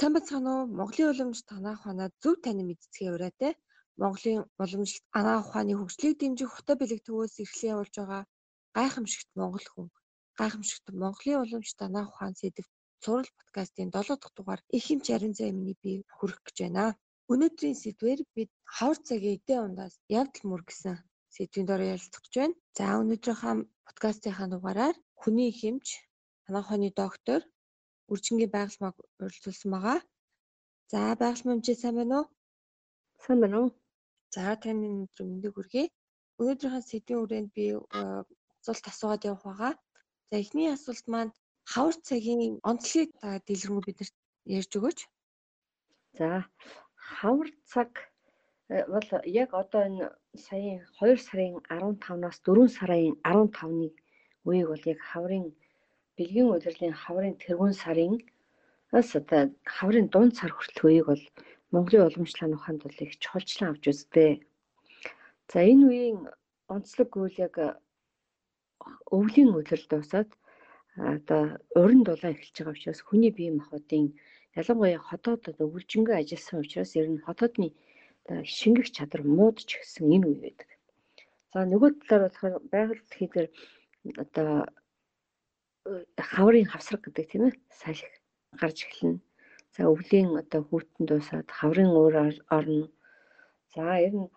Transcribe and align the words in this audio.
Сайн 0.00 0.14
бацгаана 0.16 0.50
уу? 0.56 0.72
Монголын 0.80 1.12
уламж 1.12 1.38
танаа 1.50 1.74
ухаанаа 1.76 2.08
зөв 2.22 2.34
тань 2.44 2.64
мэдцгээ 2.68 3.10
ураатай. 3.14 3.52
Монголын 4.00 4.40
уламж 4.62 4.90
танаа 5.12 5.38
ухааны 5.44 5.72
хөгжлийг 5.76 6.14
дэмжих 6.16 6.50
хөтө 6.52 6.72
бэлэг 6.80 7.00
төвөөс 7.04 7.34
эрхлэн 7.44 7.72
явуулж 7.74 7.94
байгаа 8.00 8.22
гайхамшигт 8.76 9.30
Монгол 9.38 9.66
хүн. 9.72 9.88
Гайхамшигт 10.40 10.86
Монголын 11.02 11.42
уламж 11.44 11.68
танаа 11.80 12.04
ухаан 12.08 12.34
сэдв 12.40 12.64
цуврал 13.02 13.30
подкастын 13.38 13.92
7 13.92 14.16
дахь 14.16 14.34
дугаар 14.36 14.60
их 14.76 14.84
хэмж 14.88 15.04
ярин 15.16 15.34
займны 15.36 15.72
би 15.82 15.92
хүрэх 16.16 16.40
гэж 16.46 16.56
байна. 16.64 16.96
Өнөөдрийн 17.32 17.76
сэдвээр 17.82 18.20
бид 18.36 18.50
хавар 18.74 18.98
цагийн 19.08 19.36
эдээ 19.36 19.58
ундаас 19.66 19.94
явдал 20.20 20.44
мөр 20.48 20.62
гэсэн 20.64 20.96
сэдвийн 21.34 21.66
дор 21.68 21.80
ярилцах 21.92 22.24
гэж 22.24 22.34
байна. 22.40 22.56
За 22.76 22.84
өнөөдрийнхөө 23.02 23.54
подкастынхаа 23.86 24.48
дугаараар 24.48 24.96
хүний 25.20 25.52
хэмж 25.60 25.86
танаа 26.44 26.62
ухааны 26.64 26.88
доктор 27.02 27.40
үржингийн 28.12 28.54
байгальмаг 28.54 28.96
урьдчилсан 29.22 29.70
байгаа. 29.74 29.98
За 30.92 31.00
байгальмаа 31.22 31.54
хэмжээ 31.54 31.76
сайн 31.80 31.96
байна 31.98 32.16
уу? 32.18 32.26
Сайн 33.24 33.38
байна 33.42 33.58
уу? 33.62 33.70
За 34.34 34.42
таны 34.62 34.86
өнөөдөр 34.90 35.26
мэндийг 35.28 35.54
хүргэе. 35.54 35.84
Өнөөдрийнхөө 36.40 36.82
сэдвийн 36.90 37.20
хүрээнд 37.20 37.50
би 37.56 37.64
асуулт 38.60 38.84
асуугаад 38.90 39.26
явах 39.30 39.44
байгаа. 39.46 39.72
За 40.30 40.34
эхний 40.42 40.68
асуулт 40.72 41.06
маань 41.12 41.32
хавар 41.72 41.96
цагийн 42.08 42.58
онцлогийг 42.70 43.10
та 43.20 43.28
дэлгэрэнгүй 43.46 43.84
биднэрт 43.86 44.16
ярьж 44.58 44.72
өгөөч. 44.78 44.98
За 46.18 46.28
хавар 47.18 47.48
цаг 47.72 47.90
э, 48.74 48.86
бол 48.92 49.08
яг 49.42 49.50
одоо 49.62 49.82
энэ 49.88 50.06
саяын 50.46 50.80
2 50.98 51.16
сарын 51.26 51.54
15-наас 51.70 52.38
4 52.46 52.76
сарын 52.78 53.14
15-ны 53.26 53.88
үеийг 54.46 54.68
бол 54.72 54.84
яг 54.92 55.00
хаврын 55.10 55.46
бэлгийн 56.20 56.52
удирлын 56.52 56.92
хаврын 56.92 57.40
тэргуун 57.40 57.72
сарын 57.72 58.14
одоо 58.92 59.42
хаврын 59.64 60.06
дунд 60.12 60.36
сар 60.36 60.52
хүртэл 60.52 60.84
үеийг 60.84 61.06
бол 61.08 61.24
Монголын 61.72 62.06
уламжлалын 62.08 62.56
ухаанд 62.60 62.80
бол 62.84 62.98
их 63.00 63.16
чухалчлан 63.22 63.70
авч 63.72 63.84
үздэг. 63.88 64.44
За 65.50 65.58
энэ 65.64 65.84
үеийн 65.88 66.18
онцлог 66.74 67.10
үйл 67.16 67.36
яг 67.46 67.56
өвлийн 69.16 69.50
удирдал 69.56 69.88
дуусаад 69.90 70.30
одоо 71.14 71.42
уран 71.80 72.02
дулаан 72.04 72.34
эхэлж 72.34 72.56
байгаа 72.58 72.74
учраас 72.76 73.00
хүний 73.06 73.32
бие 73.38 73.50
махбодын 73.56 74.06
ялангуяа 74.60 75.00
хотоодод 75.08 75.56
өвлжөнгөө 75.64 76.16
ажилласан 76.20 76.58
учраас 76.60 76.92
ер 77.00 77.06
нь 77.08 77.24
хотоодны 77.26 77.68
шингэх 78.56 78.88
чадвар 78.96 79.22
муудч 79.38 79.68
гисэн 79.78 80.06
энэ 80.14 80.26
үе 80.28 80.38
байдаг. 80.44 80.68
За 81.52 81.58
нөгөө 81.72 81.90
талаар 82.02 82.22
болохоор 82.26 82.54
байгальд 82.74 83.08
хийдэр 83.16 83.46
одоо 84.22 84.50
хаврын 86.32 86.66
хавсраг 86.72 87.00
гэдэг 87.04 87.26
тийм 87.30 87.42
ээ 87.48 87.54
салхи 87.80 88.08
гарч 88.60 88.78
эхэлнэ. 88.84 89.18
За 89.74 89.82
өвлийн 89.92 90.28
одоо 90.42 90.60
хүүтэн 90.68 91.04
дуусаад 91.06 91.48
хаврын 91.58 91.90
уур 91.96 92.14
орно. 92.58 92.86
За 93.74 93.84
ер 94.06 94.14
нь 94.20 94.28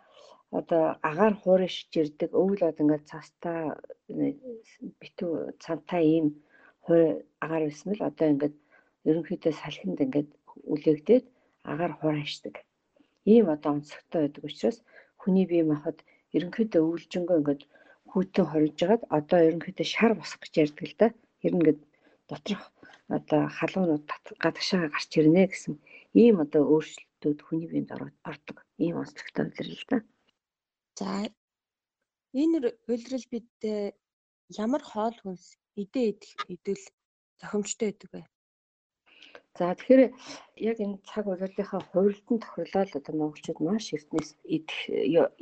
одоо 0.59 0.83
агаар 1.09 1.35
хуурын 1.41 1.71
шиж 1.75 1.91
ирдэг 2.01 2.31
өвөл 2.41 2.61
од 2.69 2.77
ингээд 2.81 3.09
цастаа 3.11 3.59
битүү 5.01 5.33
цантаа 5.63 6.01
ийм 6.15 6.27
хуур 6.85 7.01
агаар 7.43 7.63
байсан 7.67 7.89
л 7.97 8.07
одоо 8.09 8.27
ингээд 8.33 8.55
ерөнхийдөө 9.09 9.53
салхинд 9.61 9.99
ингээд 10.05 10.29
үлээгдээд 10.73 11.25
агаар 11.71 11.93
хуурай 11.97 12.23
хашдаг. 12.25 12.55
Ийм 13.33 13.45
одоо 13.55 13.69
онцгтой 13.75 14.21
байдаг 14.23 14.43
учраас 14.47 14.77
хүний 15.21 15.45
бие 15.51 15.63
махбод 15.71 15.99
ерөнхийдөө 16.35 16.81
өвлжөнгөө 16.87 17.37
ингээд 17.39 17.61
хүүтэн 18.11 18.45
хоригж 18.47 18.79
хагаад 18.79 19.03
одоо 19.17 19.39
ерөнхийдөө 19.47 19.87
шар 19.93 20.11
босох 20.15 20.39
гэж 20.41 20.53
ярьдаг 20.63 20.87
л 20.91 20.97
да 21.01 21.07
нь 21.51 21.55
ингээд 21.57 21.79
доторх 22.29 22.63
одоо 23.17 23.41
халуунууд 23.57 24.05
гадагшаа 24.43 24.87
гарч 24.93 25.11
ирнэ 25.19 25.43
гэсэн 25.51 25.73
ийм 26.23 26.35
одоо 26.45 26.63
өөрчлөлтүүд 26.73 27.39
хүний 27.43 27.67
биед 27.71 27.89
ордог 28.31 28.57
ийм 28.83 28.95
онцлогтой 29.01 29.43
үйлрэл 29.47 29.85
та. 29.89 29.97
За 30.99 31.07
энэ 32.41 32.57
үйлрэл 32.91 33.27
бид 33.33 33.49
ямар 34.65 34.81
хоол 34.91 35.17
хүнс 35.21 35.45
идэ 35.81 36.01
идэх 36.11 36.31
идэл 36.55 36.83
зохимжтой 37.39 37.87
байдаг 37.91 38.09
вэ? 38.13 38.21
За 39.57 39.65
тэгэхээр 39.77 40.01
яг 40.69 40.77
энэ 40.85 40.97
цаг 41.09 41.23
болоодынхаа 41.29 41.81
хувилдан 41.91 42.37
тохирлол 42.41 42.91
одоо 42.97 43.13
монголчууд 43.17 43.59
маш 43.61 43.85
эртнээс 43.95 44.29
идэх 44.57 44.79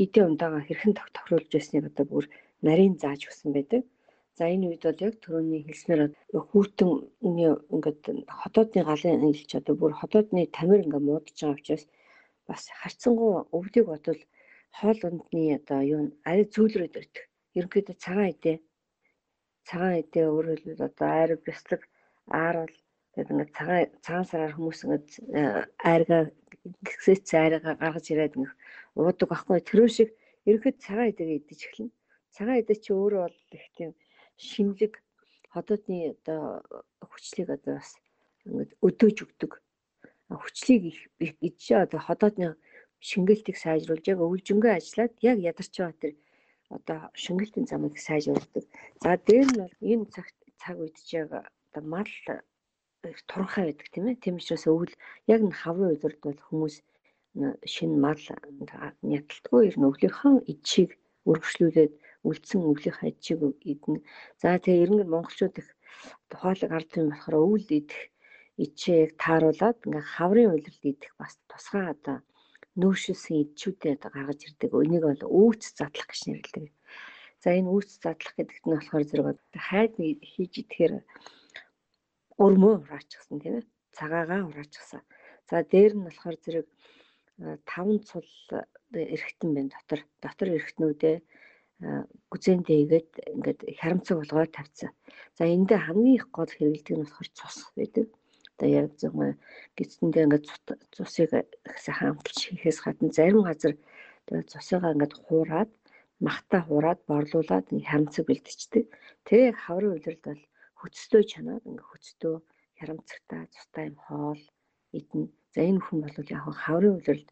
эдийн 0.03 0.27
ундаага 0.35 0.59
хэрхэн 0.67 0.93
тохируулж 1.15 1.49
байсныг 1.51 1.83
одоо 1.89 2.05
бүр 2.11 2.25
нарийн 2.67 2.95
зааж 2.99 3.21
өгсөн 3.27 3.51
байдаг. 3.55 3.81
За 4.37 4.43
энэ 4.53 4.67
үед 4.69 4.83
бол 4.87 5.03
яг 5.07 5.15
түрүүний 5.23 5.61
хэлснээр 5.67 6.01
хүүтэн 6.49 6.91
ингээд 7.75 8.01
хотоодны 8.41 8.81
галын 8.89 9.27
илч 9.31 9.51
одоо 9.59 9.75
бүр 9.77 9.93
хотоодны 10.01 10.47
тамир 10.57 10.79
ингээд 10.83 11.07
муудаж 11.07 11.37
байгаа 11.39 11.59
учраас 11.59 11.85
бас 12.47 12.63
харцсангуу 12.79 13.33
өвлийг 13.57 13.85
бодвол 13.91 14.21
хоол 14.79 14.99
ундны 15.09 15.43
одоо 15.59 15.79
юу 15.93 16.01
ари 16.29 16.43
зүүлрээд 16.53 16.99
ирдэг. 16.99 17.25
Ерөнхийдөө 17.57 17.95
цагаан 18.05 18.31
идэ 18.33 18.53
цагаан 19.67 19.95
идэ 20.03 20.21
өөрөөр 20.35 20.59
хэлбэл 20.63 20.87
одоо 20.89 21.07
айр 21.11 21.31
бяцлаг 21.45 21.81
аарвал 22.39 22.75
тэгээд 23.11 23.31
ингээд 23.31 23.55
цагаан 23.57 23.85
цагаан 24.05 24.27
сараар 24.31 24.53
хүмүүс 24.55 24.79
ингээд 24.85 25.07
айргаа 25.91 26.23
гисэц 26.87 27.27
айргаа 27.35 27.75
гаргаж 27.81 28.05
ирээд 28.09 28.37
ингээд 28.37 28.57
уудаг 28.95 29.27
байхгүй 29.29 29.59
тэрөө 29.69 29.89
шиг 29.97 30.09
ерөнхийд 30.47 30.77
цагаан 30.85 31.11
идэгээ 31.11 31.39
идэж 31.39 31.59
эхэлнэ. 31.67 31.91
Цагаан 32.35 32.61
идэ 32.61 32.73
чи 32.83 32.89
өөрөө 32.95 33.21
бол 33.27 33.37
их 33.59 33.67
тийм 33.75 33.91
шимлэг 34.49 34.93
хотоодны 35.53 35.97
одоо 36.15 36.41
хүчлийг 37.11 37.49
одоо 37.57 37.73
бас 37.77 37.91
ингээд 38.45 38.71
өдөөж 38.87 39.17
өгдөг. 39.25 39.51
Хүчлийг 40.31 40.83
их 40.95 40.99
идэж 41.19 41.85
одоо 41.85 41.99
хотоодны 42.01 42.47
шингээлтийг 43.09 43.57
сайжруулж 43.57 44.05
яг 44.07 44.19
өвлжөнгөө 44.25 44.71
ажиллаад 44.77 45.13
яг 45.21 45.37
ядарч 45.51 45.73
байгаа 45.77 46.01
тэр 46.01 46.13
одоо 46.77 46.99
шингээлтийн 47.23 47.67
замыг 47.67 47.93
сайжруулдаг. 47.99 48.65
За 49.03 49.17
дээр 49.17 49.47
нь 49.49 49.59
бол 49.61 49.75
энэ 49.91 50.05
цагт 50.13 50.37
цаг 50.61 50.77
үед 50.79 50.97
ч 50.97 51.09
яг 51.21 51.29
одоо 51.35 51.83
мал 51.83 52.11
туранхай 53.27 53.63
байдаг 53.67 53.87
тийм 53.91 54.05
ээ. 54.07 54.21
Тийм 54.23 54.35
учраас 54.39 54.65
өвөл 54.69 54.93
яг 55.27 55.41
н 55.41 55.51
хаврын 55.51 55.93
удирд 55.95 56.21
бол 56.23 56.39
хүмүүс 56.47 56.75
шинэ 57.73 57.97
мал 57.97 58.21
ядалтгүй 59.17 59.61
ер 59.69 59.75
нь 59.77 59.87
өвлийнхөө 59.89 60.33
ичийг 60.53 60.91
өргөжлүүлээд 61.25 61.93
үлдсэн 62.27 62.61
өвлийн 62.69 62.95
хажиг 62.97 63.39
идэнэ. 63.71 64.05
За 64.41 64.57
тэгээ 64.61 64.83
ерөнхийд 64.85 65.13
монголчууд 65.13 65.55
их 65.61 65.69
хоолыг 66.29 66.71
ард 66.71 66.91
юм 66.99 67.07
болохоор 67.09 67.35
өвөл 67.45 67.69
идэх 67.79 68.01
ичээг 68.65 69.09
тааруулаад 69.23 69.77
ингээ 69.85 70.05
хаврын 70.15 70.53
улирал 70.53 70.83
идэх 70.91 71.11
бас 71.17 71.33
тусгай 71.49 71.85
одоо 71.95 72.17
нөөшилсэн 72.79 73.35
идчүүдээ 73.43 73.93
одоо 73.97 74.09
гаргаж 74.13 74.39
ирдэг. 74.47 74.71
Энийг 74.71 75.03
бол 75.07 75.23
өвц 75.27 75.63
задлах 75.75 76.07
гэж 76.07 76.21
нэрлэдэг. 76.29 76.65
За 77.43 77.49
энэ 77.57 77.71
өвц 77.73 77.89
задлах 77.99 78.33
гэдэгт 78.37 78.65
нь 78.65 78.75
болохоор 78.77 79.03
зэрэг 79.09 79.27
хайд 79.67 79.93
хийж 79.97 80.53
идэхээр 80.61 80.93
өрмөө 82.45 82.73
ураачихсан 82.85 83.37
тийм 83.41 83.55
ээ. 83.59 83.69
Цагаагаа 83.97 84.41
ураачихсан. 84.47 85.01
За 85.49 85.55
дээр 85.65 85.93
нь 85.97 86.05
болохоор 86.05 86.37
зэрэг 86.43 86.67
таван 87.65 87.99
цул 88.07 88.29
эргэтэн 88.93 89.51
байна 89.55 89.73
дотор. 89.73 90.01
Дотор 90.23 90.47
эргэтнүүдээ 90.55 91.17
гүзэн 92.31 92.59
дээгээд 92.67 93.09
ингээд 93.35 93.59
харамцаг 93.79 94.15
болгоод 94.17 94.51
тавьсан. 94.53 94.91
За 95.37 95.43
эндээ 95.55 95.79
хамгийн 95.81 96.17
их 96.19 96.25
гол 96.35 96.51
хэрэгэлдэг 96.53 96.95
нь 96.97 97.03
болохоор 97.03 97.29
цус 97.37 97.57
байдаг. 97.77 98.05
Одоо 98.53 98.69
яг 98.69 98.87
зөв 99.01 99.13
гисэндээ 99.77 100.25
ингээд 100.25 100.45
цусыг 100.93 101.29
сайхан 101.83 102.09
амталж 102.13 102.39
хийхээс 102.45 102.79
гадна 102.85 103.09
зарим 103.17 103.41
газар 103.49 103.73
цусыгаа 104.51 104.93
ингээд 104.93 105.13
хуураад 105.25 105.71
махтаа 106.25 106.61
хуураад 106.65 106.99
борлуулад 107.09 107.65
харамцаг 107.89 108.23
бэлдчихдэг. 108.29 108.85
Тэгээ 109.25 109.51
хаврын 109.63 109.93
үйлрэлд 109.97 110.23
бол 110.29 110.43
хөцтөө 110.81 111.21
чанаад 111.31 111.63
ингээд 111.69 111.89
хөцтөө 111.89 112.35
харамцагтаа 112.77 113.41
цустай 113.53 113.85
юм 113.89 113.97
хоол 114.05 114.41
идэнэ. 114.97 115.27
За 115.53 115.59
энэ 115.69 115.81
хүн 115.83 115.99
бол 116.05 116.15
яг 116.35 116.43
хаврын 116.63 116.95
үйлрэлд 116.95 117.29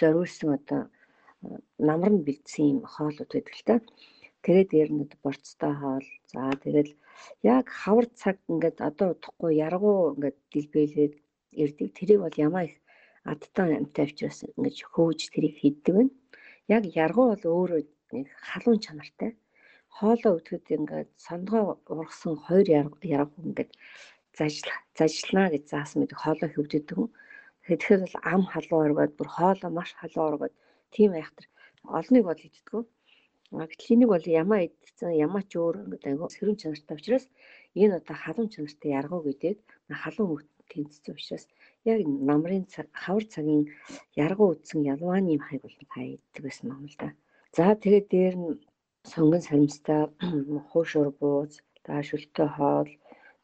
зориулсан 0.00 0.50
одоо 0.58 0.82
намар 1.88 2.12
нь 2.14 2.24
бэлдсэн 2.26 2.64
юм 2.72 2.80
хоолууд 2.94 3.30
байдаг 3.32 3.54
л 3.58 3.66
та. 3.68 3.76
Тэгээд 4.44 4.68
дээр 4.72 4.90
нь 4.94 5.08
борцтой 5.24 5.74
хоол. 5.80 6.08
За 6.32 6.40
тэгэл 6.64 6.92
яг 7.42 7.66
хавар 7.80 8.06
цаг 8.20 8.36
ингээд 8.52 8.78
одоо 8.88 9.08
удахгүй 9.14 9.52
яргуу 9.66 10.00
ингээд 10.14 10.38
дэлбэлээд 10.52 11.14
ирдэг. 11.62 11.88
Тэрийг 11.98 12.20
бол 12.22 12.36
ямаа 12.46 12.64
их 12.68 12.76
адтай 13.32 13.70
амтай 13.76 14.04
авчраас 14.06 14.38
ингээд 14.46 14.76
хөөж 14.92 15.20
тэрийг 15.34 15.54
хийдэг 15.58 15.94
байна. 15.96 16.12
Яг 16.76 16.82
яргуу 17.04 17.26
бол 17.32 17.44
өөрөө 17.56 17.80
нэг 18.14 18.26
халуун 18.48 18.80
чанартай. 18.84 19.30
Хоолоо 19.96 20.32
өтгөд 20.38 20.66
ингээд 20.76 21.10
сондгоо 21.26 21.64
ургасан 21.90 22.34
хоёр 22.46 22.66
яргуу 22.78 23.42
ингээд 23.48 23.72
зажил 24.38 24.70
зажилнаа 24.98 25.48
гэж 25.54 25.64
заасан 25.72 25.98
мэт 26.00 26.12
хоолоо 26.22 26.48
хөвдөдөг. 26.52 27.00
Тэгэхээр 27.66 28.00
бол 28.04 28.16
ам 28.32 28.42
халуун 28.52 28.84
оргоод 28.86 29.12
бүр 29.18 29.28
хоолоо 29.36 29.70
маш 29.74 29.90
халуун 29.96 30.28
оргоод 30.30 30.54
тийм 30.94 31.10
айхтар 31.14 31.46
олныг 31.98 32.24
бол 32.26 32.40
иддэггүй. 32.46 32.82
Гэтэл 33.70 33.92
энийг 33.94 34.10
бол 34.10 34.26
ямаа 34.42 34.60
идсэн 34.66 35.12
ямаа 35.26 35.42
ч 35.50 35.52
өөр 35.62 35.76
ингээд 35.82 36.08
айгүй 36.10 36.28
сэрүүн 36.34 36.60
чанартай 36.60 36.96
учраас 36.98 37.26
энэ 37.82 37.98
одоо 38.00 38.16
халуун 38.18 38.50
чанартай 38.54 38.90
яргуу 39.00 39.20
гэдэг 39.24 39.56
халуун 40.02 40.42
тэнцсэн 40.70 41.14
учраас 41.14 41.44
яг 41.92 41.98
намрын 42.28 42.64
хавар 43.02 43.24
цагийн 43.34 43.64
яргуу 44.26 44.48
үдсэн 44.54 44.80
ялwaаны 44.92 45.38
хайг 45.46 45.62
бол 45.62 45.78
хайдаг 45.94 46.42
байсан 46.42 46.66
юм 46.74 46.84
л 46.90 46.96
да. 47.02 47.08
За 47.56 47.64
тэгээд 47.82 48.06
дээр 48.14 48.36
нь 48.42 48.50
сонгон 49.12 49.42
саримстай 49.46 50.00
хуушур 50.70 51.08
бууз, 51.20 51.52
даа 51.86 52.00
шүлтэй 52.08 52.48
хоол. 52.56 52.90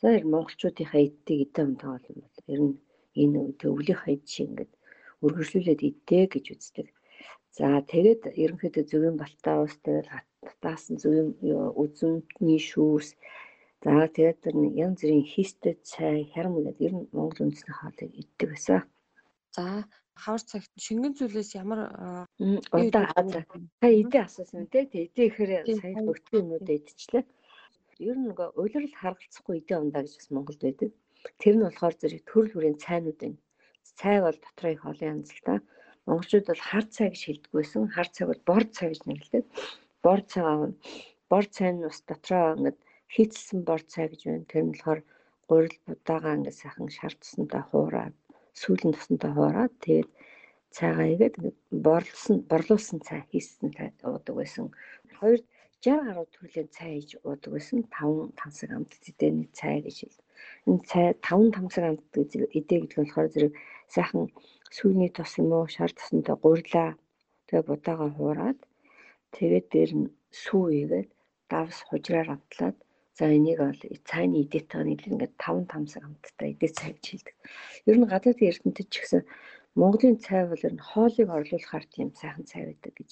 За 0.01 0.07
ер 0.17 0.25
монголчуудынхаа 0.33 1.03
иддэг 1.07 1.39
идэм 1.45 1.67
онтоо 1.71 1.91
бол 1.95 2.49
ер 2.55 2.61
нь 2.67 2.75
энэ 3.23 3.41
төвлийнхаа 3.61 4.13
ид 4.17 4.25
шиг 4.33 4.47
ингээд 4.51 4.73
үргэлжлүүлээд 5.25 5.81
иддэг 5.89 6.27
гэж 6.35 6.47
үздэг. 6.55 6.87
За 7.53 7.67
тэгээд 7.93 8.23
ерөнхийдөө 8.43 8.85
зөвөн 8.91 9.17
балтаа 9.21 9.57
ус 9.65 9.77
тэгэл 9.85 10.09
татаасан 10.41 10.97
зөвөн 11.03 11.29
үзэмтний 11.83 12.61
шүүс 12.71 13.09
за 13.85 13.93
тэгээд 14.17 14.41
янз 14.85 14.99
бүрийн 15.05 15.27
хийстэй 15.33 15.75
цай 15.91 16.17
хярам 16.33 16.55
гэдэг 16.57 16.77
ер 16.87 16.95
нь 16.97 17.09
Монгол 17.13 17.45
үндэсний 17.45 17.77
хоолыг 17.77 18.11
иддэг 18.23 18.49
байсан. 18.51 18.81
За 19.57 19.85
хавар 20.23 20.43
цагт 20.51 20.73
шингэн 20.85 21.13
зүйлээс 21.19 21.51
ямар 21.63 21.81
удаа 22.73 23.07
та 23.81 23.89
идэ 24.01 24.19
асуусан 24.25 24.65
те 24.73 24.89
идэ 24.89 25.23
ихээр 25.29 25.51
сая 25.77 26.01
өгтөө 26.09 26.41
юмудаа 26.41 26.77
идчихлээ. 26.79 27.25
Ер 28.09 28.17
нь 28.17 28.27
нөгөө 28.33 28.49
улирал 28.61 28.97
харгалцахгүй 29.01 29.57
идэ 29.61 29.75
ундаа 29.83 30.03
гэж 30.03 30.15
бас 30.17 30.29
Монголд 30.33 30.61
байдаг. 30.65 30.91
Тэр 31.41 31.55
нь 31.57 31.65
болохоор 31.67 31.95
зэрэг 32.01 32.23
төрөл 32.31 32.55
бүрийн 32.55 32.79
цайнууд 32.85 33.19
байна. 33.21 33.39
Цай 33.99 34.17
бол 34.25 34.39
дотроо 34.41 34.73
их 34.73 34.85
олон 34.89 35.11
янз 35.13 35.31
л 35.37 35.43
та. 35.47 35.55
Монголчууд 36.07 36.47
бол 36.51 36.63
хар 36.71 36.85
цай 36.95 37.09
гэж 37.11 37.23
хэлдэг 37.25 37.53
байсан. 37.55 37.83
Хар 37.95 38.09
цай 38.15 38.27
бол 38.27 38.43
бор 38.49 38.65
цай 38.75 38.89
гэж 38.91 39.01
нэрлэдэг. 39.07 39.45
Бор 40.05 40.21
цай. 40.31 40.45
Бор 41.31 41.45
цай 41.55 41.71
нь 41.73 41.85
бас 41.87 42.01
дотроо 42.09 42.47
ингээд 42.57 42.79
хийцэлсэн 43.15 43.59
бор 43.69 43.83
цай 43.93 44.07
гэж 44.11 44.21
байна. 44.27 44.51
Тэр 44.51 44.63
нь 44.65 44.73
болохоор 44.75 45.01
гурил 45.49 45.77
будаага 45.87 46.37
ингээд 46.37 46.61
сайхан 46.61 46.89
туснаа 46.91 47.63
хуураад 47.71 48.15
сүүлийн 48.61 48.93
туснаа 48.95 49.33
хуураад 49.37 49.73
тэгээд 49.85 50.11
цайгаа 50.77 51.07
игээд 51.15 51.35
борлсон 51.87 52.37
борлуулсан 52.51 52.99
цай 53.07 53.21
хийсэн 53.31 53.69
уудаг 54.09 54.35
байсан. 54.41 54.67
Хоёр 55.21 55.41
60 55.83 56.07
гаруй 56.07 56.27
төрлийн 56.35 56.69
цай 56.77 56.91
хийж 56.95 57.11
уудаг 57.27 57.51
байсан. 57.53 57.79
5 57.91 58.39
тансаг 58.41 58.71
амт 58.73 58.93
зэдэний 59.05 59.49
цай 59.59 59.77
гэж 59.85 59.97
хэлдэг. 60.01 60.27
Энэ 60.69 60.83
цай 60.91 61.07
5 61.27 61.55
тамсаг 61.57 61.85
амт 61.91 62.05
идэ 62.15 62.47
гэдэг 62.55 62.99
нь 62.99 63.07
болохоор 63.07 63.29
зэрэг 63.35 63.53
сайхан 63.95 64.31
сүйний 64.77 65.11
тос 65.17 65.33
юм 65.41 65.51
уу 65.57 65.67
шар 65.75 65.91
тосонтой 65.95 66.37
гурилаа 66.43 66.91
тэгээ 67.47 67.69
будаага 67.69 68.07
хуураад 68.17 68.59
тэгээд 69.37 69.67
дээр 69.73 69.93
нь 70.01 70.13
сүү 70.43 70.65
игээд 70.83 71.11
давс 71.51 71.79
хужраар 71.89 72.29
амтлаад 72.35 72.77
за 73.19 73.25
энийг 73.37 73.59
бол 73.61 73.81
цайны 74.11 74.37
идэтэйг 74.45 74.83
нь 74.85 74.97
ингээд 75.11 75.35
5 75.37 75.69
тамсаг 75.73 76.03
амттай 76.05 76.49
идэ 76.57 76.69
цай 76.79 76.91
гэж 76.97 77.05
хэлдэг. 77.09 77.37
Ер 77.89 77.97
нь 77.99 78.11
гадаадын 78.13 78.49
эрдэмтэд 78.51 78.89
ч 78.93 78.95
гэсэн 79.01 79.23
Монголын 79.81 80.17
цай 80.25 80.43
бол 80.49 80.67
ер 80.69 80.75
нь 80.77 80.87
хоолыг 80.89 81.29
орлуулахар 81.37 81.85
тийм 81.93 82.09
сайхан 82.17 82.45
цай 82.51 82.63
байдаг 82.69 82.93
гэж 82.97 83.11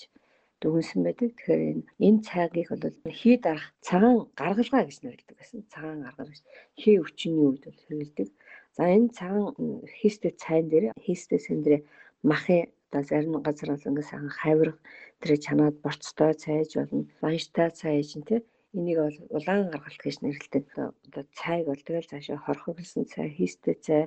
дүгнсэн 0.61 1.01
байдаг. 1.05 1.29
Тэгэхээр 1.37 1.63
энэ 1.73 1.85
энэ 2.07 2.21
цайгийг 2.29 2.69
бол 2.73 2.97
хий 3.21 3.37
дарах 3.45 3.67
цагаан 3.87 4.17
гаргалгаа 4.41 4.83
гэж 4.89 4.97
нэрлэдэг 5.01 5.37
гэсэн. 5.37 5.61
Цагаан 5.73 6.01
гаргал 6.05 6.33
хий 6.81 6.97
өвчний 7.01 7.45
үед 7.45 7.65
бол 7.65 7.81
хэрэгэлдэг. 7.85 8.29
За 8.77 8.83
энэ 8.97 9.15
цагаан 9.17 9.83
хийстэй 9.99 10.33
цайн 10.43 10.67
дээр 10.71 10.85
хийстэй 11.05 11.41
сэн 11.43 11.59
дээр 11.65 11.83
махын 12.31 12.71
одоо 12.91 13.03
зарим 13.11 13.35
газар 13.47 13.69
бол 13.71 13.89
ингээ 13.89 14.11
сайхан 14.11 14.33
хавирга 14.41 14.79
тэр 15.21 15.31
чанаад 15.45 15.77
борцтой 15.85 16.33
цайж 16.45 16.71
болно. 16.75 17.07
Банштай 17.23 17.69
цайж 17.81 18.09
нь 18.19 18.27
те 18.29 18.37
энийг 18.75 18.99
бол 19.03 19.19
улаан 19.37 19.71
гаргалт 19.71 20.03
гэж 20.03 20.17
нэрлэдэг. 20.23 20.65
Одоо 21.07 21.25
цайг 21.39 21.65
бол 21.67 21.83
тэгэл 21.87 22.11
цаашаа 22.11 22.39
хорхоглосон 22.43 23.05
цай, 23.13 23.27
хийстэй 23.31 23.77
цай, 23.87 24.03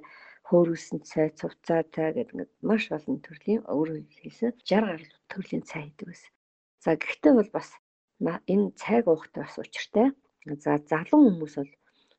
хөөрүүлсэн 0.48 1.00
цай, 1.10 1.28
цувцаа 1.40 1.82
цай 1.94 2.10
гэдэг 2.16 2.34
ингээд 2.34 2.52
маш 2.70 2.84
олон 2.96 3.18
төрлийн 3.24 3.62
өөрөөр 3.74 4.04
хэлсэн 4.20 4.52
60 4.68 4.84
гаруй 4.88 5.10
төрлийн 5.32 5.64
цай 5.70 5.82
хийдэг 5.88 6.08
байсан. 6.12 6.32
За 6.84 6.90
гэхдээ 7.00 7.34
бол 7.40 7.52
бас 7.56 7.70
энэ 8.52 8.76
цайг 8.82 9.06
уухтай 9.08 9.44
бас 9.44 9.56
учиртай. 9.64 10.08
За 10.64 10.72
залуу 10.92 11.22
хүмүүс 11.24 11.56
бол 11.60 11.72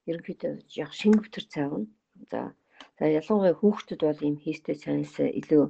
ерөнхийдөө 0.09 0.53
яг 0.81 0.91
шингэвтер 1.01 1.45
цай 1.53 1.67
уна. 1.69 1.89
За 2.31 2.41
за 2.99 3.05
ялангуяа 3.21 3.55
хүүхдэд 3.59 4.01
бол 4.07 4.21
ийм 4.27 4.37
хийстэй 4.43 4.77
цайнаас 4.83 5.17
илүү 5.41 5.65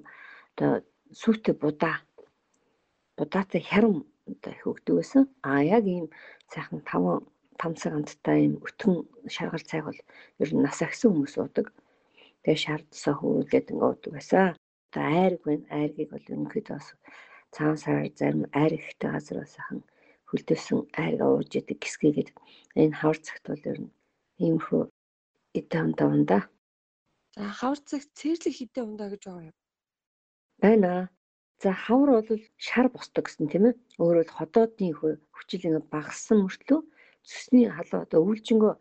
одоо 0.52 0.72
сүвтэй 1.20 1.54
будаа 1.64 1.96
будаатай 3.18 3.62
хярам 3.70 3.96
одоо 4.32 4.52
их 4.56 4.64
өгдөг 4.70 4.94
байсан. 4.98 5.24
А 5.48 5.62
яг 5.76 5.84
ийм 5.94 6.06
сайхан 6.52 6.80
5 6.90 7.24
5 7.60 7.80
цаг 7.80 7.92
амттай 7.94 8.38
ийм 8.44 8.54
өтгөн 8.66 8.96
шаргал 9.34 9.64
цайг 9.70 9.84
бол 9.86 10.00
ер 10.42 10.50
нь 10.54 10.64
нас 10.64 10.78
агсан 10.86 11.10
хүмүүс 11.12 11.34
уудаг. 11.38 11.66
Тэгээ 12.42 12.62
шаардсаа 12.64 13.14
хөвөлгээд 13.16 13.70
ингээ 13.72 13.88
уудаг 13.88 14.12
байсан. 14.14 14.44
Одоо 14.90 15.04
айрг 15.20 15.40
байна. 15.46 15.66
Айргийг 15.78 16.10
бол 16.12 16.30
ерөнхийдөө 16.32 16.76
бас 16.76 16.88
цагаан 17.54 17.78
сараар 17.84 18.10
зарим 18.18 18.44
айр 18.60 18.72
ихтэй 18.74 19.10
газар 19.14 19.38
бас 19.40 19.52
сайхан 19.54 19.80
хөлдөвсөн 20.28 20.80
айрга 21.02 21.26
ууж 21.30 21.50
идэг 21.58 21.78
гисгэгээд 21.82 22.28
энэ 22.80 22.98
хавар 22.98 23.18
цагт 23.26 23.44
бол 23.48 23.64
ер 23.72 23.78
нь 23.82 23.94
иймэрхүү 24.44 24.82
эдэ 25.58 25.78
ундаа 25.86 26.08
ундаа. 26.14 26.42
За 27.36 27.46
хавар 27.58 27.80
цагт 27.88 28.10
цэрлэг 28.18 28.54
хідэ 28.58 28.80
ундаа 28.82 29.08
гэж 29.10 29.22
байгаа 29.26 29.48
юм. 29.50 29.56
Байна. 30.62 30.92
За 31.62 31.70
хавар 31.84 32.10
бол 32.18 32.42
шар 32.66 32.86
босдог 32.94 33.24
гэсэн 33.26 33.46
тийм 33.50 33.64
ээ. 33.70 33.74
Өөрөөр 34.02 34.28
ходоодны 34.36 34.90
хүчил 35.34 35.66
ингэ 35.66 35.90
багассан 35.94 36.38
мөртлөө 36.42 36.80
цэсний 37.28 37.66
халуу 37.76 38.00
одоо 38.04 38.20
өвлжингөө 38.26 38.72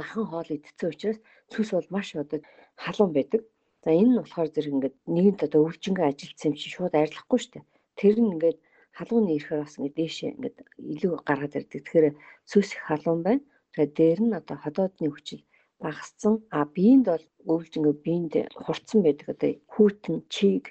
махан 0.00 0.24
хоол 0.30 0.48
идсэн 0.56 0.90
учраас 0.90 1.18
цүс 1.52 1.68
бол 1.76 1.88
маш 1.94 2.08
одоо 2.16 2.40
халуун 2.82 3.12
байдаг. 3.14 3.40
За 3.84 3.90
энэ 3.94 4.10
нь 4.10 4.18
болохоор 4.20 4.48
зэрэг 4.52 4.74
ингээд 4.74 4.96
нэгэнт 5.14 5.40
одоо 5.46 5.60
өвлжингөө 5.66 6.06
ажилтсан 6.08 6.50
юм 6.50 6.56
чи 6.60 6.66
шууд 6.74 6.94
арилахгүй 6.96 7.38
шүү 7.40 7.52
дээ. 7.54 7.64
Тэр 8.00 8.16
нь 8.20 8.32
ингээд 8.34 8.58
халууны 8.98 9.30
ирэхээр 9.36 9.62
бас 9.62 9.74
ингээд 9.78 9.98
дээшээ 9.98 10.30
ингээд 10.34 10.56
илүү 10.92 11.12
гаргаад 11.28 11.56
ирдэг. 11.58 11.80
Тэгэхээр 11.86 12.06
их 12.10 12.82
халуун 12.88 13.22
байна. 13.26 13.42
Тэгээд 13.72 13.92
дээр 13.98 14.20
нь 14.26 14.36
одоо 14.40 14.56
ходоодны 14.58 15.08
хүчил 15.12 15.42
багассан. 15.84 16.34
А 16.56 16.58
биеинд 16.76 17.06
бол 17.10 17.24
өвлжингөө 17.52 17.94
биеинд 18.04 18.32
хурцсан 18.64 19.00
байдаг 19.02 19.26
одоо 19.34 19.50
хүүтэн, 19.72 20.16
чиг, 20.34 20.64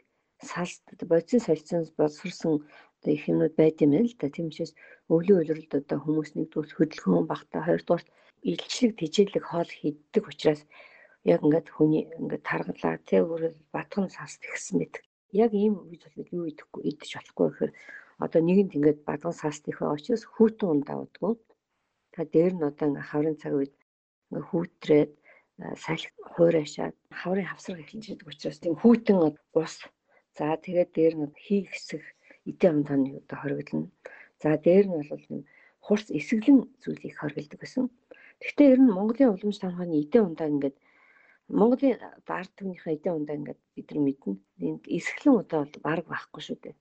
салт 0.51 0.83
бодисын 1.11 1.45
солилцсон 1.45 1.81
боловсрсон 1.97 2.55
одоо 2.97 3.11
их 3.13 3.23
юмуд 3.31 3.53
байд 3.59 3.77
юм 3.85 3.93
л 3.93 4.13
да. 4.19 4.29
Тийм 4.29 4.47
учраас 4.49 4.73
өвлийн 5.13 5.39
үйлрэлд 5.39 5.73
одоо 5.81 5.97
хүмүүс 6.01 6.29
нэгдүгээр 6.35 6.75
хөдөлгөөн 6.77 7.25
багтаа 7.31 7.61
хоёрдугаар 7.65 8.05
илчлэг 8.51 8.91
тижээлэг 8.97 9.43
хоол 9.47 9.71
хийддэг 9.79 10.23
учраас 10.29 10.61
яг 11.33 11.39
ингээд 11.45 11.67
хүний 11.75 12.03
ингээд 12.19 12.43
таргалаа 12.49 12.95
тий 13.07 13.21
өөрөөр 13.21 13.55
батган 13.75 14.07
саст 14.17 14.41
ихсэн 14.45 14.75
мэт. 14.79 14.95
Яг 15.43 15.51
ийм 15.53 15.73
үед 15.89 16.03
бол 16.15 16.29
юу 16.37 16.45
идэхгүй 16.51 16.81
идэж 16.89 17.11
болохгүй 17.15 17.47
гэхээр 17.49 17.73
одоо 18.25 18.41
нэгэнд 18.43 18.75
ингээд 18.77 18.99
батган 19.09 19.35
саст 19.41 19.63
их 19.67 19.79
учраас 19.81 20.23
хүүтэн 20.33 20.71
ундаа 20.73 20.97
удгүй. 21.05 21.33
Та 22.13 22.19
дээр 22.33 22.53
нь 22.55 22.67
одоо 22.69 22.85
ингээд 22.87 23.09
хаврын 23.09 23.37
цаг 23.41 23.53
үед 23.59 23.73
хүүтрээд 24.31 25.11
салхи 25.83 26.09
хуурайшаад 26.33 26.95
хаврын 27.19 27.49
хавсраг 27.49 27.79
эхэлж 27.81 28.05
байгаа 28.07 28.29
учраас 28.31 28.59
тийм 28.61 28.75
хүүтэн 28.79 29.17
ус 29.61 29.73
за 30.37 30.45
тэгээд 30.65 30.89
дээр 30.97 31.15
нь 31.17 31.33
хий 31.45 31.61
хэсэг 31.71 32.03
эдийн 32.49 32.73
амтаны 32.77 33.09
одоо 33.19 33.37
хоригдлно. 33.41 33.89
За 34.41 34.49
дээр 34.65 34.85
нь 34.87 35.09
бол 35.09 35.23
юм 35.33 35.41
хурц 35.85 36.07
эсгэлэн 36.19 36.59
зүйл 36.81 37.01
их 37.09 37.15
хоригддаг 37.17 37.59
гэсэн. 37.61 37.85
Гэхдээ 38.41 38.71
ер 38.73 38.79
нь 38.81 38.95
Монголын 38.97 39.33
уламж 39.33 39.57
тамхааны 39.59 39.95
эдийн 40.03 40.25
ундаа 40.27 40.47
ингээд 40.53 40.77
Монголын 41.59 41.97
ард 42.37 42.51
түмнийхээ 42.57 42.95
эдийн 42.97 43.17
ундаа 43.17 43.35
ингээд 43.39 43.59
бид 43.75 43.87
нар 43.89 44.01
мэднэ. 44.05 44.33
Энд 44.67 44.83
эсгэлэн 44.97 45.39
удаа 45.41 45.59
бол 45.63 45.75
баг 45.87 46.05
байхгүй 46.11 46.41
шүү 46.43 46.57
дээ. 46.61 46.75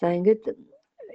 За 0.00 0.06
ингээд 0.18 0.42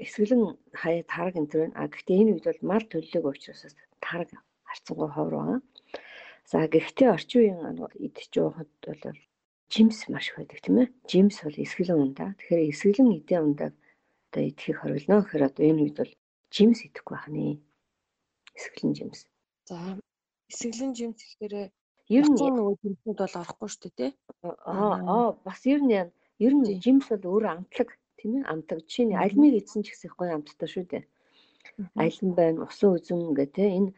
эсгэлэн 0.05 0.43
хаяа 0.81 1.03
тараг 1.13 1.35
энэ 1.35 1.51
төр. 1.51 1.69
А 1.75 1.91
гэхдээ 1.91 2.19
энэ 2.21 2.31
үед 2.33 2.45
бол 2.47 2.61
мал 2.71 2.85
төлөлөг 2.87 3.25
учраас 3.25 3.75
тараг 4.05 4.29
харцангуй 4.69 5.09
ховор 5.11 5.35
байгаа. 5.37 5.59
За 6.49 6.57
гэхдээ 6.65 7.09
орчин 7.15 7.39
үеийн 7.41 7.77
идэж 8.05 8.33
уухад 8.37 8.71
бол 8.85 9.03
жимс 9.69 9.99
маш 10.09 10.29
их 10.29 10.37
байдаг 10.37 10.59
тийм 10.61 10.77
ээ. 10.81 10.87
Жимс 11.09 11.37
бол 11.45 11.57
эсгэлэн 11.63 12.03
ундаа. 12.05 12.29
Тэгэхээр 12.37 12.69
эсгэлэн 12.73 13.09
эдийн 13.17 13.43
ундааг 13.53 13.73
одоо 14.29 14.43
идэхийг 14.49 14.77
хориглоно 14.81 15.21
гэхээр 15.21 15.47
одоо 15.49 15.63
энэ 15.69 15.81
үед 15.83 15.97
бол 16.01 16.13
жимс 16.49 16.79
идэхгүй 16.85 17.15
байх 17.17 17.27
нэ. 17.29 17.61
Эсгэлэн 18.57 18.93
жимс. 18.97 19.19
За 19.69 19.77
эсгэлэн 20.49 20.93
жимс 20.97 21.21
гэхээр 21.21 21.55
ер 22.17 22.25
нь 22.29 22.37
нөгөө 22.37 22.75
жимсүүд 22.81 23.17
бол 23.21 23.39
орохгүй 23.41 23.69
шүү 23.69 23.81
дээ 23.81 23.93
тий. 23.97 24.11
Аа 24.65 24.97
аа 25.05 25.27
бас 25.45 25.61
ер 25.69 25.81
нь 25.85 25.93
ер 26.45 26.53
нь 26.57 26.81
жимс 26.81 27.05
бол 27.13 27.25
өөрөө 27.29 27.51
амтлаг 27.61 27.89
тийм 28.17 28.41
ээ 28.41 28.49
амтлаг. 28.49 28.81
Жишээ 28.89 29.05
нь 29.05 29.21
альмиг 29.21 29.53
идсэн 29.61 29.81
ч 29.85 29.93
гэсэн 29.93 30.13
гоё 30.17 30.33
амттай 30.33 30.69
шүү 30.69 30.85
дээ. 30.89 31.03
Айлан 32.01 32.31
байна, 32.33 32.65
усан 32.65 32.97
үзэн 32.97 33.33
гэх 33.37 33.53
тий 33.53 33.69
энэ 33.77 33.93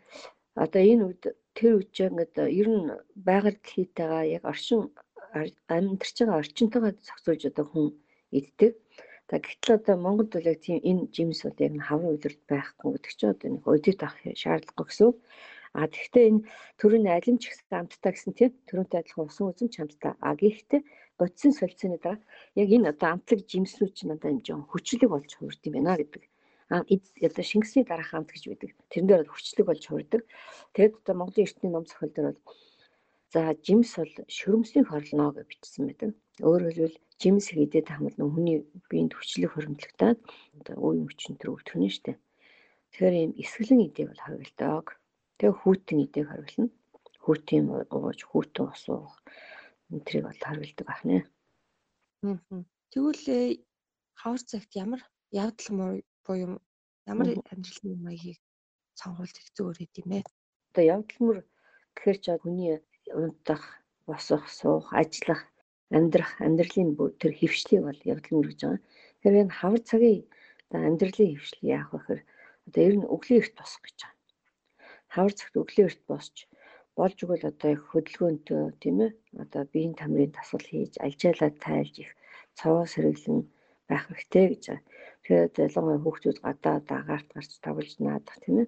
одоо 0.55 0.81
энэ 0.91 1.03
үед 1.07 1.23
тэр 1.57 1.71
үед 1.79 1.95
ингээд 1.95 2.35
ер 2.59 2.67
нь 2.67 2.87
байгаль 3.27 3.59
дэлхийтэйгээ 3.59 4.25
яг 4.37 4.43
оршин 4.51 4.81
амьдарч 5.75 6.15
байгаа 6.19 6.41
орчинтойгоо 6.43 6.91
зохицуулж 7.07 7.43
одоо 7.47 7.65
хүн 7.71 7.87
иддэг. 8.39 8.71
За 9.29 9.39
гэтэл 9.39 9.75
одоо 9.79 9.95
Монголд 9.95 10.31
бол 10.33 10.51
яг 10.51 10.59
тийм 10.59 10.79
энэ 10.89 11.07
жимс 11.15 11.39
бол 11.43 11.63
яг 11.65 11.73
хаврын 11.87 12.11
үйлрэлт 12.11 12.43
байхгүй 12.51 12.89
гэдэг 12.91 13.13
чинь 13.15 13.33
одоо 13.33 13.49
нэг 13.51 13.63
өдөд 13.73 13.99
авах 14.03 14.23
шаардлагагүй 14.41 14.87
гэсэн. 14.87 15.11
А 15.79 15.87
тэгэхдээ 15.87 16.25
энэ 16.29 16.45
төрөний 16.79 17.13
алимч 17.15 17.43
гэсэн 17.47 17.79
амттай 17.79 18.11
гэсэн 18.11 18.33
тийм 18.35 18.51
төрөнтэй 18.67 18.99
адилхан 18.99 19.27
усан 19.31 19.45
үзэмч 19.55 19.75
амттай. 19.79 20.13
А 20.19 20.35
гэхдээ 20.35 20.81
бодисын 21.15 21.53
солилцооны 21.55 21.97
дараа 22.03 22.19
яг 22.59 22.69
энэ 22.75 22.91
одоо 22.91 23.09
амтлаг 23.15 23.39
жимснүүд 23.51 23.93
чинь 23.95 24.15
одоо 24.15 24.29
юм 24.35 24.41
жоо 24.43 24.59
хүчлэг 24.67 25.07
болж 25.07 25.31
хувирд 25.31 25.63
юм 25.67 25.73
байна 25.79 25.95
гэдэг. 25.95 26.23
Одоо 26.71 27.43
Шингисний 27.43 27.83
дараах 27.83 28.15
амт 28.15 28.31
гэж 28.31 28.43
байдаг. 28.47 28.71
Тэрэн 28.87 29.07
дээр 29.07 29.21
бол 29.27 29.35
хүчлэг 29.35 29.65
болж 29.67 29.83
хувирдаг. 29.83 30.21
Тэгэд 30.71 31.03
одоо 31.03 31.15
Монголын 31.19 31.43
эртний 31.43 31.71
ном 31.71 31.85
зохиол 31.85 32.13
дээр 32.15 32.27
бол 32.31 32.41
за 33.33 33.41
жимс 33.59 33.91
бол 33.99 34.13
шөрөмсний 34.31 34.85
хорлноо 34.87 35.29
гэж 35.35 35.47
бичсэн 35.51 35.83
байдаг. 35.91 36.09
Өөрөөр 36.39 36.75
хэлбэл 36.75 36.97
жимс 37.19 37.51
хийдээд 37.51 37.87
хамт 37.91 38.15
нөх 38.15 38.31
хүний 38.31 38.57
биед 38.87 39.11
хүчлэг 39.15 39.51
хөрөмтлөгтөөд 39.51 40.19
одоо 40.63 40.75
үеийн 40.79 41.07
хүчин 41.11 41.35
төр 41.35 41.59
өвдөх 41.59 41.75
нь 41.75 41.91
штэ. 41.91 42.15
Тэгэхээр 42.95 43.15
ийм 43.19 43.31
эсгэлэн 43.35 43.85
идэг 43.87 44.07
бол 44.11 44.23
хавилдаг. 44.23 44.85
Тэгээ 45.39 45.59
хүүтэн 45.59 45.99
идэг 46.07 46.25
харуулна. 46.27 46.67
Хүүтийн 47.23 47.65
ууж 47.91 48.19
хүүтэн 48.31 48.65
ус 48.71 48.83
уух 48.87 49.15
энтрийг 49.91 50.23
бол 50.27 50.39
харуулдаг 50.39 50.85
байх 50.87 51.03
нэ. 51.07 51.17
Тэгвэл 52.91 53.25
э, 53.27 53.63
хавар 54.19 54.41
цагт 54.43 54.71
ямар 54.75 55.01
явдал 55.31 55.69
буюу 56.25 56.59
ямар 57.11 57.27
амьдралын 57.51 57.99
маягийг 58.05 58.39
сонгуульд 58.99 59.37
хэцүү 59.39 59.65
өрөөд 59.69 59.93
юм 60.01 60.09
бэ? 60.11 60.19
Одоо 60.71 60.83
явдал 60.93 61.19
мөр 61.25 61.37
гэхэр 61.95 62.17
ч 62.23 62.25
хүний 62.41 62.79
унтах, 63.21 63.63
босох, 64.07 64.43
суух, 64.59 64.87
ажиллах, 65.01 65.41
амьдрах, 65.97 66.31
амьдралын 66.45 66.89
тэр 67.19 67.33
хөвшлийг 67.39 67.81
бол 67.85 67.99
явдал 68.11 68.33
мөр 68.35 68.47
гэж 68.49 68.59
байгаа. 68.63 68.81
Тэгэхээр 69.19 69.41
энэ 69.41 69.57
хавар 69.59 69.81
цагийн 69.89 70.23
амьдралын 70.71 71.31
хөвшил 71.35 71.61
яах 71.77 71.89
вэ 71.91 71.97
гэхээр 71.99 72.21
одоо 72.67 72.81
ер 72.87 72.95
нь 72.97 73.09
өглөө 73.13 73.37
эрт 73.41 73.53
босох 73.59 73.81
гэж 73.83 73.97
байгаа. 74.01 74.19
Хавар 75.13 75.33
цагт 75.35 75.55
өглөө 75.61 75.85
эрт 75.89 76.01
босч 76.07 76.35
болж 76.95 77.17
игэл 77.23 77.49
одоо 77.51 77.69
их 77.75 77.83
хөдөлгөөнтэй 77.91 78.61
тийм 78.81 78.97
ээ 79.05 79.11
одоо 79.43 79.63
биеийн 79.71 79.95
тамирын 79.99 80.35
тасгал 80.35 80.67
хийж 80.69 80.93
алжаалаад 81.05 81.55
тайлж 81.65 81.95
их 82.03 82.11
цаваа 82.59 82.85
сэргэлэн 82.93 83.39
байх 83.89 84.03
хэрэгтэй 84.07 84.45
гэж 84.51 84.63
байгаа. 84.67 84.83
Тэгээд 85.31 85.63
ялангуяа 85.63 86.03
хүүхдүүд 86.03 86.37
гадаа 86.43 86.77
дагаарт 86.91 87.29
гарч 87.31 87.51
тавлж 87.63 87.91
наадах 88.03 88.35
тийм 88.43 88.55
ээ. 88.61 88.67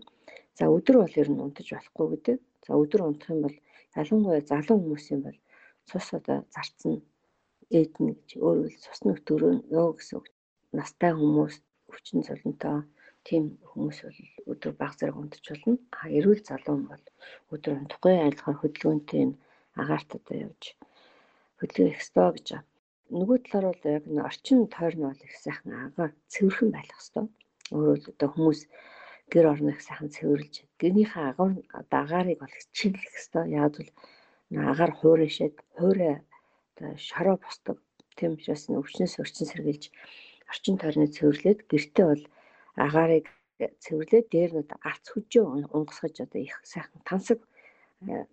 За 0.55 0.72
өдөр 0.72 0.96
бол 1.03 1.20
ер 1.22 1.29
нь 1.32 1.43
унтаж 1.43 1.67
болохгүй 1.75 2.08
гэдэг. 2.12 2.38
За 2.63 2.72
өдөр 2.79 3.01
унтах 3.03 3.36
юм 3.36 3.41
бол 3.43 3.58
ялангуяа 4.00 4.41
залуу 4.48 4.77
хүмүүсийн 4.79 5.22
бол 5.27 5.39
цус 5.91 6.08
одоо 6.15 6.38
зарцсан 6.55 7.03
эднэ 7.79 8.15
гэж 8.15 8.29
өөрөөр 8.48 8.74
цус 8.79 9.00
нөтөрөө 9.03 9.53
нөө 9.75 9.89
гэсэн 10.00 10.15
үг. 10.24 10.25
Настай 10.72 11.12
хүмүүс 11.12 11.55
хүчин 11.91 12.20
золонтой 12.24 12.88
тийм 13.27 13.43
хүмүүс 13.67 13.98
бол 14.08 14.20
өдөр 14.55 14.72
баг 14.79 14.96
зэрэг 14.96 15.20
унтж 15.20 15.43
болно. 15.43 15.75
А 16.00 16.08
эрүүл 16.15 16.48
залуу 16.48 16.79
бол 16.88 17.05
өдөр 17.51 17.75
унтахгүй 17.75 18.15
айлхаар 18.24 18.58
хөдөлгөөнтэй 18.63 19.36
агаарт 19.82 20.10
одоо 20.15 20.36
явж 20.48 20.63
хөдөлгөөн 21.60 21.91
ёстой 22.00 22.32
гэж 22.39 22.48
байна. 22.55 22.73
Нөгөө 23.13 23.38
талаар 23.46 23.77
бол 23.77 23.93
яг 23.93 24.05
н 24.10 24.17
орчин 24.25 24.60
тойр 24.74 24.96
нь 24.98 25.05
бол 25.05 25.22
их 25.27 25.36
сайхан 25.38 25.72
агаар 25.86 26.12
цэвэрхэн 26.34 26.70
байх 26.74 26.89
ёстой. 26.98 27.25
Өөрөөр 27.70 28.01
одоо 28.10 28.29
хүмүүс 28.34 28.62
гэр 29.34 29.46
орно 29.53 29.70
их 29.74 29.82
сайхан 29.86 30.10
цэвэрлж 30.15 30.55
гэрнийхээ 30.82 31.25
агаар 31.29 31.53
агаарыг 32.01 32.39
бол 32.41 32.55
чиглэх 32.74 33.13
ёстой. 33.13 33.46
Яг 33.53 33.77
бол 33.77 33.89
агаар 34.72 34.91
хуурайшаад 34.98 35.55
хуурай 35.77 36.25
одоо 36.74 36.91
шороо 36.98 37.38
босдог 37.38 37.77
тийм 38.17 38.34
учраас 38.34 38.65
өвчнөөс 38.70 39.22
өрчин 39.22 39.48
сэргийлж 39.50 39.84
орчин 40.51 40.75
тойрны 40.82 41.08
цэвэрлээд 41.13 41.60
гэртээ 41.70 42.05
бол 42.10 42.24
агаарыг 42.86 43.25
цэвэрлээд 43.84 44.27
дээр 44.34 44.51
нь 44.58 44.65
арц 44.89 45.05
хүжээ 45.13 45.43
унгасгаж 45.77 46.15
одоо 46.25 46.41
их 46.41 46.58
сайхан 46.65 47.01
тансаг 47.10 47.39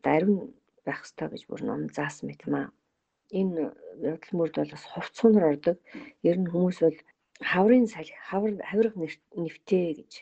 дарвин 0.04 0.56
байх 0.84 1.00
хэрэгтэй 1.04 1.28
гэж 1.32 1.42
бүр 1.46 1.62
ном 1.68 1.80
заасан 1.96 2.32
мэт 2.32 2.42
маа. 2.48 2.68
Энэ 3.30 3.70
явдал 4.10 4.34
мөрд 4.38 4.54
бол 4.58 4.72
бас 4.74 4.84
хувцсуунаар 4.92 5.50
ордог. 5.52 5.76
Ер 6.28 6.36
нь 6.40 6.50
хүмүүс 6.52 6.78
бол 6.84 6.98
хаврын 7.50 7.86
салхи, 7.86 8.14
хавар 8.28 8.52
хавирга 8.70 8.98
нэвтээ 9.42 9.86
гэж 9.98 10.12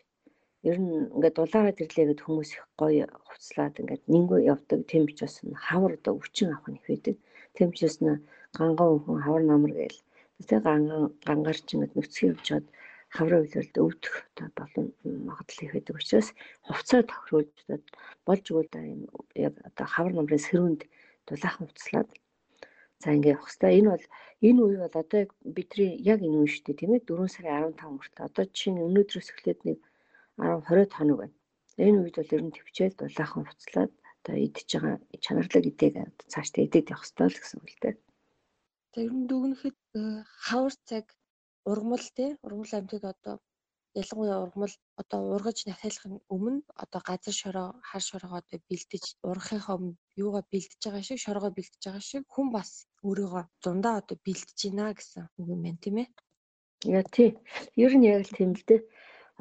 ер 0.71 0.77
нь 0.83 0.93
ингээд 1.17 1.37
дулаараа 1.37 1.73
ирлээ 1.73 2.07
гэд 2.09 2.25
хүмүүс 2.25 2.51
их 2.57 2.65
гоё 2.81 3.07
хувцлаад 3.29 3.81
ингээд 3.81 4.03
нингөө 4.13 4.41
явдаг. 4.53 4.81
Тийм 4.91 5.05
ч 5.17 5.19
бас 5.25 5.35
хавар 5.67 5.93
одоо 5.97 6.13
өвчин 6.21 6.51
авах 6.53 6.69
нь 6.69 6.79
их 6.79 6.87
байдаг. 6.89 7.17
Тийм 7.57 7.71
ч 7.77 7.79
бас 7.87 7.97
ганган 8.59 8.99
хүн 9.05 9.19
хавар 9.25 9.43
намар 9.47 9.73
гээл. 9.79 10.01
Тэгээ 10.39 10.67
ганган 10.69 11.05
гангаар 11.29 11.59
ч 11.67 11.69
ингээд 11.75 11.97
нөхцөл 11.97 12.29
явж 12.31 12.43
чад 12.49 12.65
хаврын 13.17 13.43
үйлрэлд 13.43 13.77
өвдөх 13.85 14.15
болон 14.59 14.87
магадлал 15.29 15.65
их 15.65 15.73
байдаг 15.75 15.97
учраас 15.97 16.29
хувцас 16.67 17.05
тохируулж 17.09 17.57
болж 18.27 18.45
өгөл 18.53 18.71
да 18.73 18.81
юм 18.85 19.01
яг 19.35 19.55
одоо 19.69 19.87
хавар 19.89 20.13
намрын 20.15 20.45
сэрүүнд 20.47 20.83
дулаахан 21.27 21.67
хувцлаад 21.67 22.09
за 23.03 23.09
ингээ 23.15 23.35
явах 23.35 23.51
хэвээр 23.51 23.79
энэ 23.79 23.91
бол 23.95 24.07
энэ 24.49 24.61
үе 24.67 24.77
бол 24.83 24.97
одоо 25.03 25.23
бидний 25.57 25.93
яг 26.13 26.19
энэ 26.27 26.39
үе 26.43 26.49
шүү 26.51 26.63
дээ 26.65 26.79
тийм 26.79 26.93
ээ 26.95 27.07
4 27.07 27.35
сарын 27.35 27.75
15 27.79 27.99
хүртэл 27.99 28.27
одоо 28.29 28.45
жишээ 28.51 28.73
нь 28.75 28.85
өнөөдрөөс 28.87 29.29
эхлээд 29.33 29.61
нэг 29.69 29.79
10 30.39 30.67
20 30.67 30.97
хоног 30.99 31.19
байна. 31.21 31.37
Энэ 31.87 31.99
үед 32.03 32.17
бол 32.19 32.35
ер 32.37 32.43
нь 32.45 32.55
төвчээл 32.57 32.99
дулаахан 32.99 33.45
хувцлаад 33.47 33.93
одоо 34.29 34.37
идж 34.47 34.69
байгаа 34.75 34.97
чанарлаг 35.25 35.65
идээг 35.71 35.95
цаашдаа 36.33 36.63
идээд 36.67 36.91
явах 36.93 37.07
хэвээр 37.07 37.33
л 37.35 37.41
гэсэн 37.43 37.59
үг 37.63 37.71
л 37.71 37.81
дээ. 37.83 37.95
Тэр 38.95 39.11
нь 39.15 39.27
дүгнэхэд 39.31 39.79
э, 39.95 40.03
хавар 40.47 40.75
цаг 40.89 41.07
ургамал 41.71 42.07
тий 42.17 42.31
ургамал 42.45 42.73
амьтад 42.79 43.05
одоо 43.15 43.35
ялангуяа 44.01 44.43
ургамал 44.45 44.75
одоо 45.01 45.21
ургаж 45.35 45.59
нахайлахын 45.67 46.15
өмнө 46.35 46.61
одоо 46.83 47.01
газар 47.09 47.35
шороо 47.41 47.69
хар 47.89 48.03
шороогоо 48.09 48.39
одоо 48.43 48.59
бэлдэж 48.69 49.05
ургахынхаа 49.31 49.77
өмнө 49.79 49.99
юугаа 50.23 50.45
бэлдэж 50.53 50.81
байгаа 50.85 51.05
шиг 51.09 51.21
шороогоо 51.25 51.53
бэлдэж 51.57 51.83
байгаа 51.85 52.05
шиг 52.11 52.25
хүн 52.35 52.49
бас 52.57 52.71
өөрийгөө 53.07 53.45
зундаа 53.65 53.95
одоо 54.01 54.17
бэлдэж 54.27 54.59
байна 54.65 54.97
гэсэн 54.99 55.25
үг 55.39 55.47
юм 55.55 55.61
байна 55.65 55.83
тийм 55.85 55.97
ээ. 56.03 56.09
Яа 56.97 57.05
тий. 57.17 57.31
Ер 57.85 57.93
нь 57.99 58.07
яг 58.13 58.23
л 58.27 58.37
тийм 58.39 58.51
л 58.59 58.65
дээ. 58.69 58.83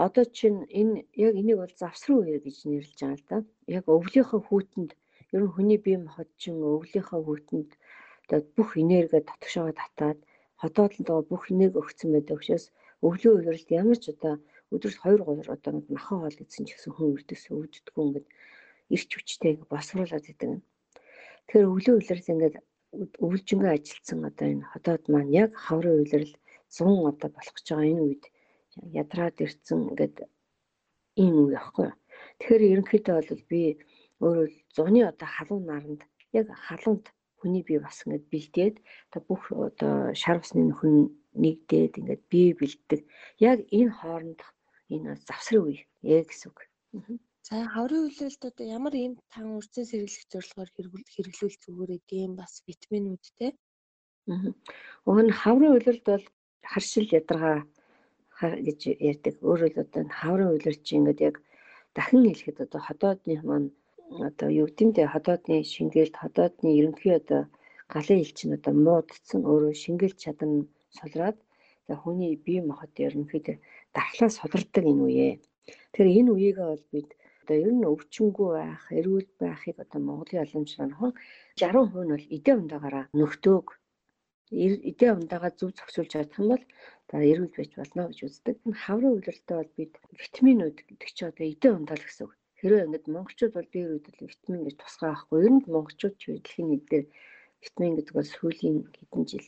Одоо 0.05 0.25
чинь 0.37 0.59
энэ 0.79 1.05
яг 1.25 1.33
энийг 1.41 1.57
бол 1.61 1.73
завсрын 1.81 2.19
үе 2.21 2.37
гэж 2.45 2.57
нэрлэж 2.65 2.99
байгаа 3.01 3.17
л 3.19 3.25
да. 3.29 3.37
Яг 3.77 3.85
өвлийнхөө 3.95 4.41
хүүтэнд 4.45 4.91
ер 5.35 5.41
нь 5.43 5.53
хүний 5.53 5.79
бие 5.85 5.97
махбод 6.01 6.29
чинь 6.41 6.59
өвлийнхөө 6.61 7.19
хүүтэнд 7.25 7.71
бүх 8.55 8.69
энерги 8.81 9.19
дотгошоо 9.27 9.69
татаад 9.81 10.19
хотоодлоо 10.61 11.19
бүх 11.29 11.43
нэг 11.59 11.71
өгсөн 11.81 12.09
байдаг 12.13 12.37
учраас 12.39 12.65
өглөө 13.05 13.33
үеэрэлд 13.37 13.69
ямар 13.81 13.97
ч 14.01 14.05
одоо 14.13 14.33
өдөрт 14.73 14.97
2 15.05 15.21
3 15.21 15.53
одоо 15.55 15.71
махан 15.93 16.19
хоол 16.21 16.41
идсэн 16.43 16.65
ч 16.65 16.69
гэсэн 16.73 16.91
хүн 16.93 17.13
өрдөөс 17.13 17.43
өвддөггүй 17.53 18.03
ингээд 18.07 18.27
ирч 18.95 19.09
хүчтэй 19.13 19.53
босруулаад 19.71 20.25
идэг. 20.31 20.51
Тэгэхээр 21.45 21.71
өглөө 21.71 21.95
үеэрэл 21.97 22.31
ингээд 22.33 22.55
өвлжөнгөө 23.25 23.71
ажилтсан 23.75 24.19
одоо 24.29 24.47
энэ 24.53 24.69
хотоод 24.71 25.03
маань 25.11 25.31
яг 25.43 25.51
хаврын 25.65 26.01
үеэрэл 26.01 26.33
100 26.73 27.11
одоо 27.11 27.29
болох 27.35 27.53
гэж 27.55 27.67
байгаа 27.69 27.91
энэ 27.91 28.03
үед 28.07 28.23
ядраад 29.01 29.37
ирсэн 29.45 29.79
ингээд 29.91 30.17
ийм 31.23 31.35
үе 31.41 31.55
байхгүй. 31.55 31.89
Тэгэхээр 32.39 32.63
ерөнхийдөө 32.71 33.15
бол 33.29 33.43
би 33.51 33.61
өөрөө 34.25 34.47
зуны 34.75 35.01
одоо 35.11 35.27
халуун 35.35 35.65
наранд 35.69 36.01
яг 36.39 36.47
халуунд 36.65 37.05
хүний 37.39 37.63
бие 37.63 37.79
бас 37.79 38.01
ингээд 38.03 38.25
бэлдээд 38.33 38.75
одоо 39.13 39.21
бүх 39.29 39.43
одоо 39.53 39.93
шар 40.21 40.41
усны 40.41 40.61
нөхөн 40.65 40.95
нэгдээд 41.43 41.93
ингээд 41.99 42.23
бие 42.31 42.51
бэлддэг. 42.57 43.01
Яг 43.39 43.59
энэ 43.69 43.93
хооронд 43.93 44.41
энэ 44.93 45.15
завсрын 45.27 45.63
үе 45.65 45.81
яг 46.01 46.27
гэсэн 46.29 46.49
үг. 46.51 46.59
За 47.47 47.63
хаврын 47.73 48.09
үйлрэлд 48.09 48.43
одоо 48.49 48.65
ямар 48.67 48.93
юм 48.97 49.13
тан 49.31 49.55
үрцэн 49.55 49.85
сэргийлэх 49.87 50.27
зорилгоор 50.33 50.69
хэрэглүүл 51.13 51.57
зүгээрээ 51.63 52.01
гэм 52.09 52.31
бас 52.35 52.53
витаминууд 52.67 53.25
те. 53.39 53.47
Нь 54.27 55.37
хаврын 55.41 55.73
үйлрэлд 55.75 56.05
бол 56.11 56.25
харшил 56.71 57.07
ядаргаа 57.19 57.63
гэж 58.67 58.79
ярьдаг. 59.11 59.35
Өөрөөр 59.39 59.75
одоо 59.83 60.03
хаврын 60.19 60.51
үйлрэлд 60.51 60.83
чинь 60.83 60.99
ингээд 61.07 61.19
яг 61.29 61.35
дахин 61.95 62.27
хэлэхэд 62.27 62.57
одоо 62.65 62.81
хотоодны 62.83 63.35
маань 63.47 63.69
одоо 64.29 64.49
юу 64.61 64.67
гэмдэ 64.77 65.03
хотоодны 65.13 65.55
шингээлт 65.73 66.15
хотоодны 66.23 66.69
ерөнхий 66.79 67.13
одоо 67.21 67.41
галын 67.93 68.21
ил 68.23 68.31
чинь 68.37 68.55
одоо 68.57 68.73
муудсан 68.85 69.41
өөрөө 69.51 69.73
шингээлт 69.83 70.21
чадан 70.23 70.51
солроод 70.97 71.37
за 71.87 71.93
хүний 72.01 72.33
бие 72.45 72.61
махбод 72.63 72.93
ерөнхийдөө 73.07 73.55
дархлаа 73.95 74.29
солирдог 74.39 74.85
энэ 74.91 75.03
үе. 75.07 75.29
Тэгэхээр 75.91 76.09
энэ 76.19 76.31
үеигээ 76.33 76.67
бол 76.71 76.85
бид 76.93 77.09
одоо 77.41 77.55
ер 77.63 77.71
нь 77.75 77.89
өвчнгүй 77.91 78.49
байх, 78.57 78.83
эрүүл 78.99 79.29
байхыг 79.41 79.77
одоо 79.83 79.99
Монголын 80.07 80.43
боломжоор 80.43 80.93
хон 80.99 81.13
60% 81.59 82.03
нь 82.05 82.11
бол 82.15 82.25
эдээ 82.35 82.55
ундаагаараа 82.61 83.05
нөхдөг 83.19 83.65
эдээ 84.89 85.11
ундаагаа 85.19 85.51
зөв 85.59 85.69
зохицуулж 85.75 86.11
чадах 86.11 86.39
юм 86.39 86.47
бол 86.51 86.63
за 87.09 87.15
эрүүл 87.31 87.55
байж 87.57 87.71
болно 87.75 88.03
гэж 88.07 88.19
үздэг. 88.27 88.55
Хаврын 88.83 89.15
үйлрэлтэй 89.15 89.57
бол 89.59 89.71
бид 89.79 89.93
витаминууд 90.21 90.77
гэдэг 90.87 91.09
чинь 91.15 91.29
одоо 91.31 91.45
эдээ 91.51 91.71
ундаал 91.75 92.03
гэсэн 92.05 92.25
үг 92.27 92.33
Хэрвээ 92.57 92.85
ингээд 92.89 93.05
монголчууд 93.13 93.53
бол 93.53 93.69
би 93.69 93.81
үед 93.85 94.05
л 94.09 94.25
витамин 94.25 94.65
гэж 94.65 94.75
тусгай 94.81 95.09
авахгүй. 95.13 95.45
Ер 95.45 95.53
нь 95.53 95.61
монголчууд 95.69 96.15
ч 96.17 96.23
дэлхийн 96.33 96.67
нэг 96.73 96.81
дээр 96.89 97.05
витамин 97.61 97.93
гэдэг 97.97 98.13
бол 98.17 98.29
сүүлийн 98.33 98.77
хэдэн 98.97 99.23
жил 99.29 99.47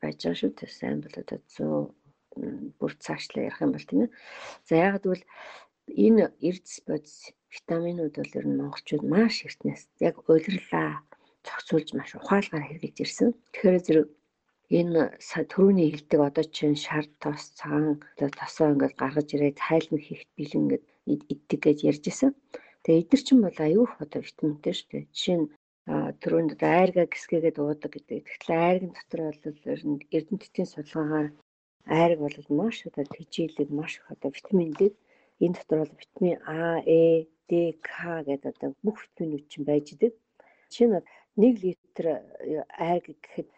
байж 0.00 0.18
байгаа 0.20 0.36
шүү 0.36 0.52
дээ. 0.52 0.68
Сайн 0.68 0.98
бол 1.00 1.16
одоо 1.16 1.38
100 1.48 2.76
бүр 2.78 2.92
цаашлаа 3.04 3.42
ярих 3.48 3.60
юм 3.64 3.72
бол 3.72 3.88
тийм 3.88 4.00
ээ. 4.04 4.14
За 4.68 4.74
яг 4.76 4.94
гэвэл 5.02 5.24
энэ 5.88 6.24
эрдэс 6.48 6.76
бодис 6.86 7.32
витаминууд 7.48 8.14
бол 8.20 8.36
ер 8.38 8.46
нь 8.46 8.58
монголчууд 8.60 9.04
маш 9.08 9.34
эртнээс 9.48 9.82
яг 9.98 10.16
уйлрлаа 10.28 11.02
зохицуулж 11.42 11.88
маш 11.96 12.10
ухаалгаар 12.14 12.68
хэрэглэж 12.68 12.96
ирсэн. 13.00 13.28
Тэгэхээр 13.52 13.84
зэрэг 13.86 14.06
энэ 14.78 15.02
түрүүний 15.50 15.88
хэлдэг 15.90 16.20
одоо 16.28 16.44
чинь 16.56 16.78
шар 16.84 17.04
тос 17.22 17.42
цагаан 17.58 17.98
тосоо 18.38 18.68
ингээд 18.72 18.94
гаргаж 19.02 19.28
ирээд 19.34 19.58
хайлмаг 19.66 20.02
хийхт 20.06 20.30
бэлэн 20.38 20.62
ингээд 20.62 20.84
иддэг 21.34 21.60
гэж 21.66 21.78
ярьж 21.90 22.04
исэн. 22.12 22.30
Тэгээ 22.82 23.02
эдгэр 23.02 23.22
чинь 23.26 23.42
бол 23.42 23.58
аюух 23.66 23.92
одоо 24.04 24.20
витаминтэй 24.22 24.74
шүү 24.76 24.88
дээ. 24.90 25.04
Жишээ 25.10 25.38
нь 25.42 25.50
түрүүнд 26.22 26.50
одоо 26.54 26.70
айрга 26.70 27.04
гисгэгээд 27.10 27.56
уудаг 27.58 27.90
гэдэг. 27.92 28.22
Тэгэхээр 28.22 28.62
айргын 28.66 28.92
дотор 28.94 29.20
бол 29.26 30.06
эрдэмтдийн 30.16 30.68
судалгаагаар 30.70 31.28
айраг 31.98 32.20
бол 32.22 32.36
маш 32.60 32.76
одоо 32.86 33.04
тэжээлэг 33.10 33.68
маш 33.74 33.92
их 33.98 34.06
одоо 34.14 34.30
витамин 34.30 34.70
D 34.78 34.94
энэ 35.44 35.56
дотор 35.58 35.78
бол 35.82 36.00
витамин 36.02 36.38
А, 36.46 36.78
Э, 36.86 37.26
D, 37.48 37.52
К 37.86 38.22
гэдэг 38.22 38.50
одоо 38.54 38.70
бүх 38.84 38.96
витаминууд 39.02 39.46
чинь 39.50 39.66
байж 39.66 39.86
идэг. 39.92 40.12
Жишээ 40.70 40.88
нь 40.88 40.94
1 41.36 41.58
литр 41.64 42.04
айраг 42.86 43.18
гэхэд 43.18 43.48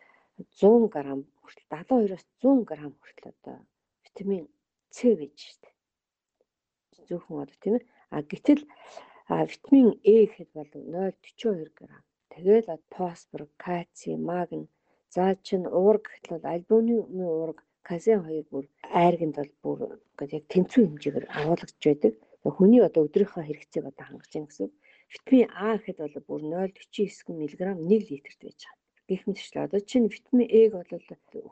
100 0.61 0.93
г 0.93 0.97
хүртэл 1.43 1.67
72-оос 1.71 2.25
100 2.43 2.69
г 2.69 2.73
хүртэл 3.01 3.33
одоо 3.33 3.57
витамин 4.05 4.45
С 4.93 5.01
байж 5.19 5.39
штэ. 5.53 5.69
Зөвхөн 7.09 7.43
одоо 7.45 7.57
тийм 7.63 7.75
ээ. 7.79 7.87
А 8.15 8.17
гэтэл 8.31 8.63
витамин 9.51 9.89
Э 10.05 10.17
гэхэд 10.29 10.51
бол 10.57 10.71
0.42 10.75 11.73
г. 11.79 11.81
Тэгээд 12.33 12.67
фосфор, 12.95 13.43
кальци, 13.65 14.11
магний 14.31 14.69
за 15.15 15.25
чин 15.47 15.63
уург 15.67 16.05
гэтэл 16.13 16.35
бол 16.37 16.53
альбумины 16.55 17.25
уург 17.37 17.59
казин 17.89 18.21
хоёр 18.27 18.45
бүр 18.53 18.65
айрганд 19.03 19.37
бол 19.39 19.53
бүр 19.65 19.79
ингээд 20.13 20.37
яг 20.37 20.45
тэнцүү 20.53 20.83
хэмжээгээр 20.85 21.27
агуулгаж 21.39 21.81
байдаг. 21.85 22.13
Хүний 22.57 22.83
одоо 22.85 23.03
өдрийнхөө 23.07 23.43
хэрэгцээг 23.47 23.85
одоо 23.89 24.05
хангаж 24.07 24.33
яах 24.37 24.49
гэсэн. 24.51 24.69
Витамин 25.13 25.49
А 25.67 25.77
гэхэд 25.77 25.99
бол 26.03 26.17
бүр 26.29 26.41
0.49 26.53 27.33
мг 27.39 27.53
1 27.61 28.09
литрт 28.11 28.41
байж 28.45 28.61
байгаа 28.65 28.82
гэх 29.13 29.25
мэтчлээ. 29.29 29.67
Одоо 29.69 29.81
чинь 29.91 30.09
витамин 30.15 30.49
Э-г 30.61 30.73
бол 30.81 31.05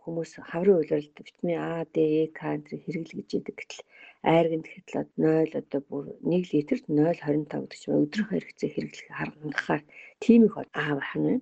хүмүүс 0.02 0.30
хаврын 0.50 0.78
үйлрэлд 0.80 1.16
витамин 1.28 1.58
А, 1.60 1.84
Д, 1.92 1.96
Э, 2.00 2.32
К 2.36 2.40
энэ 2.56 2.80
хэрэглэж 2.84 3.28
идэг 3.36 3.56
гэтэл 3.60 3.84
айрганд 4.32 4.66
хэтлээд 4.72 5.10
0 5.16 5.60
одоо 5.60 5.80
бүр 5.88 6.04
1 6.24 6.52
литрт 6.52 6.84
0.25 6.88 7.52
гэдэг 7.52 7.80
чинь 7.80 8.00
өдрийнхөө 8.04 8.36
хэрэгцээ 8.36 8.70
хэрэглэх 8.72 9.08
хангахаар 9.18 9.82
тийм 10.24 10.40
их 10.48 10.54
аа 10.56 10.94
байна. 11.00 11.34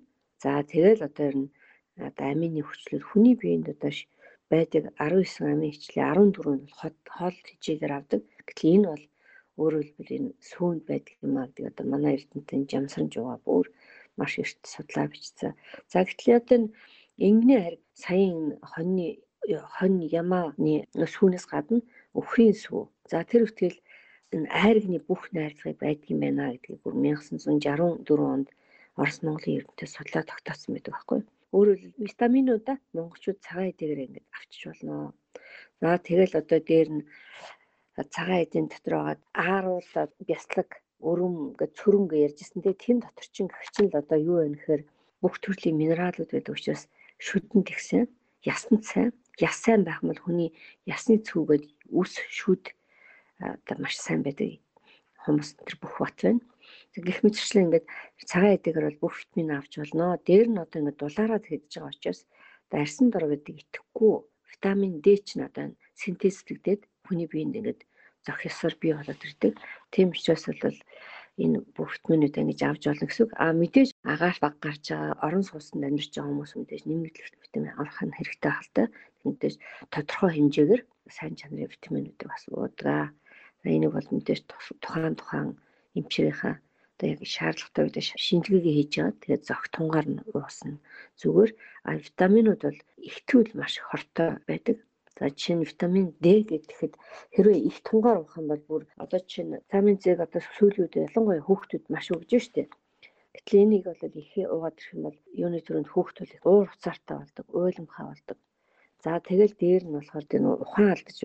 За 0.42 0.50
тэгэл 0.72 1.06
одоо 1.08 1.24
ер 1.30 1.36
нь 1.42 1.50
одоо 2.08 2.26
амины 2.32 2.60
хүчлэл 2.62 3.08
хүний 3.08 3.34
биед 3.40 3.66
одоо 3.74 3.92
байдаг 4.50 4.82
19 4.98 5.52
амин 5.54 5.72
хичlee 5.74 6.04
14 6.06 6.58
нь 6.58 6.66
бол 6.80 6.96
хоол 7.16 7.36
хичээгээр 7.48 7.92
авдаг. 7.98 8.20
Гэтэл 8.46 8.72
энэ 8.74 8.86
бол 8.92 9.04
өөрөөр 9.62 9.86
хэлбэл 9.86 10.16
энэ 10.18 10.30
сүүнд 10.50 10.82
байдаг 10.90 11.14
юм 11.26 11.34
аа 11.36 11.46
гэдэг 11.50 11.64
одоо 11.70 11.86
манай 11.92 12.12
эрдэнтэн 12.16 12.62
жамсарн 12.70 13.08
жугаа 13.14 13.38
бүр 13.46 13.66
маш 14.18 14.32
эрт 14.42 14.60
судлаа 14.74 15.06
бичсэн. 15.12 15.52
За 15.92 15.98
гэтэл 16.04 16.38
одоо 16.40 16.58
ингэний 17.26 17.60
харь 17.62 17.78
саяын 18.04 18.58
хоньны 18.72 19.06
хонь 19.76 20.00
ямааны 20.20 20.74
сүүнээс 21.14 21.46
гадна 21.52 21.80
өхрийн 22.18 22.56
сүү. 22.62 22.82
За 23.10 23.24
тэр 23.30 23.42
үтгэл 23.48 23.78
энэ 24.34 24.48
айргны 24.64 24.98
бүх 25.08 25.22
найрлагыг 25.32 25.78
байдаг 25.80 26.08
юм 26.12 26.20
байна 26.24 26.52
гэдгийг 26.52 26.80
бүр 26.82 26.94
1964 27.00 28.34
онд 28.34 28.48
Орос 29.00 29.18
Монголын 29.22 29.58
эрдэнэт 29.58 29.94
судлаа 29.94 30.22
тогтоосон 30.26 30.70
байдаг 30.74 30.92
байхгүй. 30.94 31.20
Өөрөөр 31.56 31.78
хэлбэл 31.80 32.08
витаминуудаа 32.12 32.76
монголчууд 32.92 33.38
цагаан 33.46 33.70
эдэгээр 33.72 34.04
ингэж 34.04 34.26
авчиж 34.36 34.62
болно. 34.68 35.14
За 35.80 35.88
тэгэл 36.08 36.34
одоо 36.40 36.60
дээр 36.60 36.88
нь 36.96 37.02
цагаан 38.14 38.42
эдийн 38.44 38.66
дотор 38.68 38.94
байгаа 38.94 39.16
ааруулаад 39.32 40.12
бяцлаг 40.28 40.68
өрөм 41.00 41.54
гэж 41.58 41.70
цөрөн 41.78 42.06
гэж 42.10 42.20
ярьжсэн 42.26 42.60
те 42.62 42.72
тийм 42.74 42.98
дотор 43.00 43.26
чин 43.34 43.46
гэгчин 43.46 43.86
л 43.90 44.00
одоо 44.02 44.18
юу 44.18 44.38
вэ 44.42 44.48
гэхээр 44.54 44.82
бүх 45.22 45.34
төрлийн 45.42 45.78
минералууд 45.78 46.30
байдаг 46.30 46.54
учраас 46.54 46.82
шүдэн 47.18 47.62
тэгсэн 47.66 48.06
ясанд 48.42 48.82
сайн 48.86 49.10
яс 49.38 49.56
сайн 49.62 49.82
байх 49.86 50.02
бол 50.02 50.18
хүний 50.18 50.50
ясны 50.86 51.22
цүүгээд 51.22 51.64
үс 51.94 52.12
шүд 52.38 52.74
одоо 53.38 53.76
маш 53.78 53.94
сайн 53.98 54.22
байдаг 54.26 54.58
хүмүүс 55.22 55.50
тэр 55.62 55.76
бүх 55.82 55.94
бат 56.02 56.18
байна. 56.22 56.42
Гэх 56.98 57.22
мэтчлэн 57.22 57.64
ингээд 57.70 57.86
цагаан 58.26 58.56
эдэгээр 58.58 58.86
бол 58.88 59.02
бүх 59.06 59.14
витамин 59.22 59.54
авч 59.54 59.72
болно. 59.78 60.18
Дээр 60.26 60.48
нь 60.50 60.62
одоо 60.62 60.78
ингээд 60.82 61.00
дулаараад 61.00 61.44
хийж 61.46 61.64
байгаа 61.70 61.92
учраас 61.94 62.20
дарсан 62.72 63.06
дор 63.10 63.24
гэдэг 63.30 63.54
итгэхгүй 63.62 64.14
витамин 64.50 64.94
D 65.04 65.06
ч 65.22 65.38
надад 65.38 65.78
синтезлэгдээд 66.00 66.82
хүний 67.06 67.28
биед 67.30 67.54
ингээд 67.54 67.80
зөх 68.24 68.38
ёсоор 68.50 68.74
бий 68.80 68.92
болоод 68.94 69.22
ирдэг. 69.26 69.54
Тийм 69.92 70.08
учраас 70.14 70.44
бол 70.62 70.78
энэ 71.42 71.58
бүх 71.76 71.90
витаминууд 71.94 72.34
ингэж 72.40 72.60
авч 72.66 72.82
болно 72.86 73.06
гэсэн 73.06 73.24
үг. 73.24 73.32
А 73.42 73.44
мэдээж 73.54 73.90
агаар 74.12 74.38
баг 74.42 74.54
гарч 74.64 74.84
байгаа 74.90 75.14
орон 75.26 75.44
сууцнд 75.46 75.86
амьдарч 75.86 76.12
байгаа 76.14 76.30
хүмүүс 76.30 76.52
мэдээж 76.58 76.82
нэмэгдэл 76.86 77.42
витамин 77.44 77.74
авах 77.78 78.00
нь 78.02 78.16
хэрэгтэй 78.18 78.52
халтай. 78.54 78.86
Мэдээж 79.24 79.54
тодорхой 79.94 80.30
хэмжээгээр 80.34 80.82
сайн 81.16 81.34
чанарын 81.38 81.72
витаминуудыг 81.74 82.28
бас 82.30 82.44
уудаг. 82.50 83.14
Энийг 83.62 83.92
бол 83.94 84.08
мэдээж 84.14 84.42
тухайн 84.82 85.14
тухайн 85.18 85.48
эмчрийнхаа 85.98 86.54
одоо 86.98 87.06
яг 87.14 87.22
шаардлагатай 87.22 87.82
үед 87.86 87.98
шинжилгээгээ 88.26 88.74
хийж 88.76 88.92
байгаа. 88.98 89.20
Тэгээд 89.22 89.46
зөх 89.46 89.62
тунгаар 89.74 90.06
нь 90.10 90.22
уусна. 90.34 90.74
Зүгээр 91.20 91.50
а 91.86 91.90
витаминууд 92.06 92.62
бол 92.66 92.80
ихтвэл 93.08 93.52
маш 93.54 93.74
хортой 93.78 94.30
байдаг. 94.50 94.76
За 95.18 95.26
чинь 95.30 95.66
витамин 95.66 96.14
D 96.22 96.46
гэхэд 96.46 96.94
хэрвээ 97.34 97.58
их 97.68 97.82
тунгаар 97.82 98.22
уух 98.22 98.38
юм 98.38 98.46
бол 98.50 98.62
бүр 98.70 98.82
одоо 99.02 99.20
чинь 99.32 99.50
витамин 99.58 99.98
Z 99.98 100.04
одоо 100.14 100.40
сүүлийн 100.56 100.86
үед 100.86 100.94
ялангуяа 101.10 101.42
хүүхдүүд 101.42 101.84
маш 101.90 102.06
өгж 102.14 102.30
штэ. 102.38 102.70
Гэтэл 103.34 103.62
энийг 103.62 103.84
бол 103.90 104.02
ихээ 104.22 104.46
уугаад 104.46 104.78
ирэх 104.78 104.94
юм 104.94 105.02
бол 105.06 105.18
юуны 105.42 105.58
төрөнд 105.62 105.90
хүүхдүүд 105.90 106.30
уур 106.46 106.70
уцаартай 106.70 107.16
болдог, 107.18 107.46
уйлмхай 107.50 108.06
болдог. 108.06 108.38
За 109.02 109.10
тэгэл 109.18 109.54
дээр 109.58 109.84
нь 109.86 109.96
болохоор 109.98 110.26
тэр 110.30 110.42
ухаан 110.46 110.90
алдаж 110.94 111.18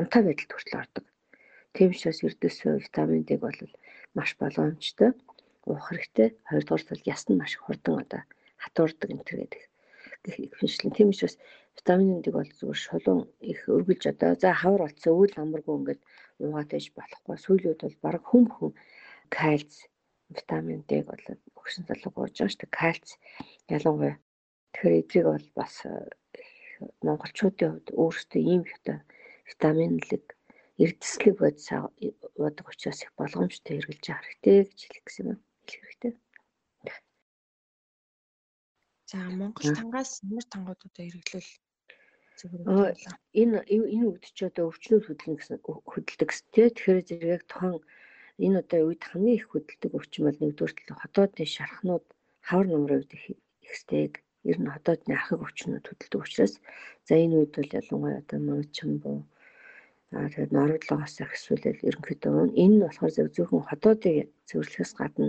унтаа 0.00 0.22
байдалд 0.24 0.52
хүртэл 0.52 0.80
ордог. 0.80 1.04
Тийм 1.76 1.92
учраас 1.92 2.24
эрдэсөө 2.24 2.72
витамин 2.80 3.22
D 3.28 3.36
бол 3.36 3.58
маш 4.16 4.30
боломжтой 4.40 5.12
уух 5.68 5.84
хэрэгтэй. 5.88 6.28
Хоёрдугаар 6.48 6.84
тал 6.84 7.08
яс 7.12 7.22
нь 7.28 7.36
маш 7.40 7.52
хурдан 7.60 8.00
одоо 8.04 8.22
хатуурдаг 8.56 9.08
энэ 9.12 9.24
төр 9.28 9.38
гэдэг 9.44 9.62
гихэншлэн. 10.24 10.96
Тийм 10.96 11.08
учраас 11.12 11.36
витамин 11.76 12.20
D 12.24 12.26
бол 12.36 12.50
зүгээр 12.58 12.80
шулуун 12.84 13.22
их 13.52 13.60
өргөлж 13.76 14.04
одоо 14.12 14.32
за 14.40 14.50
хавар 14.60 14.82
болцсон 14.84 15.12
өвөл 15.14 15.34
амаргүй 15.42 15.74
ингээд 15.76 16.02
уугаад 16.42 16.70
байж 16.72 16.86
болохгүй. 16.96 17.36
Сүүлийн 17.44 17.70
үед 17.72 17.82
бол 17.84 17.98
баг 18.04 18.22
хүм 18.26 18.44
хүм 18.54 18.70
кальц 19.36 19.72
витамин 20.36 20.82
D 20.88 20.92
бол 21.08 21.22
өгсөн 21.58 21.84
залуу 21.86 22.12
гоож 22.14 22.32
байгаа 22.34 22.52
шүү 22.52 22.60
дээ. 22.62 22.78
Кальц 22.80 23.08
ялангуяа 23.76 24.16
тэгэхээр 24.72 25.00
эдрийг 25.00 25.26
бол 25.30 25.48
бас 25.58 25.74
монголчуудын 27.06 27.70
хувьд 27.72 27.88
өөрсдөө 28.02 28.42
ийм 28.52 28.62
витаминлэг 29.48 30.24
эрдэслэг 30.82 31.34
бодис 31.40 31.68
уудаг 32.36 32.66
учраас 32.68 33.00
их 33.02 33.12
болгоомжтой 33.16 33.80
хэрэгжилж 33.80 34.06
байгаа 34.06 34.24
хэрэгтэй 34.26 34.56
гэж 34.64 34.80
хэлэх 34.84 35.04
гэсэн 35.06 35.26
юм. 35.32 35.40
Хэлэх 35.64 35.84
хэрэгтэй. 35.86 36.12
За 39.10 39.16
Монгол 39.40 39.70
тангаас 39.78 40.12
ямар 40.26 40.46
тангуудуудаа 40.52 41.04
хэрэглүүл 41.06 41.50
энэ 43.40 43.58
энэ 43.94 44.06
үед 44.10 44.24
ч 44.36 44.38
одоо 44.48 44.64
өвчнүүд 44.70 45.04
хөдөлнө 45.06 45.38
гэсэн 45.38 45.58
хөдөлдөг 45.64 46.30
тий. 46.52 46.68
Тэгэхээр 46.70 47.00
зэрэг 47.08 47.34
яг 47.36 47.42
тухайн 47.48 47.80
энэ 48.44 48.60
одоо 48.62 48.80
үед 48.88 49.02
хамгийн 49.08 49.38
их 49.40 49.46
хөдөлдөг 49.50 49.92
өвчин 49.98 50.22
бол 50.26 50.40
нэгдүгээр 50.40 51.00
хотоодны 51.02 51.44
шархнууд 51.48 52.04
хавар 52.48 52.66
нумрын 52.68 53.00
үед 53.00 53.12
их 53.16 53.24
ихсдэг. 53.66 54.12
Ер 54.50 54.58
нь 54.60 54.72
хотоодны 54.74 55.12
ахыг 55.16 55.40
өвчнүүд 55.44 55.84
хөдөлдөг 55.88 56.20
учраас 56.24 56.54
за 57.06 57.12
энэ 57.16 57.36
үед 57.40 57.52
бол 57.56 57.76
ялангуяа 57.80 58.20
одоо 58.20 58.38
мангачмбуу 58.44 59.18
Аа 60.14 60.30
тэгээд 60.32 60.54
ноороглогоос 60.54 61.14
ахсуулал 61.24 61.84
ерөнхийдөө 61.88 62.54
энэ 62.62 62.74
нь 62.74 62.82
болохоор 62.82 63.12
зөв 63.14 63.28
зөвхөн 63.34 63.68
хотоодыг 63.70 64.16
зөвлөхөөс 64.48 64.92
гадна 65.00 65.28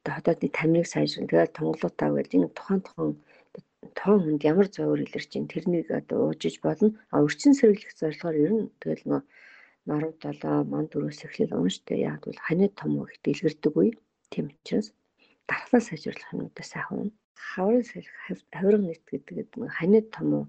одоо 0.00 0.12
хотоодны 0.16 0.48
тамирыг 0.58 0.88
сайжруулах 0.90 1.30
тэгээд 1.30 1.56
тунгалуутаа 1.56 2.10
гэж 2.16 2.28
энэ 2.36 2.48
тухайн 2.58 2.80
тухайн 2.82 3.12
тоон 3.98 4.20
хүнд 4.22 4.42
ямар 4.52 4.68
зовөр 4.76 5.00
илэрч 5.06 5.30
ин 5.38 5.46
тэрнийг 5.52 5.88
одоо 6.00 6.18
уужиж 6.28 6.56
болно. 6.66 6.88
А 7.14 7.22
өрчин 7.26 7.54
сэргийлэх 7.56 7.94
зорилгоор 7.98 8.36
ер 8.44 8.52
нь 8.54 8.66
тэгэл 8.82 9.04
нөө 9.10 9.22
нарав 9.88 10.12
долоо 10.24 10.56
ман 10.72 10.84
дөрөөс 10.90 11.20
эхлэл 11.26 11.54
ууштай 11.56 11.98
яг 12.10 12.20
бол 12.26 12.40
ханы 12.46 12.66
том 12.78 12.90
их 13.04 13.18
дэлгэрдэггүй. 13.24 13.88
Тийм 14.32 14.46
учраас 14.50 14.88
дархлаа 15.48 15.82
сайжруулах 15.84 16.32
юмудаа 16.34 16.66
сайхан. 16.66 17.12
Хаврын 17.48 17.84
сэлэх 17.84 18.14
хавирга 18.54 18.84
нийт 18.86 19.04
гэдэг 19.06 19.48
нь 19.60 19.74
ханы 19.78 20.00
том 20.14 20.28
уу 20.34 20.44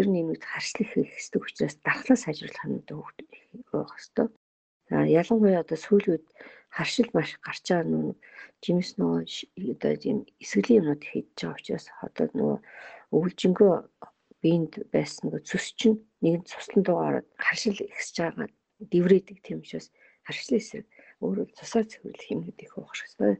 ер 0.00 0.06
нь 0.08 0.20
юмуд 0.22 0.42
харшлах 0.44 0.90
хэсэг 0.92 1.42
учраас 1.42 1.76
дархлаа 1.86 2.18
сайжруулах 2.20 2.64
хөөхт 2.64 3.18
байх 3.30 3.44
хэвээр. 3.50 4.30
За 4.88 4.96
ялангуяа 5.20 5.64
одоо 5.64 5.78
сүүлийн 5.80 6.12
үед 6.14 6.26
харшил 6.76 7.08
маш 7.14 7.30
гарч 7.46 7.64
байгаа 7.70 7.86
нүү 7.92 8.12
жимс 8.64 8.90
нөгөө 8.98 9.22
одоо 9.74 9.92
ийм 10.08 10.18
эсгэлийн 10.42 10.80
юмнууд 10.80 11.02
хийж 11.06 11.28
байгаа 11.38 11.58
учраас 11.58 11.86
одоо 12.06 12.26
нөгөө 12.38 12.58
өвлжингөө 13.16 13.74
биенд 14.42 14.72
байсан 14.94 15.22
нөгөө 15.30 15.42
цус 15.48 15.66
чинь 15.78 15.98
нэгэн 16.22 16.42
цуслан 16.50 16.82
дуугаар 16.84 17.16
харшил 17.44 17.78
ихсэж 17.78 18.16
байгаа 18.20 18.46
дэврээдэг 18.92 19.38
тийм 19.46 19.58
учраас 19.62 19.88
харшлын 20.26 20.60
эсрэг 20.60 20.86
Өөрөө 21.24 21.46
цусаа 21.56 21.84
цэвэрлэх 21.88 22.28
юм 22.34 22.40
гэдэг 22.44 22.66
их 22.68 22.76
уухах 22.76 23.00
хэрэгтэй. 23.00 23.34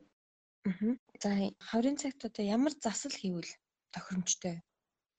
Аа. 0.64 0.96
За 1.20 1.30
хаврын 1.68 2.00
цагт 2.00 2.20
одоо 2.24 2.44
ямар 2.56 2.72
засал 2.80 3.12
хийвэл 3.12 3.52
тохиромжтой? 3.92 4.64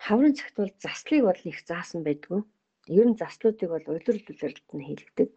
Хаврын 0.01 0.34
цагт 0.34 0.56
бол 0.58 0.73
заслыг 0.82 1.21
бол 1.30 1.41
их 1.45 1.60
заасан 1.69 2.01
байдгүй. 2.01 2.41
Ер 2.89 3.06
нь 3.06 3.19
заслуудыг 3.21 3.69
бол 3.69 3.86
улирал 3.86 4.25
улиралд 4.32 4.69
нь 4.73 4.86
хийлгдэг. 4.88 5.30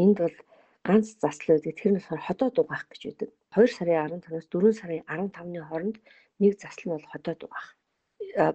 Энд 0.00 0.16
бол 0.24 0.36
ганц 0.86 1.06
заслууд 1.22 1.62
гэдэг 1.62 1.78
тэр 1.78 1.92
нь 1.94 2.02
ходоод 2.26 2.56
угаах 2.62 2.84
гэж 2.90 3.02
байдаг. 3.06 3.30
2 3.54 3.76
сарын 3.76 4.18
15-наас 4.18 4.46
4 4.50 4.78
сарын 4.80 5.02
15-ны 5.06 5.60
хооронд 5.68 5.96
нэг 6.42 6.52
засал 6.58 6.84
нь 6.86 6.94
бол 6.94 7.10
ходоод 7.12 7.40
угаах. 7.46 7.68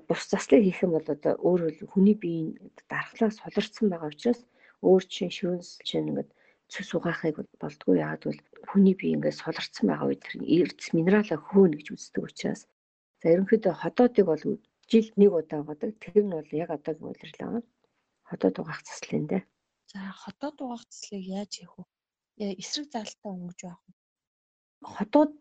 Бус 0.07 0.21
заслыг 0.31 0.61
хийх 0.63 0.83
юм 0.85 0.91
бол 0.95 1.07
одоо 1.15 1.33
өөрөөр 1.47 1.75
хүний 1.91 2.17
биеийн 2.21 2.49
дархлаас 2.91 3.35
суларцсан 3.39 3.87
байгаа 3.89 4.11
учраас 4.11 4.41
өөр 4.87 5.03
чинь 5.13 5.35
шивэнс 5.37 5.69
чинь 5.87 6.09
ингээд 6.09 6.29
цус 6.73 6.89
угаахыг 6.97 7.35
болдгоо 7.61 7.95
яагаад 7.95 8.23
бол 8.27 8.39
хүний 8.69 8.95
бие 8.99 9.15
ингээд 9.15 9.39
суларцсан 9.41 9.85
байгаа 9.87 10.07
үед 10.09 10.21
тэр 10.23 10.35
эрдэс 10.57 10.89
минералаа 10.97 11.39
хөөнө 11.39 11.75
гэж 11.77 11.87
үздэг 11.95 12.23
учраас 12.27 12.61
за 13.21 13.25
ерөнхийдөө 13.33 13.73
ходоодыг 13.81 14.25
бол 14.27 14.43
жилд 14.91 15.13
нэг 15.19 15.31
удаа 15.39 15.59
угаадаг. 15.61 15.91
Тэр 16.03 16.23
нь 16.23 16.35
бол 16.35 16.51
яг 16.63 16.69
одоогийн 16.75 17.09
үйлрэл 17.11 17.39
байгаа. 17.39 17.63
Ходоод 18.29 18.55
угаах 18.59 18.81
заслын 18.87 19.25
дээ. 19.27 19.43
За 19.91 19.99
ходоод 20.23 20.57
угаах 20.63 20.83
заслыг 20.87 21.23
яаж 21.39 21.51
хийх 21.59 21.73
вэ? 21.75 21.83
Эсрэг 22.37 22.85
заалтаа 22.93 23.33
өнгөж 23.33 23.59
вэ? 23.65 23.73
Ходоод 24.85 25.33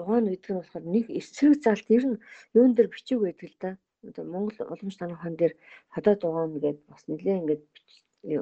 угаана 0.00 0.32
гэдэг 0.32 0.50
нь 0.52 0.60
болохоор 0.60 0.86
нэг 0.88 1.06
эсрэг 1.12 1.60
заалт 1.60 1.88
ер 1.92 2.04
нь 2.08 2.22
юун 2.56 2.72
дээр 2.72 2.88
бичиг 2.88 3.20
байдаг 3.20 3.48
л 3.52 3.58
да. 3.60 3.70
Одоо 4.08 4.24
Монгол 4.24 4.58
уламж 4.72 4.96
танахын 4.96 5.36
дээр 5.36 5.54
ходоод 5.92 6.20
угаана 6.24 6.56
гэдээ 6.56 6.74
бас 6.88 7.04
нэлээ 7.04 7.36
ингээд 7.40 7.64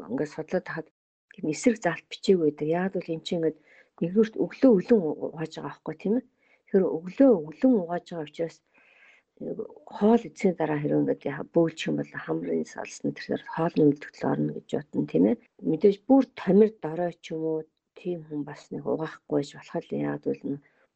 ингээд 0.07 0.35
судлаад 0.35 0.67
хахад 0.71 0.89
тийм 1.35 1.47
эсрэг 1.51 1.79
заалт 1.83 2.07
бичээг 2.07 2.39
байдаг. 2.39 2.67
Яг 2.71 2.95
бол 2.95 3.11
эн 3.11 3.23
чинь 3.27 3.39
ингээд 3.43 3.59
нэгдүгürt 4.01 4.35
өглөө 4.39 4.71
өлөн 4.79 5.01
угааж 5.27 5.53
байгаа 5.59 5.71
байхгүй 5.71 5.95
тийм 5.99 6.15
ээ. 6.19 6.25
Тэгэхээр 6.71 6.95
өглөө 6.97 7.31
өлөн 7.51 7.75
угааж 7.83 8.07
байгаа 8.07 8.29
учраас 8.31 8.57
хоол 9.99 10.23
эцсийн 10.29 10.55
дараа 10.55 10.79
хэрэг 10.79 11.01
ингээд 11.01 11.23
бөөлч 11.55 11.79
юм 11.89 11.95
бол 11.99 12.13
хамрын 12.25 12.65
салсны 12.71 13.11
тэр 13.17 13.43
хоолны 13.55 13.83
үлдэгдэл 13.91 14.31
орно 14.31 14.51
гэж 14.55 14.69
бодно 14.79 15.11
тийм 15.11 15.25
ээ. 15.31 15.37
Мэдээж 15.71 15.97
бүр 16.09 16.25
тамир 16.39 16.71
дорой 16.85 17.13
ч 17.19 17.35
юм 17.35 17.43
уу 17.51 17.61
тийм 18.01 18.21
хүн 18.27 18.43
бас 18.49 18.63
нэг 18.73 18.85
угаахгүйж 18.89 19.49
болох 19.57 19.77
л 19.85 19.93
яг 19.93 20.25
бол 20.25 20.43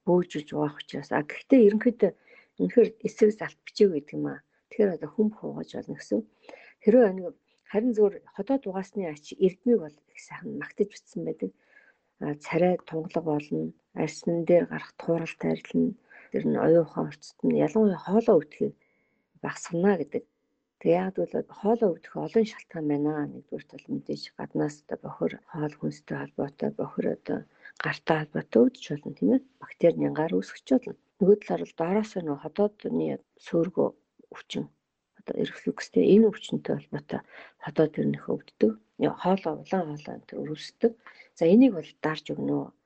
бөөжүүлж 0.07 0.49
угаах 0.57 0.77
учраас 0.81 1.11
а 1.13 1.21
гэхдээ 1.31 1.61
ерөнхийдөө 1.69 2.13
үнэхээр 2.61 2.89
эсрэг 3.07 3.33
залт 3.37 3.59
бичээг 3.67 3.93
гэдэг 3.93 4.15
юм 4.17 4.27
аа. 4.33 4.41
Тэгэхээр 4.69 4.95
одоо 4.97 5.11
хүм 5.13 5.29
хуугаж 5.35 5.71
болно 5.75 5.97
гэсэн. 5.99 6.21
Хэрвээ 6.83 7.13
нэг 7.13 7.27
харин 7.71 7.93
зөвөр 7.97 8.15
ходоод 8.35 8.63
угаасны 8.69 9.03
ач 9.11 9.35
эрдмийг 9.47 9.79
бол 9.83 9.97
их 10.15 10.21
сайхан 10.23 10.51
магтаж 10.61 10.89
бичсэн 10.91 11.23
байдаг. 11.25 11.51
Царай 12.45 12.79
тунгалаг 12.89 13.25
болно, 13.25 13.73
арьсан 13.93 14.45
дээр 14.49 14.65
гарах 14.71 14.93
туурал 15.01 15.35
тайрлна, 15.43 15.99
тэр 16.31 16.45
нь 16.47 16.57
оюун 16.57 16.87
ухаан 16.87 17.11
орцтон 17.11 17.51
ялангуяа 17.67 18.01
хоолоо 18.07 18.37
өгдөгийг 18.39 18.75
багасгана 19.43 19.99
гэдэг. 20.01 20.23
Тэг 20.85 21.01
яг 21.01 21.17
бол 21.17 21.33
хоолоо 21.49 21.97
өгдөх 21.97 22.13
олон 22.13 22.45
шалтгаан 22.45 22.87
байна. 22.93 23.25
Нэгдүгээр 23.33 23.65
тал 23.73 23.87
мэдээж 23.89 24.23
гаднаас 24.37 24.85
одоо 24.85 24.99
бохор 25.01 25.33
хоол 25.49 25.75
хүнстэй 25.81 26.17
холбоотой 26.21 26.71
бохор 26.77 27.07
одоо 27.17 27.39
гартаа 27.81 28.17
холбоотой 28.21 28.61
үүдч 28.69 28.85
болно 28.93 29.13
тийм 29.17 29.31
ээ. 29.33 29.41
Бактери 29.65 29.97
нянгаар 29.97 30.37
үүсгэж 30.37 30.67
болно. 30.77 30.93
Нөгөө 31.25 31.37
талаар 31.41 31.63
бол 31.65 31.79
доороос 31.81 32.13
нь 32.21 32.41
ходоодны 32.45 33.07
сөөргөө 33.47 33.89
өвчин 34.37 34.65
одоо 35.19 35.35
рефлюкстэй 35.49 36.05
энэ 36.05 36.29
өвчнөд 36.29 36.67
холбоотой 36.69 37.21
ходоод 37.65 37.93
төрнөх 37.97 38.25
өвддөг. 38.29 38.73
Хоолоо 39.25 39.55
улаан 39.65 39.89
хоолоо 39.89 40.15
энэ 40.21 40.37
өрөвсдөг. 40.37 40.93
За 41.33 41.49
энийг 41.49 41.73
бол 41.81 41.91
дарж 42.05 42.29
өгнө. 42.29 42.77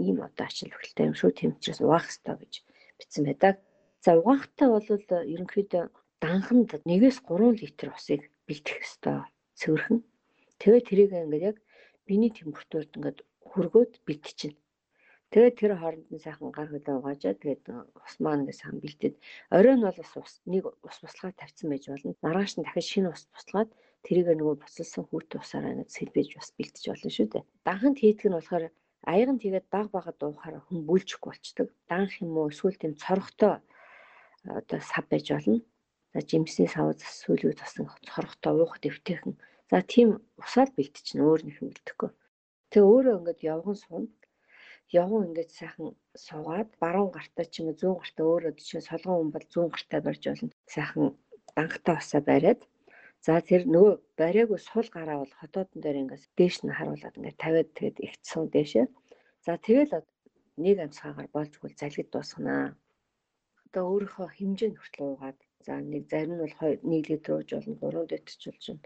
Ийм 0.00 0.24
одоо 0.24 0.48
ачаал 0.48 0.72
бохилтой 0.72 1.04
юм 1.04 1.16
шүү. 1.20 1.36
Тэмчрээс 1.36 1.84
угаах 1.84 2.08
хэрэгтэй 2.08 2.36
гэж 2.40 2.52
бичсэн 2.96 3.24
байдаг. 3.28 3.54
За 4.00 4.16
угаахтай 4.16 4.68
бол 4.72 4.88
ерөнхийдөө 4.88 5.84
данханд 6.22 6.70
1-ээс 6.86 7.18
3 7.26 7.58
литр 7.62 7.88
усыг 7.90 8.30
бэлтгэх 8.46 8.78
ёстой. 8.86 9.26
Цэвэрхэн. 9.58 9.98
Тэгээд 10.62 10.86
тэрийг 10.86 11.10
ингээд 11.10 11.48
яг 11.50 11.56
биений 12.06 12.30
температурт 12.30 12.94
ингээд 12.94 13.18
хөргөөд 13.50 13.92
бэлтчихнэ. 14.06 14.54
Тэгээд 15.32 15.58
тэр 15.58 15.72
хооронд 15.80 16.06
нь 16.14 16.22
сайхан 16.22 16.54
гар 16.54 16.68
хөлөө 16.70 16.94
угаажаа 17.00 17.34
тэгээд 17.34 17.64
ус 18.06 18.14
маань 18.22 18.46
ингээ 18.46 18.60
сайхан 18.60 18.78
бэлдээд 18.84 19.16
оройн 19.56 19.80
бол 19.82 19.98
бас 19.98 20.12
ус 20.14 20.34
нэг 20.46 20.64
ус 20.86 20.96
буслага 21.02 21.34
тавьсан 21.40 21.68
байж 21.72 21.84
болно. 21.90 22.14
Маргааш 22.22 22.52
нь 22.54 22.64
дахиж 22.68 22.86
шинэ 22.86 23.08
ус 23.10 23.24
буслаад 23.34 23.70
тэрийг 24.06 24.28
нөгөө 24.30 24.56
буцалсан 24.62 25.02
хүүтэн 25.08 25.42
усаараа 25.42 25.72
ингээ 25.74 25.96
сэлбэж 25.96 26.28
бас 26.38 26.48
бэлтэж 26.54 26.84
болно 26.86 27.10
шүү 27.16 27.28
дээ. 27.32 27.44
Данханд 27.66 27.98
хийдэг 27.98 28.28
нь 28.28 28.36
болохоор 28.38 28.64
аяга 29.10 29.32
нь 29.34 29.42
тэгээд 29.42 29.66
баг 29.74 29.86
багад 29.90 30.18
уухаар 30.22 30.56
хүн 30.68 30.78
бүлжихгүй 30.86 31.30
болчдөг. 31.32 31.68
Данх 31.90 32.12
юм 32.22 32.36
уу 32.38 32.52
эсвэл 32.52 32.78
тийм 32.78 32.94
цорхтой 32.94 33.58
одоо 34.44 34.80
сав 34.84 35.04
байж 35.10 35.26
болно. 35.32 35.58
За 36.12 36.20
жимсний 36.20 36.68
сав 36.68 36.92
сүүлүүд 37.20 37.58
тасан 37.60 37.88
цорхтой 38.08 38.52
уух 38.60 38.76
дэвтэйхэн. 38.84 39.34
За 39.70 39.80
тийм 39.92 40.08
усаар 40.36 40.68
бэлтчихнэ 40.76 41.24
өөр 41.24 41.40
нэг 41.44 41.56
юм 41.60 41.68
бэлтгэхгүй. 41.72 42.10
Тэгээ 42.70 42.90
өөрөө 42.92 43.14
ингээд 43.18 43.40
явган 43.52 43.76
суун 43.80 44.04
явган 44.92 45.26
ингээд 45.32 45.50
сайхан 45.56 45.88
суугаад 46.26 46.70
баруун 46.82 47.10
гартаа 47.16 47.46
ч 47.48 47.54
юм 47.60 47.72
уу 47.72 47.80
зүүн 47.80 47.96
гартаа 48.00 48.26
өөрөө 48.28 48.52
жишээ 48.58 48.82
солгон 48.88 49.16
хүн 49.16 49.30
бол 49.32 49.46
зүүн 49.52 49.68
гартаа 49.72 50.00
барьж 50.04 50.22
болно. 50.28 50.52
Сайхан 50.74 51.06
дангтай 51.56 51.96
усаа 51.96 52.20
бариад 52.20 52.60
за 53.24 53.32
тэр 53.48 53.62
нөгөө 53.74 53.94
бариагүй 54.20 54.60
сул 54.60 54.88
гараа 54.92 55.16
бол 55.24 55.34
хотоодон 55.40 55.80
дээр 55.80 56.00
ингээс 56.02 56.24
дээш 56.36 56.56
нь 56.64 56.76
харуулад 56.76 57.16
ингээд 57.16 57.40
тавиад 57.40 57.70
тэгээд 57.72 57.98
ихцсэн 58.06 58.42
дээшээ. 58.52 58.86
За 59.46 59.52
тэгэл 59.56 59.94
нэг 60.64 60.76
амсгаагаар 60.84 61.28
болж 61.32 61.52
гүйл 61.56 61.76
залгид 61.80 62.08
дуусгана. 62.12 62.76
Одоо 63.66 63.84
өөрийнхөө 63.92 64.28
хэмжээнд 64.36 64.76
хүртэл 64.76 65.08
уугаад 65.08 65.38
за 65.66 65.74
нэг 65.92 66.02
зарим 66.12 66.34
нь 66.36 66.42
бол 66.44 66.56
1 66.60 67.10
литр 67.10 67.30
ууж 67.36 67.48
болно 67.54 67.74
3 67.80 68.12
литр 68.12 68.34
ч 68.40 68.42
болж 68.50 68.64
байна. 68.68 68.84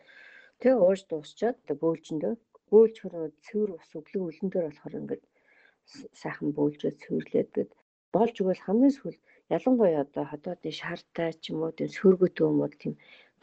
Тэгээ 0.60 0.82
ууж 0.86 1.00
дуусчаад 1.10 1.58
бөөлжөндөө 1.82 2.34
бөөлж 2.70 2.96
хөрөө 3.00 3.26
цэвэр 3.44 3.70
ус 3.78 3.90
өглөө 3.98 4.22
үлэн 4.26 4.48
дээр 4.50 4.66
болохоор 4.68 4.98
ингээд 5.00 5.24
сайхан 6.20 6.48
бөөлжөө 6.56 6.92
цэвэрлээд 7.02 7.50
гээд 7.54 7.70
болж 8.14 8.34
өгвөл 8.40 8.64
хамгийн 8.64 8.94
сүүл 8.96 9.18
ялангуяа 9.54 10.02
одоо 10.04 10.24
хотоодын 10.28 10.78
шаартай 10.80 11.30
ч 11.42 11.44
юм 11.52 11.62
уу 11.62 11.72
тийм 11.76 11.90
сөргөт 11.96 12.36
юм 12.42 12.56
бол 12.62 12.74
тийм 12.82 12.94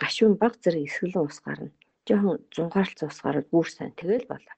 гашуун 0.01 0.35
баг 0.41 0.53
зэрэг 0.63 0.83
эсгэлэн 0.87 1.27
ус 1.27 1.39
гарна. 1.45 1.71
Жохон 2.07 2.37
зунгаарлцсан 2.55 3.09
ус 3.11 3.19
гараад 3.23 3.47
бүр 3.53 3.67
сайн 3.69 3.93
тэгэл 3.95 4.27
болоо. 4.31 4.55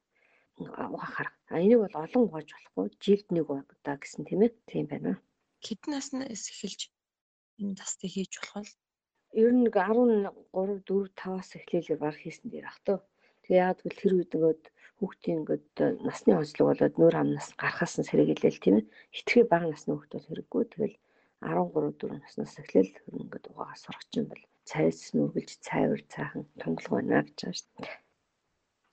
Угаахаар. 0.94 1.30
А 1.52 1.62
энийг 1.64 1.80
бол 1.84 1.96
олон 2.04 2.22
угааж 2.26 2.50
болохгүй 2.54 2.88
жилд 3.04 3.28
нэг 3.36 3.46
удаа 3.52 3.98
гэсэн 4.02 4.24
тийм 4.26 4.42
ээ. 4.46 4.52
Тийм 4.72 4.86
байна. 4.90 5.12
Хэдэн 5.66 5.92
наснаас 5.94 6.44
эхэлж 6.52 6.82
энэ 7.62 7.78
тастыг 7.80 8.12
хийж 8.14 8.32
болох 8.40 8.56
вэ? 8.64 8.74
Ер 9.42 9.52
нь 9.52 9.64
нэг 9.66 9.76
13 9.76 10.32
4 10.56 11.12
5-аас 11.20 11.50
эхлээл 11.58 12.04
баг 12.04 12.16
хийсэн 12.20 12.48
дээр 12.50 12.68
ах 12.72 12.80
тоо. 12.88 13.00
Тэгээ 13.44 13.64
яад 13.68 13.80
гэвэл 13.84 14.00
тэр 14.02 14.14
үед 14.16 14.36
ингээд 14.36 14.64
хүүхдийн 14.98 15.38
ингээд 15.44 15.68
э, 15.84 15.88
насны 16.08 16.32
онцлог 16.40 16.68
болоод 16.72 16.96
нүүр 16.98 17.16
амнаас 17.20 17.50
гарахаас 17.60 17.94
нь 18.00 18.08
сэргийлэл 18.08 18.64
тийм 18.64 18.76
ээ. 18.80 18.90
Хитрхи 19.16 19.44
бага 19.52 19.68
насны 19.68 19.92
хүүхд 19.92 20.12
бол 20.16 20.28
хэрэггүй. 20.30 20.64
Тэгэл 20.72 20.96
13 21.44 22.00
4 22.00 22.24
наснаас 22.24 22.56
эхлээл 22.64 22.94
ингээд 23.20 23.46
угаагаас 23.52 23.82
сурах 23.84 24.06
чинь 24.12 24.30
бол 24.32 24.44
цайс 24.70 25.00
нүргэлж 25.14 25.52
цайвар 25.68 26.02
цаахан 26.14 26.44
тунгалаг 26.60 26.92
байна 26.96 27.28
гэж 27.28 27.38
байгаа 27.44 27.60
шүү 27.60 27.70
дээ. 27.84 27.96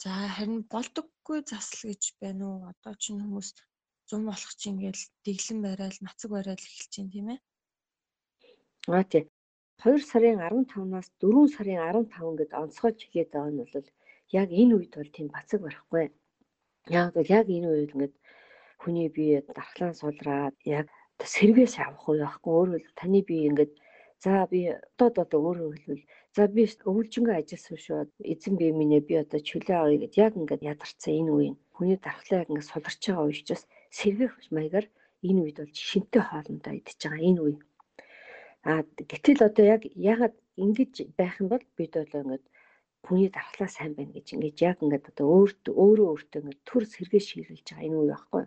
За 0.02 0.10
харин 0.36 0.60
болдоггүй 0.74 1.38
засал 1.46 1.82
гэж 1.90 2.02
байна 2.22 2.44
уу? 2.50 2.60
Одоо 2.72 2.94
ч 2.98 3.04
хүмүүс 3.14 3.48
зум 4.08 4.22
болох 4.28 4.52
чинь 4.60 4.74
ингээл 4.74 5.02
дэглэн 5.24 5.60
барайл, 5.62 5.98
нацаг 6.02 6.30
барайл 6.34 6.66
эхэлж 6.66 6.90
чинь 6.92 7.12
тийм 7.14 7.28
ээ. 7.32 7.40
Аа 8.88 9.04
тий. 9.04 9.24
2 9.84 9.98
сарын 10.10 10.38
15-наас 10.42 11.08
4 11.22 11.46
сарын 11.54 11.78
15 12.10 12.38
гэд 12.38 12.50
онцгойж 12.62 12.98
хэлээд 13.02 13.30
байгаа 13.32 13.52
нь 13.52 13.60
бол 13.62 13.86
яг 14.40 14.48
энэ 14.50 14.74
үед 14.76 14.92
бол 14.98 15.10
тийм 15.14 15.28
бацаг 15.30 15.60
барахгүй. 15.62 16.06
Яг 16.98 17.08
бол 17.14 17.28
яг 17.38 17.46
энэ 17.56 17.68
үед 17.70 17.94
ингээд 17.94 18.14
хүний 18.82 19.08
бие 19.16 19.36
дархлаан 19.56 19.94
сулраад 19.94 20.56
яг 20.78 20.86
сэргээс 21.34 21.74
авах 21.78 22.04
уу 22.08 22.22
яахгүй 22.26 22.54
өөрөө 22.58 22.80
таны 22.98 23.20
бие 23.28 23.46
ингээд 23.50 23.72
за 24.24 24.32
би 24.50 24.60
одоо 24.98 25.22
одоо 25.24 25.40
өөрөө 25.48 25.70
хэлвэл 25.74 26.04
за 26.36 26.42
би 26.54 26.62
өвлжөнгөө 26.90 27.36
ажилласан 27.38 27.78
шүү 27.84 27.98
эзэн 28.32 28.54
бие 28.60 28.72
минь 28.78 28.98
би 29.08 29.14
одоо 29.22 29.40
чөлөө 29.48 29.76
авъя 29.78 29.98
гэд 30.02 30.14
яг 30.24 30.32
ингээд 30.40 30.66
ядарсан 30.72 31.12
энэ 31.20 31.32
үеийн 31.36 31.56
хүний 31.74 31.98
дархлаа 32.02 32.40
яг 32.42 32.48
ингээд 32.50 32.70
суларч 32.70 33.00
байгаа 33.06 33.26
үе 33.26 33.34
учраас 33.34 33.62
сэргэх 33.98 34.32
маягаар 34.56 34.86
энэ 35.28 35.40
үед 35.42 35.58
бол 35.62 35.74
шинтэй 35.90 36.22
хоолндоо 36.26 36.72
идэж 36.78 36.98
байгаа 37.02 37.22
энэ 37.30 37.42
үе. 37.46 37.56
А 38.62 38.86
гэтэл 39.10 39.40
одоо 39.48 39.64
яг 39.74 39.82
ягаад 40.14 40.34
ингэж 40.64 40.94
байх 41.18 41.34
юм 41.42 41.48
бол 41.50 41.64
бид 41.76 41.92
бол 41.98 42.14
ингээд 42.14 42.44
хүний 43.02 43.30
дархлаа 43.34 43.66
сайн 43.66 43.92
байна 43.98 44.14
гэж 44.14 44.26
ингэж 44.38 44.56
яг 44.70 44.78
ингээд 44.86 45.10
одоо 45.10 45.26
өөртөө 45.34 45.74
өөрөө 45.82 46.08
өөртөө 46.14 46.40
ингээд 46.40 46.66
төр 46.68 46.84
сэргээ 46.86 47.22
шийрэлж 47.26 47.66
байгаа 47.66 47.86
энэ 47.90 47.98
үе 47.98 48.08
байхгүй. 48.14 48.44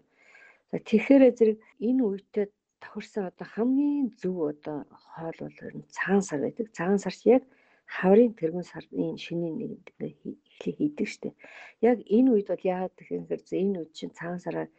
За 0.71 0.77
тэгэхээр 0.87 1.23
зэрэг 1.37 1.57
энэ 1.87 2.01
үедээ 2.07 2.45
тохирсон 2.83 3.23
одоо 3.27 3.47
хамгийн 3.51 4.07
зөв 4.19 4.35
одоо 4.55 4.77
хоол 5.11 5.37
бол 5.43 5.57
цагаан 5.97 6.23
сар 6.23 6.39
байдаг. 6.43 6.67
Цагаан 6.77 6.99
сарч 7.03 7.19
яг 7.35 7.43
хаврын 7.95 8.33
тэргүүн 8.39 8.67
сарын 8.71 9.19
шинийн 9.19 9.55
нэгэнд 9.59 9.87
ингээ 9.99 10.11
эхлэх 10.47 10.75
хийдэг 10.79 11.07
штеп. 11.11 11.35
Яг 11.83 11.97
энэ 12.07 12.31
үед 12.31 12.47
бол 12.49 12.63
яагаад 12.63 12.95
гэхээр 12.95 13.43
энэ 13.51 13.79
үед 13.83 13.91
чинь 13.97 14.15
цагаан 14.15 14.39
сараар 14.39 14.71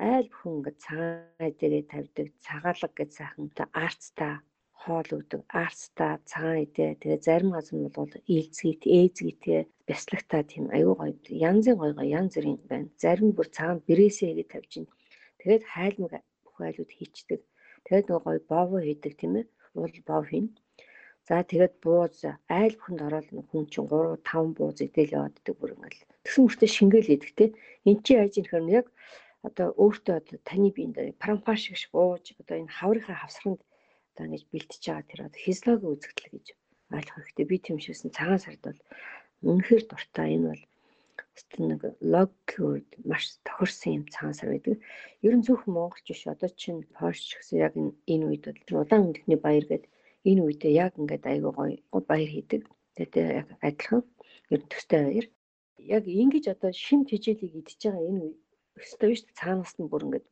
айл 0.00 0.26
бүхэн 0.32 0.56
ингээд 0.56 0.78
цагаан 0.84 1.52
дээрээ 1.60 1.84
тавьдаг 1.92 2.26
цагаалга 2.46 2.88
гэж 2.96 3.10
сайхан 3.12 3.46
арцтай 3.76 4.40
хоол 4.82 5.08
өгдөг 5.16 5.40
арцтай 5.64 6.12
цагаан 6.30 6.64
идэ 6.64 6.86
тэгээ 7.00 7.24
зарим 7.26 7.50
газар 7.56 7.76
нь 7.76 7.94
бол 7.96 8.12
ээлзгийт 8.34 8.82
ээзгийтэй 8.98 9.60
бяслагтай 9.88 10.42
тийм 10.52 10.64
аюу 10.76 10.94
гоё 11.00 11.14
янзын 11.48 11.76
гоё 11.80 11.92
гоё 11.98 12.08
янз 12.18 12.32
бүрийн 12.36 12.58
байна. 12.70 12.88
Зарим 13.02 13.30
бүр 13.36 13.48
цагаан 13.56 13.78
бэрээсээ 13.88 14.32
гэж 14.38 14.48
тавьж 14.50 14.72
ин 14.80 14.86
тэгээд 15.40 15.64
хайлмаг 15.72 16.12
бүх 16.44 16.56
айлууд 16.66 16.90
хийчдэг 16.96 17.40
тэгээд 17.84 18.06
нөгөө 18.08 18.24
гоё 18.26 18.40
бово 18.52 18.76
хийдэг 18.86 19.12
тийм 19.20 19.32
ээ. 19.40 19.46
Уул 19.78 19.96
бов 20.08 20.24
хийн. 20.30 20.46
За 21.28 21.36
тэгээд 21.50 21.74
бууз 21.84 22.18
айл 22.58 22.74
бүхэнд 22.76 23.04
ороод 23.06 23.28
хүн 23.50 23.64
чинь 23.72 23.86
3 23.86 24.18
5 24.24 24.56
бууз 24.58 24.78
идэл 24.86 25.14
явааддаг 25.18 25.54
бүр 25.58 25.74
ингээл. 25.76 26.08
Тэгсэн 26.24 26.42
мөртөө 26.44 26.68
шингээл 26.76 27.14
идэг 27.14 27.32
те 27.38 27.44
эн 27.88 27.96
чи 28.04 28.12
яаж 28.18 28.32
юм 28.40 28.46
хэрэг 28.48 28.68
яг 28.80 28.86
одоо 29.46 29.68
өөртөө 29.82 30.14
одоо 30.20 30.38
таны 30.48 30.68
биенд 30.74 30.96
прампаш 31.22 31.60
шиг 31.68 31.92
бууж 31.94 32.24
одоо 32.40 32.56
энэ 32.60 32.74
хаврынхаа 32.78 33.16
хавсранд 33.20 33.60
ингэж 34.26 34.44
бэлтэж 34.52 34.82
байгаа 34.86 35.06
тэр 35.08 35.20
одоо 35.26 35.40
физиологи 35.46 35.86
үзэгдэл 35.94 36.34
гэж 36.34 36.46
ойлгох 36.96 37.16
хэрэгтэй. 37.16 37.46
Би 37.50 37.56
тийм 37.58 37.78
шивсэн 37.80 38.10
цагаан 38.16 38.40
сард 38.42 38.62
бол 38.66 38.80
үнэхээр 39.50 39.84
дуртай. 39.86 40.28
Энэ 40.36 40.48
бол 40.50 40.62
нэг 41.58 41.80
логикод 42.12 42.88
маш 43.10 43.24
тохирсон 43.46 43.92
юм 43.98 44.04
цагаан 44.14 44.36
сар 44.36 44.50
байдаг. 44.50 44.76
Ер 45.26 45.34
нь 45.36 45.46
зөвхөн 45.46 45.74
монголч 45.74 46.06
биш 46.08 46.22
одоо 46.26 46.50
чинь 46.60 46.82
польш 46.96 47.22
гэсэн 47.36 47.56
яг 47.66 47.74
энэ 48.12 48.24
үед 48.28 48.44
бол 48.68 48.82
удаан 48.82 49.04
өндөхний 49.06 49.40
баяр 49.40 49.64
гэдэг 49.68 49.90
энэ 50.28 50.40
үедээ 50.44 50.72
яг 50.84 50.92
ингээд 51.00 51.24
айгүй 51.32 51.52
гоё 51.56 52.02
баяр 52.10 52.30
хийдэг. 52.32 52.62
Тэгээд 52.96 53.14
яг 53.40 53.48
адилхан 53.66 54.02
ер 54.52 54.60
нь 54.60 54.70
төстэй 54.72 55.00
баяр. 55.06 55.26
Яг 55.96 56.04
ингэж 56.06 56.44
одоо 56.54 56.70
шим 56.84 57.00
тижээлийг 57.08 57.54
идчихэж 57.56 57.82
байгаа 57.88 58.08
энэ 58.10 58.22
өстой 58.80 59.08
биш 59.12 59.22
цаанаас 59.38 59.74
нь 59.80 59.90
бүр 59.90 60.04
ингээд 60.06 60.26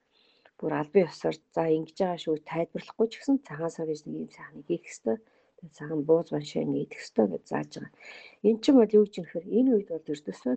бүр 0.59 0.73
албан 0.75 1.07
ёсоор 1.09 1.37
за 1.55 1.62
ингэж 1.77 1.97
байгаа 1.99 2.18
шүү 2.23 2.37
тайлбарлахгүй 2.51 3.07
ч 3.09 3.14
гэсэн 3.18 3.37
цагаан 3.49 3.73
сар 3.75 3.88
гэж 3.90 4.01
нэг 4.05 4.16
юм 4.23 4.31
сайхан 4.35 4.62
хийх 4.66 4.85
ёстой. 4.90 5.16
Тэгээд 5.57 5.79
цагаан 5.79 6.03
бууз 6.09 6.29
баншаа 6.35 6.62
ингэ 6.62 6.83
идэх 6.85 7.01
ёстой 7.05 7.27
гэж 7.31 7.42
зааж 7.51 7.71
байгаа. 7.75 7.92
Эн 8.47 8.57
чинь 8.62 8.79
бол 8.79 8.97
юу 8.99 9.05
гэж 9.07 9.14
хэрэг 9.23 9.47
энэ 9.59 9.71
үед 9.75 9.88
бол 9.90 10.12
ердөөсөө 10.14 10.55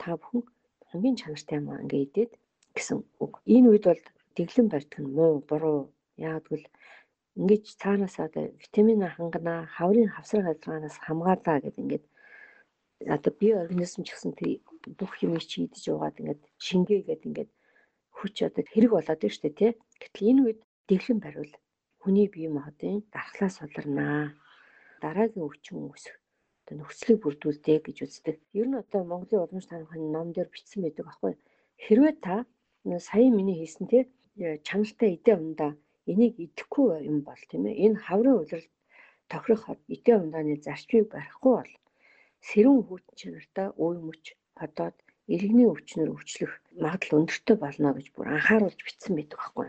та 0.00 0.10
бүхэн 0.20 0.42
хамгийн 0.88 1.16
чанартай 1.20 1.56
юм 1.60 1.68
ингэ 1.84 1.98
идээд 2.06 2.32
гэсэн 2.76 2.98
үг. 3.24 3.32
Энэ 3.54 3.68
үед 3.72 3.84
бол 3.88 4.02
дэглэн 4.36 4.68
барьдаг 4.72 5.00
нь 5.02 5.14
муу 5.16 5.34
буруу 5.48 5.80
яагад 6.16 6.46
бол 6.52 6.64
ингэж 7.40 7.64
цаанаасаа 7.82 8.28
витамин 8.62 9.02
хангана 9.16 9.54
хаврын 9.76 10.14
хавсраг 10.14 10.46
ажиллагаанаас 10.50 10.96
хамгаалаа 11.04 11.58
гэдэг 11.62 11.82
ингээд 11.84 12.04
одоо 13.14 13.32
бие 13.40 13.54
организм 13.62 14.00
ч 14.06 14.08
гэсэн 14.14 14.32
тэр 14.38 14.48
бүх 14.98 15.12
юм 15.26 15.34
чи 15.50 15.56
идэж 15.66 15.84
уугаад 15.90 16.20
ингээд 16.20 16.42
шингээгээд 16.66 17.26
ингээд 17.28 17.50
хүч 18.24 18.36
одоо 18.48 18.64
хэрэг 18.64 18.90
болоод 18.96 19.20
байна 19.20 19.34
шүү 19.36 19.44
дээ 19.44 19.58
тий. 19.60 19.72
Гэтэл 20.00 20.28
энэ 20.32 20.42
үед 20.48 20.60
дэглэн 20.88 21.20
бариул 21.20 21.52
хүний 22.00 22.28
бие 22.32 22.48
махбодын 22.48 23.04
дархлаас 23.12 23.60
суларнаа. 23.60 24.32
Дараагийн 25.04 25.44
өвчин 25.44 25.76
үүсэх 25.84 26.16
одоо 26.64 26.74
нөхцөлийг 26.80 27.20
бүрдүүлдэг 27.20 27.80
гэж 27.84 27.98
үздэг. 28.08 28.36
Ер 28.56 28.66
нь 28.72 28.80
одоо 28.80 29.04
Монголын 29.04 29.44
уламж 29.44 29.68
таамагийн 29.68 30.08
ном 30.16 30.32
дээр 30.32 30.48
бичсэн 30.48 30.80
байдаг 30.80 31.04
аахгүй. 31.12 31.36
Хэрвээ 31.84 32.14
та 32.24 32.48
сая 33.08 33.28
миний 33.28 33.60
хийсэн 33.60 33.84
тий 33.92 34.02
чанартай 34.66 35.10
эдээ 35.16 35.36
ундаа 35.36 35.72
энийг 36.10 36.34
идэхгүй 36.44 37.04
юм 37.10 37.18
бол 37.28 37.42
тийм 37.50 37.64
ээ 37.68 37.80
энэ 37.84 38.02
хаврын 38.04 38.40
улирал 38.40 38.68
тохирох 39.30 39.64
эдээ 39.94 40.16
ундааны 40.20 40.56
зарчмыг 40.64 41.06
барихгүй 41.12 41.52
бол 41.56 41.72
сэрүүн 42.48 42.82
хүүтэн 42.84 43.16
чанартай 43.20 43.68
үе 43.84 43.98
мөч 44.08 44.24
одоод 44.64 44.96
иргэний 45.32 45.68
өвчнөр 45.72 46.12
өвчлөх 46.12 46.52
магадлал 46.84 47.24
өндөртэй 47.24 47.56
болно 47.56 47.90
гэж 47.96 48.06
бүр 48.12 48.28
анхааруулж 48.36 48.80
бичсэн 48.84 49.16
байдаг 49.16 49.38
байхгүй. 49.40 49.68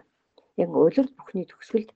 Яг 0.59 0.69
улирал 0.75 1.11
бүхний 1.15 1.47
төгсгөлд 1.47 1.91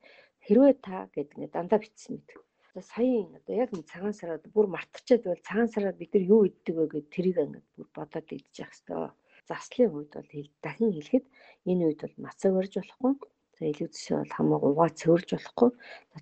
хэрвээ 0.47 0.73
та 0.79 1.11
гэдэг 1.11 1.35
ингээ 1.35 1.55
дандаа 1.55 1.79
бичсэн 1.83 2.13
байдаг. 2.15 2.39
Одоо 2.71 2.83
сая 2.87 3.19
одоо 3.35 3.55
яг 3.63 3.69
нэг 3.75 3.85
цагаан 3.91 4.15
сараад 4.15 4.43
бүр 4.55 4.67
мартчихад 4.71 5.23
бол 5.27 5.43
цагаан 5.43 5.69
сараад 5.75 5.99
бид 5.99 6.11
нар 6.15 6.23
юу 6.23 6.41
иддэг 6.47 6.75
вэ 6.79 6.85
гэд 6.87 7.07
тэрийг 7.11 7.37
ингээ 7.43 7.63
бүр 7.75 7.87
бодоод 7.97 8.27
идчих 8.31 8.71
хэвээр. 8.71 9.11
Заслын 9.49 9.91
үед 9.91 10.11
бол 10.15 10.29
дахин 10.63 10.91
хэлэхэд 10.95 11.25
энэ 11.67 11.83
үед 11.83 11.99
бол 12.03 12.15
мацаг 12.23 12.51
барьж 12.55 12.73
болохгүй. 12.79 13.13
За 13.59 13.63
илүү 13.67 13.89
зэшээ 13.91 14.17
бол 14.23 14.35
хамаагүй 14.39 14.71
угаа 14.71 14.89
цэвэрж 14.95 15.29
болохгүй. 15.35 15.69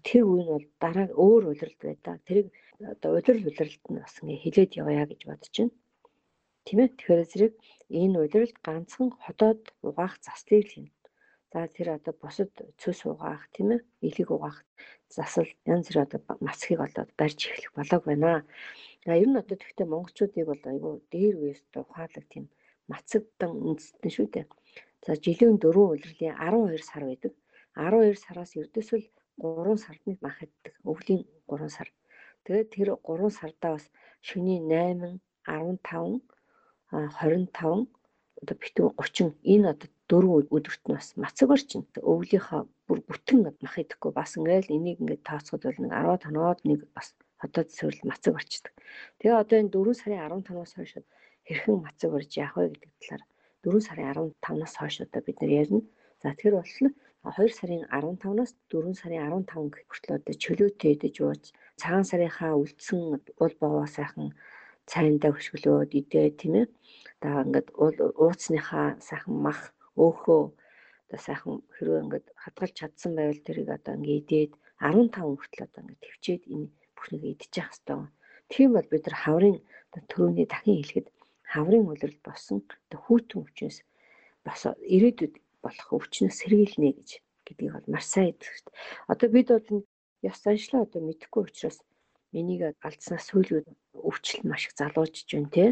Тэр 0.07 0.23
үе 0.25 0.41
нь 0.41 0.53
бол 0.57 0.67
дараа 0.81 1.07
өөр 1.13 1.43
улиралд 1.53 1.81
байдаг. 1.85 2.17
Тэрийг 2.25 2.47
одоо 2.81 3.09
улирал 3.13 3.45
улиралд 3.45 3.83
нь 3.93 4.01
бас 4.01 4.15
ингээ 4.25 4.41
хилээд 4.41 4.71
явъя 4.81 5.05
гэж 5.05 5.21
бодож 5.29 5.53
байна 5.53 5.75
тийм 6.67 6.79
ээ 6.83 6.89
тэгэхээр 6.99 7.23
зэрэг 7.31 7.53
энэ 8.01 8.17
удиралд 8.23 8.57
ганцхан 8.67 9.09
ходоод 9.23 9.61
угаах 9.87 10.19
заслыг 10.19 10.67
л 10.67 10.71
хийнэ. 10.73 10.91
За 11.51 11.63
тэр 11.75 11.87
одоо 11.95 12.13
бусад 12.21 12.51
цөс 12.81 12.99
угаах 13.07 13.43
тийм 13.55 13.67
ээ 13.75 13.81
элэг 14.07 14.29
угаах 14.35 14.59
засал 15.15 15.47
янз 15.73 15.87
бүр 15.87 16.03
одоо 16.03 16.19
мацхийг 16.43 16.79
болоод 16.83 17.09
барьж 17.19 17.39
эхлэх 17.47 17.71
болоог 17.77 18.03
байна. 18.07 18.43
А 19.07 19.15
ер 19.21 19.29
нь 19.31 19.39
одоо 19.41 19.55
тэгтээ 19.59 19.87
монголчуудыг 19.89 20.45
бол 20.47 20.63
айгүй 20.71 20.93
дээр 21.13 21.35
үеэс 21.39 21.61
ухаалаг 21.71 22.25
тийм 22.27 22.45
мацагдан 22.91 23.51
үндэстэн 23.67 24.11
шүү 24.15 24.27
дээ. 24.33 24.45
За 25.05 25.11
жилийн 25.23 25.55
4 25.63 25.71
улирлын 25.71 26.35
12 26.35 26.83
сар 26.89 27.03
байдаг. 27.07 27.33
12 27.79 28.19
сараас 28.23 28.51
ердөөсөл 28.59 29.05
3 29.39 29.83
сард 29.83 30.01
нэг 30.07 30.17
мах 30.25 30.37
иддэг. 30.43 30.73
Өвлийн 30.91 31.23
3 31.47 31.71
сар. 31.75 31.89
Тэгээд 32.43 32.69
тэр 32.75 32.89
3 33.07 33.31
сардаа 33.39 33.71
бас 33.79 33.85
шөнийн 34.27 34.63
8, 34.67 35.23
15 35.47 35.79
25 36.91 37.87
одоо 38.41 38.55
битүү 38.63 38.87
30 39.01 39.33
энэ 39.53 39.69
одоо 39.73 39.89
дөрвөн 40.09 40.47
өдөрт 40.55 40.83
нь 40.87 40.95
бас 40.95 41.07
мацаг 41.23 41.49
орчин 41.55 41.81
өвлийнхаа 42.11 42.61
бүр 42.87 42.99
бүтэн 43.09 43.39
мах 43.43 43.75
идэхгүй 43.83 44.11
бас 44.15 44.31
ингээл 44.39 44.75
энийг 44.75 44.97
ингээд 45.01 45.27
тооцоход 45.27 45.63
бол 45.67 45.81
нэг 45.83 45.91
15-аад 45.91 46.59
нэг 46.69 46.79
бас 46.95 47.07
одоо 47.43 47.63
зөвл 47.67 47.99
мацаг 48.09 48.33
орчдөг. 48.39 48.73
Тэгээ 49.19 49.41
одоо 49.41 49.57
энэ 49.59 49.73
4 49.73 49.99
сарын 49.99 50.21
15-наас 50.47 50.73
хойш 50.75 50.93
хэрхэн 51.47 51.77
мацаг 51.83 52.11
орж 52.17 52.31
яах 52.39 52.55
вэ 52.55 52.71
гэдэг 52.71 52.91
талаар 53.01 53.23
4 53.67 53.87
сарын 53.87 54.07
15-наас 54.39 54.75
хойш 54.79 54.95
одоо 55.05 55.21
бид 55.25 55.37
нар 55.41 55.51
ярина. 55.61 55.81
За 56.21 56.31
тэр 56.39 56.53
болтол 56.57 56.89
2 57.27 57.57
сарын 57.57 57.83
15-наас 57.91 58.51
4 58.71 59.01
сарын 59.01 59.43
15 59.43 59.73
гэх 59.73 59.85
хүртэл 59.91 60.17
одоо 60.19 60.35
чөлөөтэй 60.43 60.91
идэж 60.95 61.15
ууж 61.25 61.43
цагаан 61.75 62.05
сарынхаа 62.07 62.53
үлдсэн 62.55 62.99
уул 63.41 63.55
бовоо 63.61 63.85
сайхан 63.85 64.31
цайндаа 64.91 65.31
хөшгөлөөд 65.35 65.91
идээ 65.99 66.27
тийм 66.39 66.53
ээ. 66.61 66.67
За 67.21 67.29
ингээд 67.45 67.67
ууцныхаа 68.23 68.87
сайхан 69.07 69.35
мах 69.45 69.61
өөхөө 70.03 70.41
одоо 71.07 71.19
сайхан 71.27 71.55
хэрвээ 71.75 72.03
ингээд 72.05 72.27
хадгалж 72.43 72.73
чадсан 72.79 73.11
байвал 73.15 73.41
тэрийг 73.45 73.69
одоо 73.77 73.93
ингээд 73.95 74.21
идээд 74.23 74.51
15 74.79 75.37
хүртэл 75.37 75.65
одоо 75.67 75.81
ингээд 75.83 76.03
төвчээд 76.03 76.43
энэ 76.53 76.67
бүхнийг 76.95 77.23
идчих 77.33 77.67
хэвээр. 77.67 78.11
Тийм 78.51 78.69
бол 78.73 78.87
бид 78.91 79.03
нар 79.05 79.17
хаврын 79.23 79.57
төрөний 80.11 80.47
дахин 80.49 80.77
хэлэхэд 80.79 81.07
хаврын 81.51 81.89
үлрэл 81.91 82.19
босон 82.27 82.59
одоо 82.87 82.99
хүүтэн 83.03 83.39
өвчнөөс 83.43 83.77
бас 84.47 84.61
ирээдүйд 84.95 85.35
болох 85.63 85.89
өвчнөөс 85.97 86.37
сэргийлнэ 86.39 86.89
гэж 86.95 87.09
гэдгийг 87.47 87.73
бол 87.75 87.87
маш 87.93 88.05
сайн 88.11 88.35
хэрэгтэй. 88.35 88.73
Одоо 89.11 89.27
бид 89.35 89.47
бол 89.51 89.67
ёс 90.29 90.37
заншлаа 90.43 90.81
одоо 90.85 91.01
мэдэхгүй 91.03 91.43
учраас 91.47 91.77
энийг 92.33 92.61
алдснаас 92.87 93.23
сөүлгүүд 93.29 93.67
өвчл 94.09 94.41
маш 94.49 94.67
их 94.67 94.73
залуужж 94.79 95.17
байна 95.31 95.49
те 95.55 95.65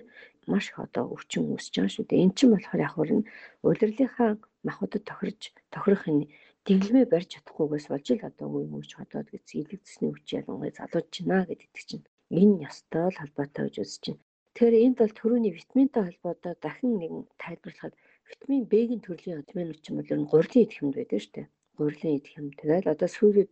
маш 0.47 0.69
их 0.69 0.79
одоо 0.79 1.05
өвчин 1.15 1.43
үүсэж 1.51 1.73
байгаа 1.75 1.93
шүү 1.93 2.05
дээ. 2.07 2.23
Эн 2.23 2.31
чинь 2.37 2.53
болохоор 2.53 2.85
яг 2.85 2.93
хөрн 2.95 3.21
удирлынхаа 3.67 4.31
махуудад 4.67 5.03
тохирж 5.09 5.41
тохирох 5.73 6.05
энэ 6.11 6.29
дэглэмээ 6.65 7.05
барьж 7.11 7.29
чадахгүйгээс 7.33 7.87
болж 7.91 8.07
л 8.15 8.27
одоо 8.29 8.47
үе 8.55 8.67
мөч 8.71 8.89
хотоод 8.95 9.27
гэж 9.29 9.45
илэг 9.59 9.81
цэсний 9.85 10.11
өвч 10.13 10.27
ялангуяа 10.39 10.73
залууж 10.77 11.13
байна 11.29 11.45
гэдэг 11.49 11.83
чинь 11.89 12.07
энэ 12.39 12.61
ястай 12.67 13.05
л 13.09 13.19
холбоотой 13.19 13.63
гэж 13.67 13.75
үзэж 13.83 14.03
байна. 14.09 14.23
Тэгэхээр 14.55 14.83
энд 14.85 14.97
бол 14.99 15.13
төрөний 15.19 15.53
витаминтай 15.53 16.03
холбоотой 16.05 16.53
дахин 16.63 16.93
нэгэн 16.97 17.23
тайлбарлахад 17.43 17.93
витамин 18.29 18.63
B-ийн 18.71 19.01
төрлийн 19.03 19.39
витаминууд 19.41 19.79
ч 19.83 19.85
юм 19.91 19.97
бол 19.99 20.31
гурилын 20.31 20.63
идэх 20.65 20.81
юмд 20.81 20.95
байдаг 20.97 21.19
шүү 21.21 21.33
дээ. 21.35 21.47
Гурилын 21.77 22.17
идэх 22.17 22.33
юм. 22.39 22.47
Тэгэл 22.59 22.93
одоо 22.93 23.09
сүүрүүд 23.11 23.51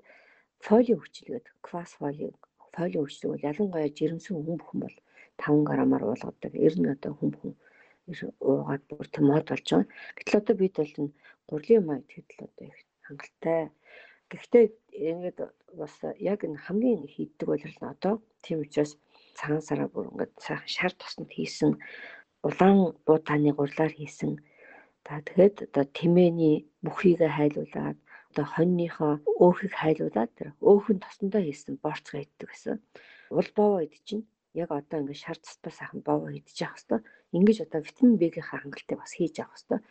фоли 0.65 0.93
хүчлгээд 0.95 1.45
квас 1.65 1.91
фоли 1.99 2.31
фолио 2.75 3.01
бол 3.05 3.45
ялангуяа 3.49 3.89
жирэмсэн 3.97 4.33
хүн 4.35 4.57
бүхэн 4.59 4.79
бол 4.83 4.97
5 5.37 5.69
грамаар 5.69 6.03
уулгадаг. 6.05 6.53
Ер 6.67 6.75
нь 6.79 6.93
одоо 6.95 7.11
хүн 7.15 7.29
бүхэн 7.33 7.55
уугаад 8.49 8.83
бүр 8.89 9.07
тийм 9.13 9.25
мод 9.29 9.45
болж 9.49 9.67
байгаа. 9.69 9.87
Гэтэл 10.17 10.39
одоо 10.41 10.55
бид 10.61 10.75
бол 10.77 10.93
энэ 10.99 11.15
гурлийн 11.49 11.83
маяг 11.85 12.05
гэдэл 12.09 12.45
одоо 12.47 12.65
их 12.67 12.77
хангалттай. 13.05 13.61
Гэхдээ 14.31 14.65
ингээд 15.09 15.39
бас 15.79 15.95
яг 16.31 16.39
энэ 16.45 16.63
хамгийн 16.65 17.01
хийддэг 17.13 17.47
болол 17.49 17.77
нь 17.79 17.91
одоо 17.93 18.13
тийм 18.43 18.57
учраас 18.65 18.91
цагаан 19.37 19.63
сараа 19.67 19.87
бүр 19.93 20.09
ингээд 20.11 20.33
сайхан 20.45 20.71
шар 20.75 20.93
тоснд 20.97 21.29
хийсэн 21.33 21.71
улаан 22.47 22.77
буудааны 23.05 23.51
гурлаар 23.55 23.93
хийсэн. 23.95 24.31
За 25.05 25.19
тэгээд 25.27 25.55
одоо 25.67 25.85
тэмээний 25.97 26.55
бүхрийгээ 26.83 27.31
хайлуулад 27.35 27.97
одоо 28.33 28.45
хоньныхоо 28.49 29.13
өөхийг 29.45 29.73
хайлуулаад 29.77 30.31
тэр 30.33 30.49
өөхөн 30.57 30.97
тосондоо 31.05 31.41
хийсэн 31.45 31.77
борцгоо 31.77 32.25
иддэг 32.25 32.49
гэсэн. 32.49 32.81
Уул 33.29 33.49
боовоо 33.53 33.85
идэж 33.85 34.01
чинь 34.09 34.25
яг 34.57 34.69
одоо 34.73 35.05
ингээд 35.05 35.21
шар 35.21 35.37
цустай 35.37 35.73
сайхан 35.73 36.01
боо 36.01 36.33
идчих 36.33 36.65
явах 36.65 36.81
хэвээр 36.81 37.03
ингэж 37.37 37.57
одоо 37.65 37.79
витамин 37.85 38.17
B-ийн 38.17 38.45
хангалтыг 38.49 38.97
бас 38.97 39.13
хийж 39.13 39.35
авах 39.37 39.57
хэвээр 39.61 39.83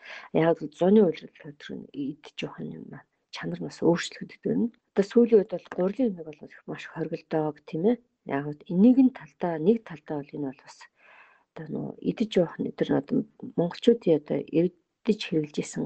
яг 0.46 0.58
зуны 0.78 1.00
үйлрэл 1.06 1.46
өдрөө 1.50 1.78
идчих 1.94 2.42
явах 2.42 2.60
юм 2.66 2.86
байна 2.90 3.06
чанар 3.32 3.60
бас 3.64 3.80
өөрчлөгдөж 3.82 4.40
байна. 4.44 4.68
Одоо 4.92 5.04
сүүлийн 5.08 5.40
үед 5.40 5.52
бол 5.56 5.68
гурилын 5.72 6.10
эмэг 6.12 6.26
бол 6.28 6.40
их 6.52 6.62
маш 6.68 6.84
хоригддог 6.92 7.56
тийм 7.64 7.82
ээ. 7.90 7.96
Яг 8.28 8.44
нь 8.52 8.64
энийг 8.72 8.98
нь 9.00 9.16
талдаа 9.16 9.56
нэг 9.58 9.78
талдаа 9.88 10.20
бол 10.20 10.36
энэ 10.36 10.48
бол 10.52 10.62
бас 10.62 10.78
одоо 11.50 11.66
нөө 11.72 11.88
идэж 12.10 12.30
явах 12.38 12.56
нэтер 12.60 12.88
одоо 13.00 13.18
монголчуудын 13.58 14.20
одоо 14.20 14.38
ирдэж 14.58 15.20
хэрэглэж 15.24 15.56
исэн 15.64 15.84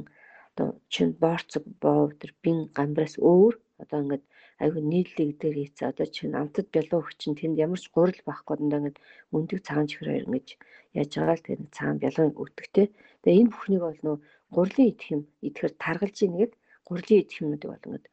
одоо 0.56 0.80
чин 0.88 1.12
борцог 1.12 1.64
боо 1.84 2.08
тэр 2.20 2.32
бин 2.42 2.58
гамбраас 2.76 3.14
өөр 3.20 3.54
одоо 3.82 3.98
ингээд 4.02 4.24
айгүй 4.62 4.82
нийллэг 4.88 5.30
дээр 5.36 5.56
хийцээ 5.60 5.92
одоо 5.92 6.06
чинь 6.16 6.38
амтд 6.40 6.66
бялуу 6.72 7.04
хүчин 7.04 7.36
тэнд 7.36 7.60
ямар 7.60 7.76
ч 7.76 7.86
гурил 7.92 8.20
байхгүй 8.24 8.56
дандаа 8.56 8.80
ингээд 8.80 9.02
өндөг 9.36 9.60
цагаан 9.60 9.88
чихэр 9.88 10.08
хоёр 10.08 10.26
ингэж 10.28 10.48
яаж 10.96 11.10
байгаа 11.12 11.36
л 11.36 11.44
тэгээд 11.44 11.76
цагаан 11.76 11.98
бялуу 12.00 12.28
өгдөгтэй. 12.42 12.86
Тэгээ 13.20 13.40
энэ 13.40 13.52
бүхнийг 13.52 13.82
бол 13.84 14.00
нөө 14.06 14.16
гурилын 14.56 14.88
идэх 14.88 15.08
юм 15.12 15.22
идэхэр 15.46 15.72
таргалж 15.76 16.16
ийгээд 16.24 16.52
гурилын 16.88 17.20
идэх 17.20 17.40
юмнуудыг 17.44 17.70
бол 17.70 17.86
ингээд 17.86 18.06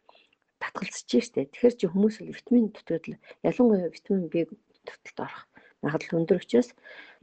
татгалзаж 0.60 1.12
штэ. 1.24 1.48
Тэгэхээр 1.48 1.76
чи 1.80 1.86
хүмүүс 1.88 2.16
витамин 2.28 2.68
төтгөл 2.76 3.24
ялангуяа 3.48 3.88
витамин 3.96 4.28
B 4.28 4.36
төтөлд 4.84 5.20
орох 5.24 5.44
магадлал 5.84 6.20
өндөр 6.20 6.40
учраас 6.44 6.70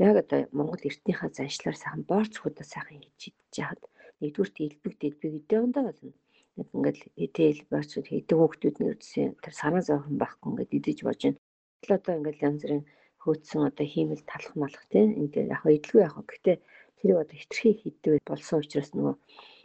яг 0.01 0.17
одоо 0.17 0.49
Монгол 0.57 0.81
эртнийхээ 0.81 1.29
заншлаар 1.37 1.77
сайхан 1.77 2.05
борц 2.09 2.35
худаа 2.41 2.65
сайхан 2.65 3.01
хийж 3.05 3.33
идэж 3.33 3.55
яхад 3.65 3.81
нэгдүгürt 4.21 4.57
элбэг 4.65 4.95
дэлбэг 4.99 5.33
идэх 5.39 5.65
ондоо 5.65 5.83
болно 5.89 6.13
ингээд 6.61 6.99
этэл 7.25 7.61
бачууд 7.73 8.07
хийдэг 8.11 8.37
хүүхдүүд 8.39 8.77
нь 8.81 8.91
үдсэн 8.93 9.29
тэр 9.43 9.55
санаа 9.61 9.83
зовхон 9.87 10.17
байхгүй 10.21 10.49
ингээд 10.51 10.77
идэж 10.79 10.99
бож 11.07 11.21
байна. 11.25 11.41
Тэгэл 11.81 11.97
одоо 11.99 12.15
ингээд 12.19 12.45
янз 12.49 12.61
бүрийн 12.63 12.85
хөөцсөн 13.23 13.63
одоо 13.69 13.87
хиймэл 13.93 14.25
талах 14.31 14.55
малах 14.61 14.85
тийм 14.93 15.09
ингээд 15.23 15.53
яг 15.55 15.63
идэлгүй 15.65 16.03
яг 16.05 16.17
гэхдээ 16.29 16.57
тэрийг 16.99 17.19
одоо 17.23 17.37
хитрхи 17.41 17.71
хийдэг 17.81 18.13
болсон 18.29 18.57
учраас 18.61 18.91
нөгөө 18.93 19.15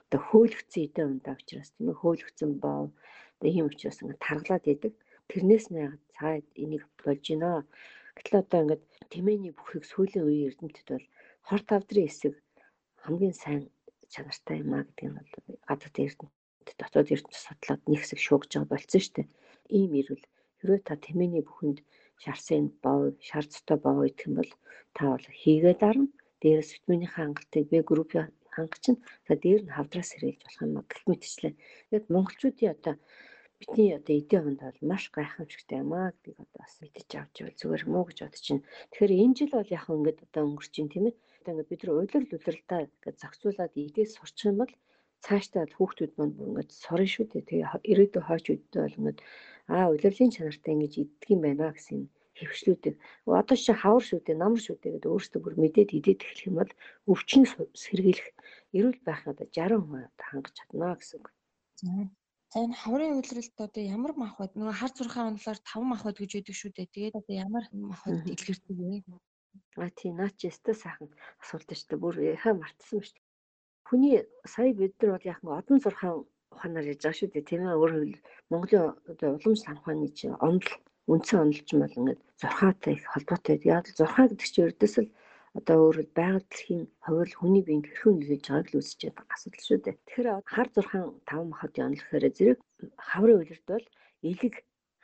одоо 0.05 0.21
хөөлөгцөн 0.29 0.85
идэ 0.87 1.01
ундаа 1.11 1.35
учраас 1.39 1.69
тийм 1.73 1.87
ээ 1.91 1.99
хөөлөгцөн 1.99 2.51
боо 2.63 2.81
одоо 3.35 3.49
ийм 3.51 3.65
учраас 3.67 3.97
ингээд 3.99 4.25
таргалаад 4.27 4.65
идэг. 4.73 4.93
Тэрнээс 5.29 5.65
нь 5.71 5.81
яг 5.87 5.93
цаад 6.15 6.45
энийг 6.63 6.83
болж 7.03 7.21
гинэ. 7.27 7.51
Гэтэл 8.15 8.39
одоо 8.43 8.59
ингээд 8.63 8.83
тэмээний 9.11 9.53
бүхийг 9.55 9.83
сүүлийн 9.87 10.25
үеийн 10.25 10.47
эрдэмтэд 10.49 10.87
бол 10.93 11.07
хор 11.47 11.61
тавдрын 11.67 12.07
хэсэг 12.07 12.33
хамгийн 13.03 13.35
сайн 13.43 13.63
чанартай 14.15 14.57
юм 14.63 14.71
а 14.77 14.87
гэдэг 14.87 15.05
нь 15.07 15.17
бол 15.17 15.31
гадаад 15.67 15.95
эрдэмт 16.03 16.33
дотоод 16.79 17.13
ертөнц 17.15 17.37
судлаад 17.43 17.81
нэг 17.85 17.99
хэсэг 18.01 18.19
шуугж 18.23 18.49
байгаа 18.55 18.71
болсон 18.71 19.01
шүү 19.03 19.15
дээ. 19.15 19.27
Ийм 19.77 19.91
ирвэл 19.99 20.25
хэрвээ 20.59 20.81
та 20.87 20.95
тэмээний 21.05 21.43
бүхэнд 21.45 21.79
шарсын 22.23 22.65
боо, 22.83 23.13
шар 23.29 23.45
цотой 23.53 23.77
боо 23.85 24.07
идэх 24.09 24.25
юм 24.27 24.33
бол 24.39 24.51
та 24.95 25.03
бол 25.13 25.27
хийгээд 25.41 25.81
арна. 25.89 26.07
Дээрээс 26.41 26.71
витамины 26.73 27.07
хангалтыг 27.11 27.65
Б 27.69 27.73
группийн 27.89 28.29
хангач 28.55 28.85
нь 28.91 29.03
за 29.27 29.33
дээр 29.43 29.61
нь 29.65 29.75
хавдраас 29.75 30.09
сэргийлж 30.11 30.41
болох 30.43 30.61
юм 30.65 30.73
а 30.79 30.83
гэх 30.89 31.01
мэтчлээ. 31.09 31.53
Тэгээд 31.89 32.05
монголчуудын 32.13 32.73
одоо 32.75 32.95
бидний 33.59 33.91
одоо 33.99 34.13
эдийн 34.19 34.43
хонд 34.43 34.61
бол 34.63 34.79
маш 34.91 35.03
гайхамшигтай 35.15 35.79
юм 35.83 35.91
аа 35.93 36.09
гэдгийг 36.11 36.37
одоо 36.43 36.59
бас 36.63 36.73
мэдэж 36.81 37.09
авч 37.19 37.35
байвал 37.39 37.59
зүгээр 37.59 37.83
мүү 37.91 38.03
гэж 38.07 38.17
бодож 38.21 38.45
байна. 38.47 38.67
Тэгэхээр 38.91 39.13
энэ 39.23 39.35
жил 39.37 39.51
бол 39.55 39.75
яг 39.77 39.85
ингээд 39.91 40.19
одоо 40.25 40.41
өнгөрч 40.47 40.71
чинь 40.75 40.91
тийм 40.91 41.05
ээ. 41.09 41.15
Одоо 41.45 41.61
ингээд 41.61 41.69
бид 41.69 41.81
нар 41.85 41.93
уйлал 41.93 42.25
удирдалтаа 42.25 42.79
ингээд 42.89 43.21
зохицуулаад 43.21 43.73
идээс 43.77 44.11
сурчих 44.17 44.49
юм 44.49 44.57
бол 44.65 44.73
цаашдаа 45.21 45.69
хүүхдүүд 45.77 46.13
манд 46.17 46.41
ингээд 46.41 46.71
сорно 46.73 47.05
шүү 47.05 47.25
дээ. 47.29 47.45
Тэгээ 47.45 47.85
ирээдүйн 47.91 48.25
хойч 48.25 48.45
үедээ 48.49 48.81
бол 48.81 48.99
ингээд 48.99 49.19
аа 49.69 49.85
улирлын 49.93 50.33
чанартай 50.33 50.73
ингэж 50.73 50.93
иддэг 51.05 51.29
юм 51.29 51.41
байна 51.45 51.69
гэсэн 51.69 52.09
хөвчлүүдийг 52.37 52.95
одоо 53.29 53.57
чи 53.57 53.73
хавар 53.77 54.03
шүү 54.05 54.19
дээ, 54.25 54.41
намар 54.41 54.61
шүү 54.65 54.75
дээ 54.81 54.93
гэдэг 54.97 55.13
өөрсдөө 55.13 55.41
бүр 55.45 55.55
мэдээд 55.61 55.89
идээд 55.97 56.25
эхлэх 56.25 56.47
юм 56.49 56.55
бол 56.59 56.71
өвчин 57.13 57.43
сэргийлэх 57.83 58.27
эрүүл 58.77 58.99
байх 59.07 59.21
одоо 59.29 59.45
60% 59.45 60.09
одоо 60.09 60.25
хангаж 60.25 60.53
чадна 60.57 60.97
гэсэн 60.97 61.17
үг. 61.21 61.27
За 62.51 62.57
энэ 62.65 62.75
хаврын 62.81 63.15
үйлрэлт 63.21 63.57
одоо 63.61 63.83
ямар 63.95 64.13
мах 64.17 64.33
бод 64.41 64.51
нөгөө 64.57 64.75
хар 64.81 64.91
зурхаан 64.97 65.29
онлоор 65.31 65.59
5 65.61 65.91
мах 65.91 66.01
бод 66.03 66.17
гэж 66.19 66.31
яддаг 66.41 66.55
шүү 66.57 66.71
дээ. 66.73 66.93
Тэгээд 66.95 67.19
одоо 67.21 67.35
ямар 67.45 67.65
мах 67.71 68.01
бод 68.03 68.25
илэрдэг 68.33 68.77
вэ? 68.81 68.97
А 69.75 69.89
тий 69.91 70.11
наа 70.15 70.31
чи 70.39 70.47
өстө 70.47 70.71
сайхан 70.71 71.09
асуулт 71.43 71.67
шүү 71.67 71.87
дээ. 71.89 72.03
Бүр 72.03 72.15
яхаа 72.35 72.53
мартсан 72.55 73.03
шүү 73.03 73.15
дээ. 73.15 73.25
Хүний 73.87 74.15
сая 74.47 74.71
бид 74.71 74.95
нар 75.03 75.11
бол 75.19 75.27
яг 75.27 75.39
одон 75.43 75.79
зурхаан 75.83 76.23
ухаанаар 76.53 76.91
яж 76.93 77.01
байгаа 77.03 77.19
шүү 77.19 77.29
дээ. 77.31 77.49
Тийм 77.49 77.61
ээ 77.67 77.79
өөрөөр 77.81 78.11
Монголын 78.51 78.95
одоо 79.11 79.29
уламж 79.35 79.59
санхааны 79.67 80.07
чи 80.17 80.25
онол 80.47 80.69
үндсэн 81.11 81.41
онолч 81.43 81.67
юм 81.75 81.81
бол 81.83 81.99
ингээд 81.99 82.21
зурхаатай 82.41 82.93
их 82.95 83.05
холбоотой. 83.11 83.55
Яг 83.67 83.85
л 83.91 83.97
зурхаа 83.99 84.25
гэдэг 84.31 84.47
чинь 84.47 84.65
ердөөс 84.71 84.95
л 85.03 85.09
одоо 85.59 85.77
өөрөөр 85.87 86.09
байгаль 86.19 86.47
дэлхийн 86.47 86.83
хувирал 87.03 87.35
хүний 87.39 87.63
биеийг 87.67 87.87
хэрхэн 87.87 88.15
нөлөөлж 88.15 88.45
байгааг 88.47 88.67
л 88.71 88.77
үүсэж 88.79 89.01
байгаа 89.11 89.35
асуудал 89.35 89.65
шүү 89.67 89.79
дээ. 89.83 89.95
Тэгэхээр 90.07 90.27
хар 90.53 90.67
зурхаан 90.75 91.07
тав 91.29 91.41
махад 91.51 91.73
онолохоор 91.79 92.25
зэрэг 92.37 92.59
хаврын 93.09 93.39
үйлрэлт 93.39 93.67
бол 93.71 93.85
элэг 94.29 94.55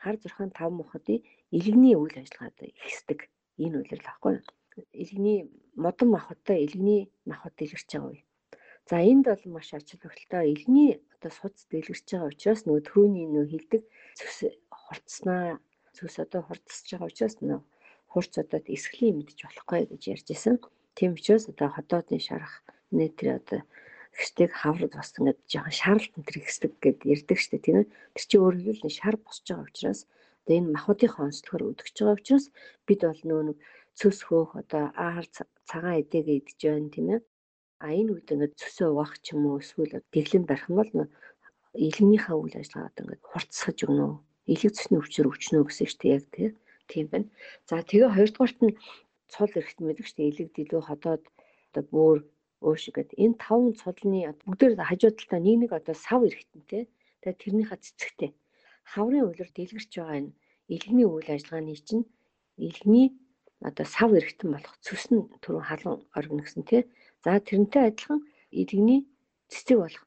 хар 0.02 0.16
зурхаан 0.20 0.52
тав 0.58 0.70
махадын 0.80 1.20
элэгний 1.58 1.96
үйл 2.00 2.16
ажиллагаад 2.20 2.58
ихсдэг 2.88 3.20
энэ 3.64 3.78
үйлрэл 3.80 4.12
ахгүй. 4.12 4.36
Элэгний 4.94 5.40
модон 5.76 6.10
махуудтай 6.16 6.64
элэгний 6.66 7.12
махад 7.26 7.54
дэлгэрч 7.58 7.90
байгаа 7.92 8.12
үе. 8.12 8.24
За 8.90 8.96
энд 9.12 9.26
бол 9.28 9.44
маш 9.56 9.70
ач 9.74 9.88
холбогдолтой 9.92 10.46
элний 10.54 10.92
одоо 11.16 11.32
суц 11.32 11.58
дэлгэрч 11.72 12.08
байгаа 12.12 12.32
учраас 12.32 12.62
нөгөө 12.66 12.84
төрөний 12.88 13.28
нөө 13.30 13.46
хилдэг 13.52 13.82
цэвс 14.18 14.38
хурцснаа 14.84 15.60
цэвс 15.96 16.16
одоо 16.24 16.42
хурцсаж 16.48 16.88
байгаа 16.92 17.10
учраас 17.12 17.36
нөө 17.40 17.60
хурц 18.12 18.34
одоо 18.44 18.60
эсхлийн 18.76 19.16
мэдж 19.18 19.40
болохгүй 19.44 19.82
гэж 19.92 20.02
ярьж 20.14 20.28
исэн. 20.36 20.56
Тийм 20.98 21.12
учраас 21.16 21.46
одоо 21.52 21.70
хотоодын 21.72 22.22
шарах 22.28 22.54
нэтэр 22.92 23.28
одоо 23.40 23.62
хэвчдэг 24.18 24.52
хаврад 24.52 24.94
бас 24.96 25.10
ингээд 25.16 25.40
жоохон 25.52 25.76
шааралт 25.80 26.14
энэ 26.20 26.44
хэсэг 26.46 26.72
гэд 26.84 27.00
ярьдаг 27.14 27.40
штэ 27.40 27.58
тийм 27.64 27.76
ээ. 27.80 27.92
Тэр 28.16 28.26
чинь 28.28 28.44
өөрөөр 28.44 28.66
хэлбэл 28.68 29.00
шар 29.00 29.16
босч 29.24 29.46
байгаа 29.48 29.68
учраас 29.72 30.02
одоо 30.44 30.56
энэ 30.60 30.74
махуудынхаа 30.76 31.28
онцлогоор 31.28 31.64
өдөгч 31.72 31.96
байгаа 31.96 32.20
учраас 32.20 32.46
бид 32.88 33.00
бол 33.08 33.22
нөө 33.30 33.42
нэг 33.48 33.58
цөс 34.00 34.18
хөөх 34.28 34.50
одоо 34.62 34.84
аар 35.08 35.26
цагаан 35.70 36.00
эдэгээ 36.02 36.40
идэж 36.40 36.60
байна 36.66 36.90
тийм 36.94 37.08
ээ 37.16 37.22
а 37.82 37.88
энэ 37.98 38.12
үед 38.14 38.30
ингээд 38.34 38.60
цөсөө 38.62 38.88
угаах 38.94 39.14
ч 39.26 39.34
юм 39.34 39.50
уу 39.50 39.58
эсвэл 39.58 39.94
дэглэм 40.14 40.44
барих 40.46 40.70
юм 40.70 40.78
бол 40.78 40.92
илгнийхээ 41.74 42.36
үйл 42.38 42.56
ажиллагаа 42.62 42.90
одоо 42.94 43.04
ингээд 43.04 43.24
хурцсаж 43.32 43.78
өгнө. 43.86 44.08
Илэг 44.54 44.72
цэсний 44.76 45.00
өвчнөр 45.02 45.30
өвчнөө 45.32 45.64
гэсэн 45.66 45.88
чинь 45.90 46.06
яг 46.14 46.24
тийм 46.92 47.06
байна. 47.10 47.28
За 47.66 47.82
тэгээ 47.82 48.14
хоёрдугаарт 48.14 48.60
нь 48.62 48.78
цол 49.34 49.52
эрэхт 49.58 49.80
шүү 50.06 50.18
дээ. 50.18 50.30
Илэг 50.32 50.50
дэлгөө 50.54 50.84
ходоод 50.86 51.24
одоо 51.72 51.84
бөөр 51.94 52.20
өөш 52.68 52.84
гэдэг 52.94 53.18
энэ 53.24 53.40
таван 53.42 53.74
цолны 53.82 54.20
бүгдээр 54.46 54.74
хажуу 54.78 55.12
талдаа 55.16 55.42
нэг 55.42 55.58
нэг 55.66 55.72
одоо 55.74 55.96
сав 55.96 56.22
эрэхтэнтэй. 56.28 56.84
Тэгээ 57.24 57.42
тэрнийхээ 57.42 57.80
цэцэгтэй. 57.82 58.30
Хаврын 58.92 59.26
үлэр 59.32 59.50
дэлгэрч 59.56 59.92
байгаа 59.96 60.18
энэ 60.22 60.36
илгэний 60.74 61.08
үйл 61.08 61.30
ажиллагааны 61.32 61.76
чинь 61.88 62.06
илгэний 62.60 63.08
одоо 63.70 63.86
сав 63.96 64.10
эрэхтэн 64.18 64.50
болох 64.54 64.76
цөс 64.86 65.04
нь 65.14 65.30
түрүүн 65.44 65.68
халуун 65.70 66.02
оргино 66.18 66.44
гэсэн 66.44 66.64
тий 66.70 66.84
За 67.24 67.38
тэрнтэй 67.38 67.94
адилхан 67.94 68.20
эдгний 68.50 69.02
цэцэг 69.54 69.78
болох 69.78 70.04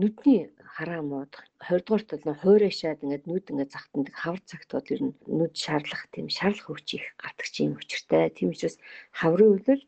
нүдний 0.00 0.40
хараа 0.74 1.02
муудах 1.04 1.44
20 1.60 1.84
дугаарт 1.84 2.10
бол 2.24 2.40
хуурай 2.40 2.72
шаад 2.72 3.04
ингээд 3.04 3.28
нүд 3.28 3.52
ингээд 3.52 3.74
захтандаг 3.76 4.14
хавар 4.16 4.40
цагт 4.48 4.70
бол 4.72 4.88
ер 4.94 5.02
нь 5.04 5.14
нүд 5.38 5.52
шаарлах 5.52 6.02
тийм 6.16 6.26
шаарлах 6.32 6.66
хүч 6.72 6.88
их 6.96 7.06
гардаг 7.20 7.46
юм 7.60 7.76
учиртай. 7.76 8.32
Тийм 8.32 8.48
учраас 8.56 8.76
хаврын 9.12 9.52
үйлдэл 9.52 9.84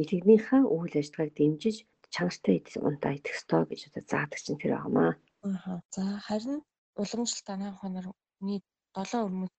эдгнийхээ 0.00 0.62
үйл 0.76 0.94
ажиллагааг 1.00 1.32
дэмжиж 1.32 1.76
чанартай 2.12 2.56
унтаа 2.86 3.12
идэх 3.16 3.32
ёстой 3.32 3.62
гэж 3.72 3.80
одоо 3.88 4.04
заадаг 4.12 4.40
чинь 4.44 4.60
тэр 4.60 4.72
байгаамаа. 4.76 5.12
Аа. 5.48 5.80
За 5.96 6.02
харин 6.28 6.60
уламжлалт 7.00 7.48
анаа 7.48 7.72
хонор 7.80 8.06
хүний 8.36 8.60
долоо 8.92 9.20
өрмөс 9.26 9.52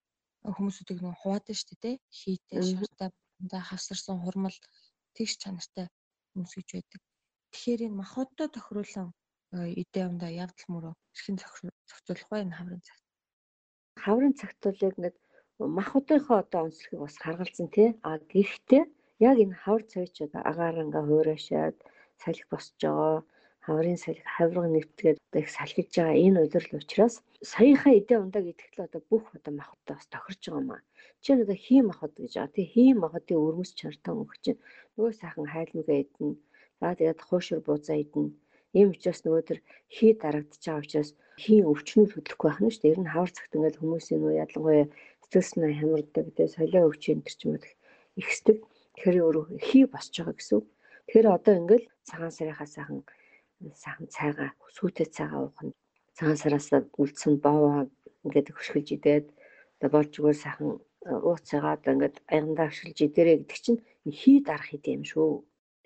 хүмүүсүүдийг 0.43 0.99
нөө 1.01 1.15
хуваадаг 1.21 1.55
шүү 1.55 1.77
дээ. 1.79 1.95
Хийтэй, 2.11 2.59
шартай, 2.59 3.09
хавсарсан 3.63 4.19
хурмал 4.23 4.57
тэгш 5.15 5.33
чанартай 5.41 5.87
хүмүүс 6.33 6.53
гэж 6.57 6.69
байдаг. 6.75 7.01
Тэгэхээр 7.51 7.81
энэ 7.87 7.99
махбодтой 8.01 8.47
тохируулан 8.51 9.09
эдээ 9.53 10.05
ундаа 10.09 10.31
явдал 10.33 10.69
мөрөө 10.73 10.93
эрхэн 11.13 11.37
зохицуулах 11.39 12.27
бай 12.31 12.41
энэ 12.43 12.57
хаврын 12.57 12.81
цагт. 12.81 13.05
Хаврын 14.03 14.33
цагт 14.33 14.59
бол 14.65 14.79
яг 14.89 14.95
нэг 14.97 15.15
махбодынхоо 15.59 16.37
одоо 16.41 16.61
онцлогийг 16.65 17.01
бас 17.05 17.15
харгалзан 17.21 17.69
тий. 17.69 17.89
А 18.01 18.17
гэхдээ 18.17 18.83
яг 19.29 19.37
энэ 19.43 19.59
хавар 19.63 19.83
цайч 19.91 20.15
одоо 20.25 20.41
агааранга 20.49 21.01
хуурашаад 21.05 21.77
салхи 22.21 22.45
босч 22.49 22.73
байгаа 22.81 23.23
хаврын 23.65 23.97
салхи 24.03 24.23
хаврын 24.35 24.73
нэвтгээд 24.75 25.17
одоо 25.23 25.41
их 25.43 25.49
салхиж 25.55 25.87
байгаа 25.95 26.19
энэ 26.25 26.39
удирдал 26.45 26.81
учраас 26.83 27.15
саяхан 27.51 27.93
эдээ 27.99 28.19
ундаг 28.19 28.43
идэхтэл 28.51 28.87
одоо 28.87 29.01
бүх 29.11 29.25
одоо 29.37 29.53
махбодтой 29.55 29.95
бас 29.95 30.07
тохирч 30.11 30.41
байгаа 30.43 30.63
юм 30.63 30.71
аа. 30.75 30.81
Жишээ 31.23 31.35
нь 31.35 31.43
одоо 31.45 31.57
хийм 31.65 31.85
махбод 31.87 32.13
гэж 32.19 32.33
байгаа. 32.35 32.55
Тэгээ 32.55 32.73
хийм 32.75 32.97
махбодын 32.99 33.43
өрмөс 33.47 33.71
чанартай 33.79 34.13
өнгө 34.13 34.35
чинь 34.43 34.59
нөгөө 34.95 35.13
сайхан 35.15 35.47
хайлмгаа 35.53 35.97
идэнэ. 36.03 36.35
За 36.79 36.87
тэгээд 36.99 37.19
хуушур 37.27 37.59
буузаа 37.63 37.97
идэнэ. 38.03 38.35
Ийм 38.77 38.87
учраас 38.91 39.21
нөгөө 39.23 39.43
төр 39.47 39.59
хий 39.95 40.11
дарагдчих 40.21 40.67
байгаа 40.67 40.83
учраас 40.83 41.09
хийн 41.41 41.63
өвчнүүд 41.71 42.11
хөдлөхгүй 42.13 42.47
байх 42.49 42.59
нь 42.59 42.73
шүү 42.73 42.81
дээ. 42.83 42.93
Ер 42.93 43.01
нь 43.01 43.13
хавар 43.13 43.31
цагт 43.31 43.55
ингээл 43.55 43.79
хүмүүсийн 43.79 44.19
нөгөө 44.19 44.41
ялангуяа 44.43 44.85
стресс 45.23 45.51
на 45.55 45.67
хямардаг 45.79 46.23
гэдэг 46.27 46.47
солио 46.51 46.81
өвчин 46.89 47.23
энэ 47.23 47.31
ч 47.31 47.41
юм 47.47 47.55
уу 47.55 47.63
ихсдэг. 48.19 48.57
Тэгэхээр 48.97 49.23
өөрөө 49.23 49.45
хий 49.67 49.85
босч 49.87 50.13
байгаа 50.19 50.35
гэсэн. 50.35 50.61
Тэгэхээр 51.07 51.27
одоо 51.37 51.53
ингээл 51.61 51.85
цагаан 52.07 52.33
сарынхаа 52.33 52.67
сайхан 52.67 52.99
сайхан 53.83 54.07
цайгаа 54.15 54.49
сүйтэй 54.75 55.07
цайгаа 55.15 55.41
уух 55.45 55.59
нь 55.65 55.73
цагаан 56.17 56.39
сараас 56.41 56.67
үлдсэн 57.01 57.33
боовоо 57.45 57.89
ингээд 58.25 58.47
хөшгөлж 58.53 58.89
идээд 58.97 59.25
одоо 59.77 59.89
болж 59.93 60.11
өгөө 60.19 60.35
сайхан 60.43 60.69
ууцгаа 61.27 61.73
одоо 61.77 61.91
ингээд 61.95 62.15
аягандаа 62.31 62.67
хөшгөлж 62.69 62.99
идэрэ 63.07 63.33
гэдэг 63.43 63.59
чинь 63.65 63.83
хий 64.21 64.37
дарах 64.47 64.69
хэд 64.71 64.85
юм 64.95 65.03
шүү. 65.11 65.31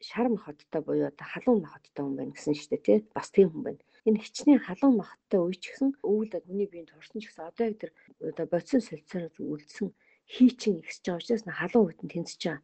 Шар 0.08 0.28
махоттой 0.30 0.82
буюу 0.86 1.10
одоо 1.10 1.28
халуун 1.32 1.62
махоттой 1.66 2.04
хүн 2.06 2.18
байна 2.18 2.34
гэсэн 2.36 2.54
шүү 2.54 2.70
дээ 2.70 2.86
тий. 2.86 3.00
Бас 3.18 3.28
тийм 3.34 3.50
хүн 3.50 3.64
байна. 3.66 3.82
Энэ 4.08 4.22
хичнээн 4.22 4.66
халуун 4.68 4.96
махоттой 5.02 5.40
үе 5.42 5.58
ч 5.58 5.64
гэсэн 5.74 5.90
өвөл 6.06 6.34
хүний 6.46 6.70
биеийн 6.70 6.90
турсан 6.90 7.18
ч 7.18 7.26
гэсэн 7.26 7.50
одоо 7.50 7.66
яг 7.66 7.76
тэр 7.82 7.92
одоо 8.30 8.46
бодсон 8.46 8.82
солилцоонод 8.86 9.36
үлдсэн 9.42 9.88
хий 10.34 10.52
чинь 10.54 10.82
ихсэж 10.86 11.04
байгаа 11.08 11.22
учраас 11.22 11.44
халуун 11.50 11.90
үтэн 11.90 12.10
тэнцэж 12.14 12.42
байгаа. 12.46 12.62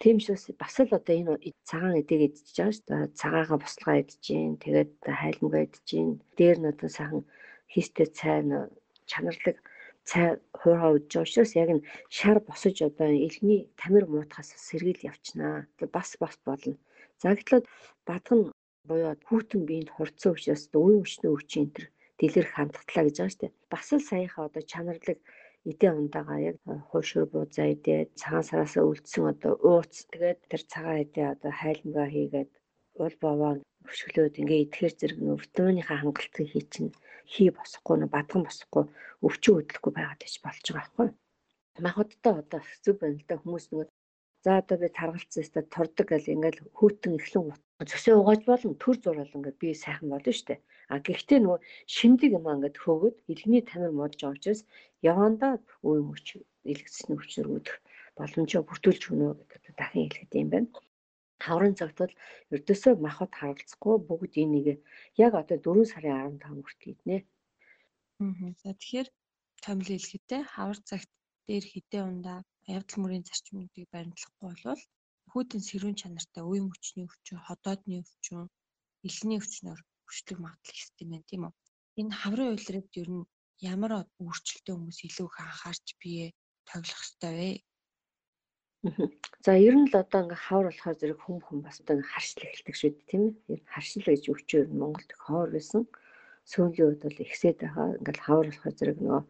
Тийм 0.00 0.16
учраас 0.20 0.44
бас 0.60 0.76
л 0.80 0.92
одоо 0.98 1.14
энэ 1.16 1.32
цагаан 1.68 2.00
эдэг 2.00 2.20
идчихэж 2.26 2.56
байгаа 2.56 2.74
шүү 2.76 2.86
дээ. 2.88 3.16
Цагаагаа 3.20 3.58
идэж 4.02 4.22
гин. 4.28 4.52
Тэгээд 4.62 4.92
хайлмгаа 5.20 5.62
гин. 5.88 6.08
Дээр 6.38 6.58
нь 6.60 6.70
одоо 6.72 6.88
сайхан 6.92 7.22
хийстэй 7.72 8.08
цай 8.18 8.38
чанарлаг 9.10 9.56
цай 10.08 10.26
хуураа 10.58 10.90
удаж 10.94 11.12
байгаа 11.12 11.24
учраас 11.24 11.52
яг 11.62 11.70
нь 11.74 11.86
шар 12.16 12.38
босож 12.44 12.76
одоо 12.88 13.08
элний 13.26 13.60
тамир 13.80 14.04
муутахаас 14.08 14.50
сэргийл 14.68 15.08
явчихнаа. 15.10 15.66
Бас 15.96 16.08
бас 16.22 16.36
болно. 16.44 16.76
За 17.22 17.32
гэтэл 17.32 17.64
бадган 18.08 18.40
буюу 18.88 19.16
хүүтэн 19.28 19.62
биеинд 19.68 19.90
хурцсан 19.96 20.32
учраас 20.36 20.62
үе 20.76 20.94
өчнөө 21.02 21.32
өвчин 21.36 21.62
энэ 21.64 21.74
төр 21.74 21.86
дэлгэрэх 22.20 22.52
хандлагатлаа 22.54 23.04
гэж 23.06 23.16
байгаа 23.16 23.32
шүү 23.32 23.42
дээ. 23.42 23.56
Бас 23.72 23.86
л 23.96 24.08
саяхаа 24.10 24.44
одоо 24.48 24.62
чанарлаг 24.72 25.18
эдийн 25.70 25.94
ундагаа 26.00 26.38
яг 26.50 26.56
хуушур 26.88 27.24
буузаа 27.32 27.68
идээд 27.74 28.08
цагаан 28.20 28.46
сараас 28.48 28.74
үлдсэн 28.90 29.24
одоо 29.32 29.52
ууц 29.70 29.94
тэгээд 30.12 30.40
тэр 30.50 30.62
цагаан 30.72 31.02
эдээ 31.04 31.26
одоо 31.34 31.52
хайлмгаа 31.60 32.08
хийгээд 32.14 32.50
уул 33.00 33.16
бовоо 33.22 33.52
хөшгөлөөд 33.88 34.40
ингээ 34.40 34.62
идэхэр 34.64 34.94
зэрэг 34.96 35.18
нөө 35.22 35.36
витаминыхаа 35.44 35.98
хангалтыг 36.00 36.46
хий 36.52 36.64
чинь 36.72 36.92
хий 37.32 37.50
босохгүй 37.56 37.96
нөө 37.98 38.10
бадган 38.14 38.42
босохгүй 38.46 38.84
өвчин 39.26 39.54
хөдлөхгүй 39.56 39.92
байгаад 39.94 40.26
ич 40.26 40.34
болж 40.44 40.64
байгаа 40.66 40.78
байхгүй. 40.78 41.08
Махуудтай 41.86 42.34
одоо 42.42 42.60
зүг 42.84 42.96
да 43.28 43.34
хүмүүс 43.36 43.64
нөгөө 43.68 43.86
за 44.44 44.50
одоо 44.62 44.76
би 44.82 44.88
таргалцсан 44.98 45.42
өстө 45.44 45.60
турдаг 45.74 46.06
гэл 46.10 46.32
ингээл 46.34 46.60
хүүтэн 46.78 47.18
эхлэн 47.18 47.44
зөсөө 47.90 48.14
угааж 48.20 48.42
болно 48.46 48.80
төр 48.82 48.96
зураал 49.02 49.36
ингээд 49.36 49.60
би 49.62 49.68
сайхан 49.74 50.08
болно 50.12 50.32
штэ. 50.38 50.62
А 50.92 50.94
гэхдээ 51.06 51.38
нөгөө 51.42 51.60
шимдэг 51.94 52.30
юм 52.38 52.46
ингээд 52.54 52.76
хөөгд 52.82 53.16
илгний 53.32 53.62
тамир 53.70 53.92
модж 53.98 54.14
байгаа 54.22 54.36
учраас 54.36 54.60
явандаа 55.12 55.52
үе 55.88 56.00
мөч 56.10 56.26
илгэсэн 56.72 57.14
өвчнөр 57.14 57.48
үүдэх 57.52 57.76
боломжоо 58.18 58.62
бүртүүлж 58.66 59.02
өгнө 59.10 59.28
гэдэг 59.50 59.72
дахин 59.78 60.04
хэлэхэд 60.06 60.32
юм 60.42 60.48
байна. 60.52 60.68
Хаврын 61.44 61.78
цагт 61.78 61.98
бол 62.00 62.14
ердөөсөө 62.54 62.92
махад 63.06 63.32
харгалзахгүй 63.36 63.96
бүгд 64.08 64.34
энийг 64.42 64.66
яг 65.24 65.32
одоо 65.42 65.58
4 65.58 65.90
сарын 65.92 66.38
15 66.40 66.64
хүртэл 66.64 66.92
иднэ. 66.94 67.16
Аа. 68.22 68.50
За 68.62 68.70
тэгэхээр 68.78 69.08
томил 69.64 69.90
хэлэхдээ 69.90 70.42
хавар 70.54 70.78
цагт 70.88 71.10
дээр 71.46 71.64
хідээ 71.72 72.02
ундаа 72.10 72.38
явдал 72.76 72.98
мөрийн 73.02 73.26
зарчмуудыг 73.26 73.86
баримтлахгүй 73.92 74.44
болвол 74.48 74.82
хүүтэн 75.30 75.62
сэрүүн 75.68 75.96
чанартай 76.00 76.44
үе 76.50 76.60
мөчний 76.64 77.04
өвчин, 77.06 77.38
ходоодны 77.46 77.94
өвчин, 78.02 78.40
илний 79.08 79.38
өвчнөр 79.40 79.80
хүчлэг 80.06 80.38
магадлал 80.40 80.80
ихтэй 80.80 81.04
юм 81.06 81.22
тийм 81.28 81.42
үү. 81.46 81.54
Энэ 82.00 82.16
хаврын 82.20 82.50
уйлраад 82.54 82.90
ер 83.02 83.08
нь 83.10 83.28
ямар 83.74 83.92
өөрчлөлтөө 84.22 84.74
хүмүүс 84.76 85.00
илүү 85.08 85.26
их 85.28 85.38
анхаарч 85.42 85.86
бие 86.00 86.26
тоглох 86.68 87.02
ёстой 87.06 87.32
вэ? 87.38 87.50
За 89.44 89.52
ер 89.56 89.74
нь 89.74 89.88
л 89.90 89.96
одоо 90.02 90.20
ингээ 90.22 90.44
хавар 90.46 90.66
болохоор 90.68 90.96
зэрэг 91.00 91.20
хүм 91.22 91.38
хүм 91.42 91.58
бас 91.64 91.80
одоо 91.80 91.96
харшил 92.12 92.46
эхэлдэг 92.46 92.76
шүү 92.76 92.90
дээ 92.92 93.08
тийм 93.10 93.22
ээ. 93.26 93.34
Ер 93.52 93.60
нь 93.62 93.70
харшил 93.72 94.04
гэж 94.06 94.22
өвчөө 94.30 94.62
Монголд 94.80 95.10
ховор 95.24 95.50
байсан. 95.56 95.82
Сүүлийн 96.50 96.86
үед 96.86 97.02
бол 97.02 97.24
ихсээд 97.24 97.58
байгаа. 97.64 97.96
Ингээл 97.98 98.26
хавар 98.26 98.46
болохоор 98.48 98.74
зэрэг 98.78 98.98
нөгөө 99.00 99.22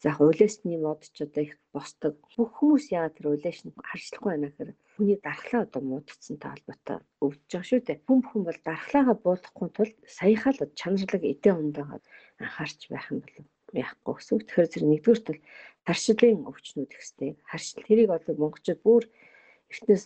за 0.00 0.08
яг 0.10 0.18
улаасны 0.20 0.76
мод 0.80 1.02
ч 1.14 1.16
одоо 1.24 1.42
их 1.46 1.54
босдог. 1.74 2.14
Бүх 2.36 2.50
хүмүүс 2.58 2.84
яагаад 2.96 3.16
тэр 3.16 3.26
улааш 3.30 3.58
нь 3.64 3.76
харшлахгүй 3.88 4.30
байна 4.32 4.48
гэхээр 4.48 4.72
хүний 4.96 5.18
дархлаа 5.20 5.62
одоо 5.68 5.82
муудцсантай 5.84 6.50
холбоотой 6.52 6.98
өвдөж 7.24 7.50
байгаа 7.52 7.68
шүү 7.68 7.80
дээ. 7.84 7.98
Хүн 8.06 8.18
бүхэн 8.24 8.42
бол 8.48 8.60
дархлаагаа 8.64 9.16
буулгахгүй 9.20 9.68
тулд 9.76 9.96
саяхаа 10.18 10.52
л 10.56 10.76
чанарлаг 10.80 11.22
эдэн 11.32 11.56
ундагаад 11.60 12.04
анхаарч 12.42 12.80
байх 12.88 13.06
юм 13.12 13.20
болов 13.20 13.46
яахгүй 13.84 14.14
гэсэн. 14.16 14.38
Тэгэхээр 14.40 14.70
зэрэг 14.72 14.90
нэгдүгээрт 14.90 15.26
бол 15.28 15.42
харшлын 15.86 16.48
өвчнүүд 16.50 16.92
ихстэй. 16.96 17.30
Харшил 17.50 17.84
тэрийг 17.86 18.10
одоо 18.10 18.34
монголчууд 18.40 18.80
бүр 18.82 19.04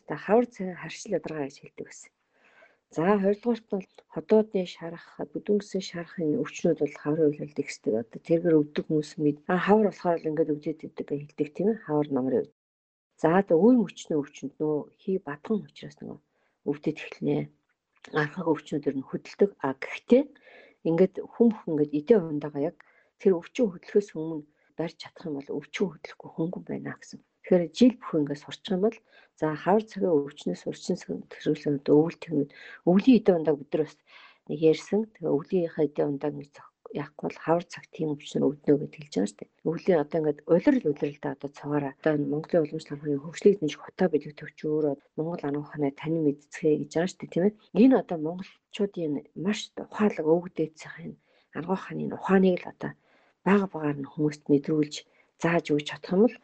та 0.09 0.15
хавар 0.25 0.47
цагаан 0.55 0.81
харшил 0.83 1.17
ядаргаа 1.19 1.47
гэж 1.47 1.57
хэлдэг 1.61 1.87
байсан. 1.87 2.11
За 2.91 3.03
хоёрдугаарт 3.23 3.67
бол 3.71 3.87
ходоодны 4.15 4.67
шарах, 4.67 5.07
бүдүүнгэсийн 5.33 5.85
шарахын 5.91 6.41
өвчнүүд 6.43 6.79
бол 6.83 6.95
хаврын 7.03 7.29
үйлрэлд 7.29 7.63
ихсдэг. 7.63 7.95
Одоо 8.03 8.21
тэргээр 8.27 8.59
өвдөг 8.61 8.85
хүмүүс 8.87 9.11
мэд. 9.23 9.39
А 9.47 9.55
хавар 9.67 9.87
болохоор 9.89 10.19
л 10.19 10.29
ингээд 10.31 10.53
өвдөд 10.55 10.79
идэг 10.89 11.09
хэлдэг 11.11 11.49
тийм 11.55 11.69
ээ. 11.71 11.83
Хавар 11.87 12.09
намрын. 12.11 12.49
За 13.21 13.29
одоо 13.41 13.59
үе 13.61 13.77
мөчнөө 13.77 14.17
өвчнөд 14.17 14.55
нөө 14.57 14.77
хий 15.01 15.19
бадган 15.21 15.61
учраас 15.69 15.97
нөгөө 16.01 16.19
өвдөд 16.71 16.97
эхлэнэ. 17.05 17.37
Архаг 18.17 18.47
өвчнүүдэр 18.49 18.97
нь 18.97 19.09
хөдөлдөг. 19.09 19.51
А 19.61 19.77
гэхдээ 19.77 20.25
ингээд 20.89 21.15
хүм 21.33 21.49
хүм 21.53 21.69
ингээд 21.77 21.97
эдээ 22.01 22.17
ундагаа 22.17 22.63
яг 22.73 22.77
тэр 23.21 23.37
өвчин 23.37 23.69
хөдлөхөөс 23.69 24.09
өмнө 24.17 24.49
барьж 24.73 24.97
чадах 25.05 25.29
юм 25.29 25.37
бол 25.37 25.51
өвчин 25.61 25.87
хөдлөхгүй 25.93 26.31
хөнгөн 26.33 26.65
байна 26.65 26.97
гэсэн. 26.97 27.21
Тэгэхээр 27.21 27.65
жил 27.77 27.95
бүх 28.01 28.13
ингээд 28.25 28.41
сурчих 28.41 28.73
юм 28.73 28.83
бол 28.89 28.99
за 29.37 29.47
хавар 29.53 29.85
цагийн 29.85 30.17
өвчнөөс 30.17 30.63
урчин 30.65 30.97
хэрэглэн 30.97 31.77
өвөл 31.93 32.17
техник 32.25 32.51
өвлийн 32.89 33.19
эдийн 33.21 33.37
ундааг 33.45 33.59
бас 33.69 33.97
нэг 34.49 34.59
ярьсан. 34.73 35.01
Тэгээ 35.13 35.37
өвлийнхаа 35.37 35.85
эдийн 35.85 36.09
ундааг 36.17 36.35
нэг 36.41 36.49
яахгүй 36.93 37.25
бол 37.27 37.39
хавар 37.45 37.65
цаг 37.71 37.85
тийм 37.95 38.09
өвчнөр 38.15 38.47
өвднө 38.49 38.75
гэж 38.83 38.93
хэлж 38.95 39.15
байгаа 39.15 39.31
шүү 39.31 39.39
дээ. 39.39 39.51
Өвлийн 39.71 40.03
одоо 40.03 40.19
ингээд 40.21 40.41
улирал 40.51 40.87
улирал 40.91 41.19
да 41.23 41.31
одоо 41.37 41.51
цугаараа 41.59 41.93
одоо 41.99 42.13
Монголын 42.33 42.63
уламжлалт 42.63 42.91
хамгааллын 42.91 43.25
хөгжлийг 43.25 43.57
дэмжих 43.59 43.83
хутаа 43.83 44.09
бэлэг 44.11 44.35
төвч 44.37 44.59
өөрөө 44.67 44.95
Монгол 45.17 45.43
ан 45.47 45.61
ухааны 45.63 45.91
тань 46.01 46.19
мэдцгээ 46.27 46.75
гэж 46.81 46.91
байгаа 46.91 47.11
шүү 47.11 47.21
дээ 47.21 47.33
тийм 47.33 47.45
ээ. 47.47 47.59
Энэ 47.83 47.95
одоо 48.03 48.19
монголчуудын 48.27 49.15
маш 49.45 49.59
ухаалаг 49.79 50.27
өвгдээцийн 50.35 51.13
арга 51.57 51.75
ухааны 51.79 52.05
ухааныг 52.19 52.59
л 52.63 52.71
одоо 52.73 52.93
бага 53.47 53.67
багаар 53.73 53.99
нь 54.03 54.11
хүмүүст 54.13 54.43
мэдрүүлж 54.51 54.95
зааж 55.43 55.65
өгч 55.73 55.87
чадах 55.89 56.15
юм 56.15 56.23
бол 56.27 56.37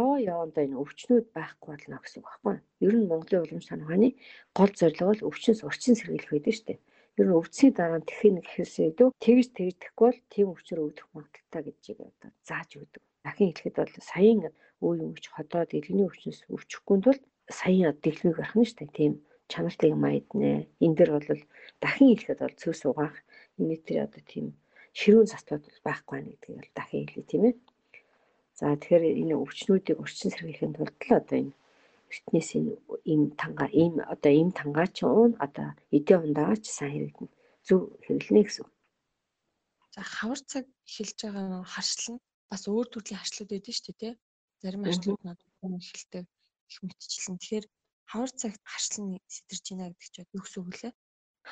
ёо 0.00 0.14
ёондоо 0.34 0.62
энэ 0.64 0.80
өвчнүүд 0.82 1.26
байхгүй 1.36 1.68
болно 1.70 1.96
гэсэн 2.00 2.20
үг 2.20 2.28
байхгүй. 2.28 2.56
Ер 2.86 2.94
нь 2.96 3.08
Монголын 3.10 3.44
уламж 3.44 3.64
санааны 3.68 4.08
гол 4.56 4.72
зорилго 4.78 5.04
бол 5.10 5.26
өвчнөөс 5.28 5.60
урьдчилан 5.66 5.98
сэргийлэх 5.98 6.32
байдаг 6.32 6.54
шүү 6.54 6.66
дээ. 6.68 6.78
Ер 7.20 7.26
нь 7.28 7.36
өвчсөний 7.38 7.74
дараа 7.76 8.00
нь 8.00 8.08
техник 8.08 8.44
гэхээсээ 8.48 8.88
илүү 8.96 9.08
тэгж 9.24 9.48
тэхгүй 9.52 10.08
бол 10.08 10.20
тийм 10.32 10.46
өвчнөр 10.52 10.80
өвдөх 10.84 11.06
магадaltaй 11.12 11.62
гэдгийг 11.64 11.98
одоо 12.08 12.30
зааж 12.48 12.70
өгдөг. 12.80 13.02
Дахин 13.24 13.48
хэлэхэд 13.52 13.76
бол 13.76 13.94
саяын 14.10 14.40
үе 14.86 15.04
өвч 15.12 15.24
ходоод 15.28 15.70
илгэний 15.76 16.08
өвчнөөс 16.08 16.40
өвчихгүй 16.54 16.96
тул 17.04 17.20
саяын 17.58 17.92
дэглэмийг 18.00 18.36
гарах 18.40 18.56
нь 18.56 18.64
дээ. 18.64 18.96
Тийм 18.96 19.12
чанартай 19.52 19.88
юм 19.92 20.02
айднэ. 20.08 20.72
Энэ 20.84 20.96
дэр 20.96 21.10
бол 21.12 21.28
дахин 21.84 22.08
хэлэхэд 22.16 22.40
бол 22.40 22.56
цөс 22.60 22.80
угаах 22.88 23.16
энэ 23.60 23.76
тэр 23.84 23.98
одоо 24.08 24.22
тийм 24.32 24.46
ширүүн 24.96 25.28
заслууд 25.28 25.64
байхгүй 25.84 26.12
байна 26.16 26.30
гэдгийг 26.32 26.56
бол 26.56 26.72
дахин 26.78 27.04
хэлье 27.04 27.24
тийм 27.28 27.42
ээ. 27.48 27.54
За 28.56 28.64
тэгэхээр 28.72 29.04
энэ 29.20 29.34
өвчнүүдийг 29.36 30.00
урьдчилан 30.00 30.32
сэргийлэхийн 30.32 30.76
тулд 30.76 30.96
л 30.96 31.12
одоо 31.20 31.36
энэ 31.44 31.52
энэ 32.36 32.72
ийм 33.12 33.22
танга 33.40 33.66
ийм 33.82 33.94
одоо 34.14 34.32
ийм 34.40 34.50
тангаач 34.58 34.96
уун 35.02 35.32
одоо 35.46 35.68
эдийн 35.96 36.20
ундаач 36.26 36.64
сайн 36.68 36.92
хэрэгдэнэ. 36.94 37.32
Зөв 37.66 37.80
хэрэглэнэ 38.04 38.42
гэсэн. 38.44 38.66
За 39.94 40.00
хавар 40.16 40.40
цаг 40.50 40.64
эхэлж 40.88 41.18
байгаа 41.22 41.44
нэг 41.52 41.66
харшлан 41.74 42.16
бас 42.50 42.62
өөр 42.68 42.86
төрлийн 42.90 43.20
харшлууд 43.20 43.50
байдаг 43.52 43.74
шүү 43.74 43.86
дээ 43.86 44.00
тий. 44.00 44.14
Зарим 44.62 44.82
харшлууд 44.84 45.22
надад 45.24 45.48
эхэлдэг 45.62 46.24
их 46.70 46.78
мэтчлэн. 46.84 47.36
Тэгэхээр 47.40 47.66
хавар 48.10 48.30
цагт 48.40 48.62
харшлан 48.72 49.06
сэтэрч 49.34 49.66
байна 49.72 49.92
гэдэг 49.92 50.10
чинь 50.12 50.32
юу 50.36 50.42
гэсэн 50.44 50.60
үг 50.62 50.76
лээ? 50.80 50.92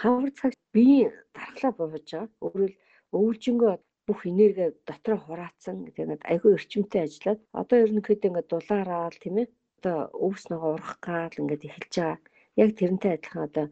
Хавар 0.01 0.31
цагт 0.39 0.61
бие 0.75 1.09
дархлаа 1.37 1.73
бууж 1.77 2.07
байгаа. 2.13 2.29
Өөрөөр 2.45 2.73
өвлжөнгөө 3.17 3.73
бүх 4.07 4.21
энерги 4.31 4.67
дотроо 4.89 5.19
хураацсан 5.23 5.77
тэгээд 5.87 6.23
айгүй 6.31 6.51
эрчимтэй 6.57 7.03
ажиллаад 7.07 7.41
одоо 7.61 7.79
ерөнхийдөө 7.85 8.29
ингээд 8.29 8.51
дулаараа 8.51 9.13
л 9.13 9.23
тийм 9.23 9.37
ээ 9.43 9.49
одоо 9.81 9.99
өвс 10.27 10.45
нөгөө 10.53 10.71
урах 10.77 10.95
гал 11.01 11.41
ингээд 11.41 11.67
эхэлж 11.69 11.95
байгаа. 11.97 12.19
Яг 12.63 12.71
тэрнтэй 12.77 13.13
адилхан 13.17 13.49
одоо 13.49 13.67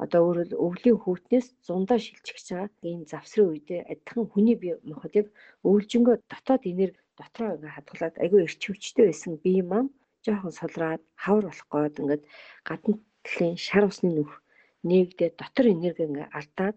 одоо 0.00 0.20
өөрөөр 0.26 0.50
өвлийн 0.64 0.98
хүүтнээс 1.00 1.46
зундаа 1.66 1.98
шилжих 2.00 2.38
байгаа. 2.48 2.72
ийм 2.88 3.02
завсрын 3.12 3.48
үедээ 3.52 3.80
адилхан 3.92 4.26
хүний 4.32 4.56
бие 4.62 4.74
махбод 4.88 5.14
яг 5.20 5.28
өвлжөнгөө 5.68 6.16
дотоод 6.32 6.62
энерги 6.72 7.00
дотроо 7.20 7.50
ингээд 7.54 7.76
хадгалаад 7.76 8.16
айгүй 8.22 8.40
эрчимчтэй 8.46 9.04
байсан 9.08 9.32
бие 9.44 9.62
маань 9.70 9.90
жоохон 10.24 10.54
сулраад 10.60 11.02
хавар 11.22 11.44
болох 11.48 11.68
гээд 11.72 12.00
ингээд 12.00 12.22
гадна 12.68 12.96
талын 13.26 13.56
шар 13.66 13.84
усны 13.90 14.10
нүх 14.16 14.32
нээгдээ 14.88 15.30
дотор 15.40 15.66
энерги 15.74 16.02
ингээд 16.08 16.32
алдаад 16.38 16.76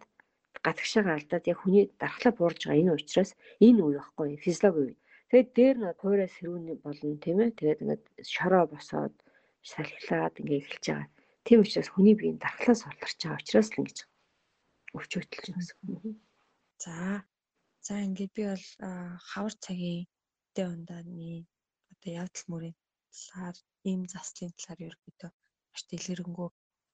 гадагшаага 0.66 1.12
алдаад 1.16 1.46
яг 1.52 1.58
хүний 1.62 1.86
дархлаа 2.02 2.34
буурж 2.36 2.60
байгаа 2.64 2.82
энэ 2.82 2.96
учраас 2.98 3.32
энэ 3.68 3.82
үе 3.88 3.98
байхгүй 4.00 4.30
физиологи. 4.46 4.94
Тэгээд 5.34 5.52
дээр 5.58 5.78
нь 5.82 5.98
хуурай 5.98 6.30
сэрүүн 6.30 6.78
болно 6.86 7.18
тийм 7.18 7.42
ээ. 7.42 7.58
Тэгээд 7.58 7.82
ингээд 7.82 8.04
шороо 8.22 8.70
босоод 8.70 9.16
салхилаад 9.66 10.38
ингээ 10.38 10.62
эхэлж 10.62 10.86
байгаа. 10.94 11.10
Тийм 11.42 11.60
учраас 11.66 11.90
хүний 11.90 12.14
биеийн 12.14 12.38
дархлаас 12.38 12.86
олдорч 12.86 13.18
байгаа 13.18 13.42
учраас 13.42 13.70
л 13.74 13.80
ингэж 13.82 13.98
өвчөөтөлж 14.94 15.46
байгаа 15.50 15.58
гэсэн. 15.58 16.14
За. 16.86 16.96
За 17.82 17.94
ингээд 18.06 18.32
би 18.38 18.44
бол 18.46 18.68
хавар 19.30 19.54
цагийн 19.66 20.06
дэ 20.54 20.64
ундааны 20.70 21.50
одоо 21.92 22.12
явдал 22.22 22.46
мөрийн 22.54 22.78
талаар 23.18 23.58
ийм 23.90 24.02
заслын 24.14 24.54
талаар 24.54 24.86
ерөөдөө 24.86 25.32
маш 25.34 25.82
дэлгэрэнгүй 25.90 26.50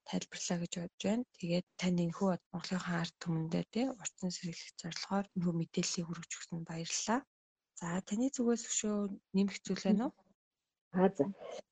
тайлбарлаа 0.07 0.57
гэж 0.63 0.73
бодож 0.79 1.03
байна. 1.03 1.27
Тэгээд 1.39 1.67
тань 1.75 1.99
энэхүү 2.07 2.29
Монголынхаа 2.55 2.97
ард 3.03 3.15
түмэндээ 3.19 3.63
тий 3.73 3.85
урьдчилан 3.99 4.31
сэргийлэх 4.31 4.79
зорилгоор 4.79 5.25
энэхүү 5.35 5.53
мэдээллийг 5.59 6.05
хүргэж 6.07 6.31
өгсөн 6.39 6.63
баярлалаа. 6.71 7.21
За 7.80 7.89
таны 8.07 8.27
зүгээс 8.36 8.63
өшөө 8.69 8.97
нэмэх 9.36 9.57
зүйл 9.63 9.84
байна 9.88 10.03
уу? 10.07 10.13
Аа 10.99 11.09
за. 11.15 11.25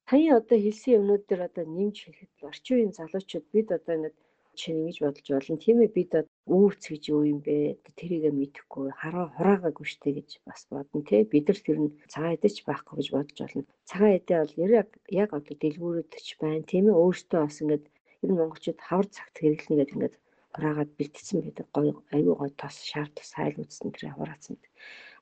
Таны 0.08 0.28
одоо 0.40 0.58
хэлсэн 0.62 0.96
юмнууд 1.00 1.24
дээр 1.28 1.42
одоо 1.50 1.66
нэмж 1.68 1.98
хэлэхэд 2.00 2.48
орчин 2.50 2.76
үеийн 2.76 2.94
залуучууд 2.96 3.46
бид 3.52 3.68
одоо 3.78 3.94
ингээд 3.96 4.18
чинь 4.60 4.80
ингэж 4.80 4.98
бодож 5.04 5.28
болно. 5.30 5.64
Тийм 5.64 5.78
ээ 5.84 5.92
бид 5.98 6.12
үүрц 6.56 6.84
гэж 6.92 7.04
юу 7.14 7.24
юм 7.34 7.40
бэ? 7.46 7.84
Тэрийгэ 8.00 8.32
мэдэхгүй 8.34 8.88
хараа 9.02 9.28
хураагаагүй 9.36 9.88
штэ 9.92 10.10
гэж 10.18 10.30
бас 10.48 10.62
бодно 10.72 11.02
тий. 11.04 11.22
Бид 11.34 11.46
нар 11.48 11.60
тэр 11.66 11.80
нь 11.84 11.92
цагаан 12.12 12.36
эдэж 12.40 12.56
байхгүй 12.64 12.96
гэж 12.98 13.08
бодож 13.12 13.38
болно. 13.44 13.64
Цагаан 13.90 14.18
эдээ 14.18 14.40
бол 14.42 14.56
яг 14.80 14.90
яг 15.22 15.30
одоо 15.38 15.56
дэлгүүрүүдч 15.60 16.28
байна. 16.42 16.70
Тийм 16.72 16.86
ээ 16.88 17.02
өөртөө 17.04 17.40
бас 17.44 17.58
ингээд 17.62 17.86
ер 18.24 18.30
нь 18.32 18.40
монголчууд 18.40 18.80
хавар 18.88 19.08
цагт 19.12 19.36
хэрэглэнэ 19.38 19.78
гэдэг 19.78 19.96
ингээд 19.96 20.16
хураагаад 20.56 20.92
бэлтцсэн 20.98 21.40
байдаг. 21.46 21.66
Гоё 21.76 21.94
аюу 22.16 22.34
гой 22.40 22.52
тос 22.58 22.76
шаар 22.90 23.10
тос 23.14 23.30
хайл 23.38 23.62
үзсэн 23.62 23.94
тэр 23.94 24.18
хураацсан. 24.18 24.58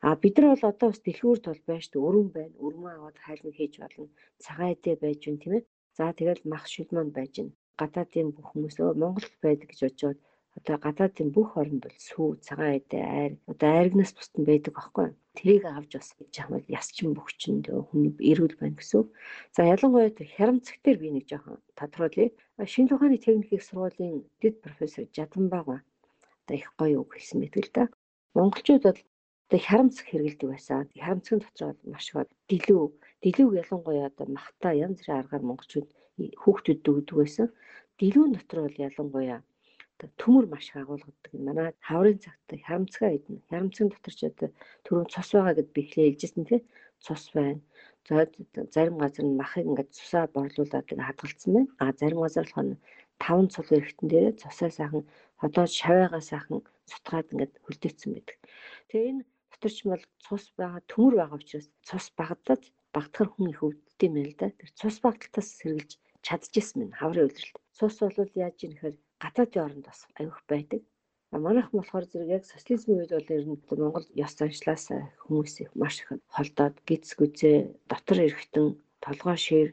А 0.06 0.16
бид 0.22 0.38
нар 0.38 0.54
бол 0.54 0.70
одоо 0.70 0.88
бас 0.92 1.02
дэлгүүрт 1.02 1.46
бол 1.50 1.62
байж 1.70 1.86
тэ 1.90 1.98
өрөм 2.08 2.28
байна. 2.38 2.56
Өрмөө 2.66 2.92
аваад 2.94 3.18
хайлмыг 3.26 3.56
хийж 3.58 3.74
болно. 3.82 4.06
Цагаан 4.44 4.74
эдээ 4.74 4.96
байж 5.02 5.20
гэн 5.26 5.38
тийм 5.42 5.54
ээ. 5.58 5.64
За 5.98 6.14
тэгэл 6.14 6.46
мах 6.52 6.66
шил 6.70 6.90
маань 6.94 7.16
байж 7.18 7.32
гэн 7.42 7.50
гадаадын 7.80 8.30
бүх 8.36 8.48
хүмүүс 8.54 8.78
өө 8.84 8.94
Монголд 9.02 9.34
байдаг 9.42 9.68
гэж 9.70 9.80
бодож 9.82 10.18
одоо 10.58 10.78
гадаадын 10.86 11.30
бүх 11.36 11.50
оронд 11.60 11.82
бол 11.84 11.98
сүү, 12.08 12.30
цагаан 12.48 12.78
эдээ, 12.80 13.04
айр 13.18 13.34
одоо 13.52 13.70
айргнаас 13.76 14.14
бусд 14.16 14.34
нь 14.40 14.48
байдаг 14.50 14.74
аахгүй. 14.78 15.10
Тэрийг 15.38 15.64
авч 15.68 15.92
бас 15.98 16.10
жахмал 16.36 16.66
ясчин 16.78 17.10
бөхчин 17.18 17.58
хүний 17.66 18.14
эрүүл 18.32 18.56
байна 18.62 18.78
гэсэн. 18.78 19.04
За 19.56 19.62
ялангуяа 19.74 20.14
хярамцаг 20.38 20.78
дээр 20.86 20.98
би 21.02 21.10
нэг 21.12 21.26
жоохон 21.28 21.60
тодруулъя. 21.76 22.30
Шинэ 22.62 22.94
ухааны 22.94 23.18
техникийн 23.20 23.64
сургуулийн 23.68 24.24
дэд 24.42 24.56
профессор 24.64 25.04
Жаданбаг 25.12 25.66
ба 25.68 25.78
одоо 26.46 26.56
их 26.56 26.70
гоё 26.80 27.04
үг 27.04 27.18
хэлсэн 27.18 27.42
мэт 27.42 27.58
л 27.60 27.72
да. 27.76 27.84
Монголчууд 28.38 28.84
бол 28.88 29.00
одоо 29.46 29.60
хярамцаг 29.68 30.06
хэрэгэлдэг 30.10 30.50
байсан. 30.50 30.90
Хярамцгийн 30.98 31.42
дотор 31.42 31.68
бол 31.74 31.94
маш 31.94 32.08
их 32.10 32.30
дэлүү, 32.50 32.84
дэлүүг 33.22 33.54
ялангуяа 33.62 34.10
одоо 34.10 34.28
махта 34.38 34.70
янз 34.74 34.98
бүрийн 35.00 35.22
аргаар 35.22 35.44
монголчууд 35.46 35.90
хүүхдүүд 36.42 36.90
өгдөг 36.90 37.18
байсан. 37.22 37.48
Дэлгүүн 38.00 38.32
дотор 38.34 38.60
бол 38.66 38.78
ялангуяа 38.88 39.40
төмөр 40.20 40.46
маш 40.50 40.66
их 40.70 40.78
агуулгадаг. 40.82 41.32
Манай 41.48 41.70
хаврын 41.88 42.20
цагт 42.20 42.50
харамцгаа 42.68 43.12
идэнэ. 43.16 43.46
Харамцгийн 43.50 43.90
дотор 43.94 44.14
ч 44.18 44.22
одоо 44.26 44.50
түрүүн 44.84 45.08
цус 45.14 45.30
байгаа 45.32 45.56
гэд 45.56 45.70
би 45.74 45.82
ихлэ 45.86 46.04
хэлжсэн 46.10 46.44
тий. 46.50 46.62
Цус 47.06 47.24
байна. 47.36 47.62
За 48.08 48.28
зарим 48.74 48.98
газар 48.98 49.26
нь 49.26 49.40
махыг 49.40 49.66
ингээд 49.70 49.96
цусаа 49.98 50.26
борлуулад 50.36 50.90
ингээд 50.90 51.08
хадгалсан 51.08 51.52
байна. 51.54 51.70
А 51.80 51.94
зарим 52.00 52.20
газар 52.26 52.46
болохоор 52.46 52.78
таван 53.24 53.48
цул 53.54 53.70
эрэхтэн 53.78 54.08
дээрээ 54.10 54.40
цусаа 54.42 54.70
сайхан 54.74 55.04
одоо 55.46 55.66
шавьяага 55.80 56.20
сайхан 56.22 56.60
сутгаад 56.92 57.32
ингээд 57.34 57.54
хөлдөөцсөн 57.66 58.12
байдаг. 58.14 58.38
Тэгээ 58.90 59.10
энэ 59.12 59.24
доторч 59.56 59.78
бол 59.88 60.04
цус 60.24 60.44
байгаа 60.60 60.82
төмөр 60.92 61.16
байгаа 61.20 61.40
учраас 61.40 61.68
цус 61.88 62.06
багадад 62.20 62.62
багтахар 62.96 63.30
хүн 63.32 63.52
их 63.54 63.62
өвддөг 63.64 64.02
юм 64.08 64.16
л 64.28 64.36
да. 64.40 64.48
Тэр 64.60 64.70
цус 64.80 64.96
багталтаас 65.06 65.50
сэргэлж 65.60 65.92
чадчихсан 66.26 66.78
минь 66.80 66.98
хаврын 67.00 67.28
үйлрэлт. 67.28 67.56
Цус 67.78 67.96
бол 68.04 68.32
яаж 68.46 68.58
юм 68.66 68.72
гэхээр 68.76 68.96
гадаадын 69.24 69.66
оронд 69.66 69.86
бас 69.88 70.00
аюух 70.20 70.40
байдаг. 70.52 70.82
Манайх 71.32 71.70
болохоор 71.72 72.06
зэрэг 72.08 72.30
яг 72.38 72.44
социализмын 72.46 73.00
үед 73.00 73.12
бол 73.16 73.34
ер 73.36 73.44
нь 73.44 73.60
Монгол 73.82 74.08
ёс 74.26 74.34
заншлаас 74.40 74.86
хүмүүс 75.26 75.56
маш 75.82 75.96
их 76.02 76.10
холдоод 76.36 76.76
гиз 76.88 77.12
гүзээ 77.20 77.58
дотор 77.92 78.20
эрэхтэн 78.28 78.68
толгой 79.04 79.38
шир 79.46 79.68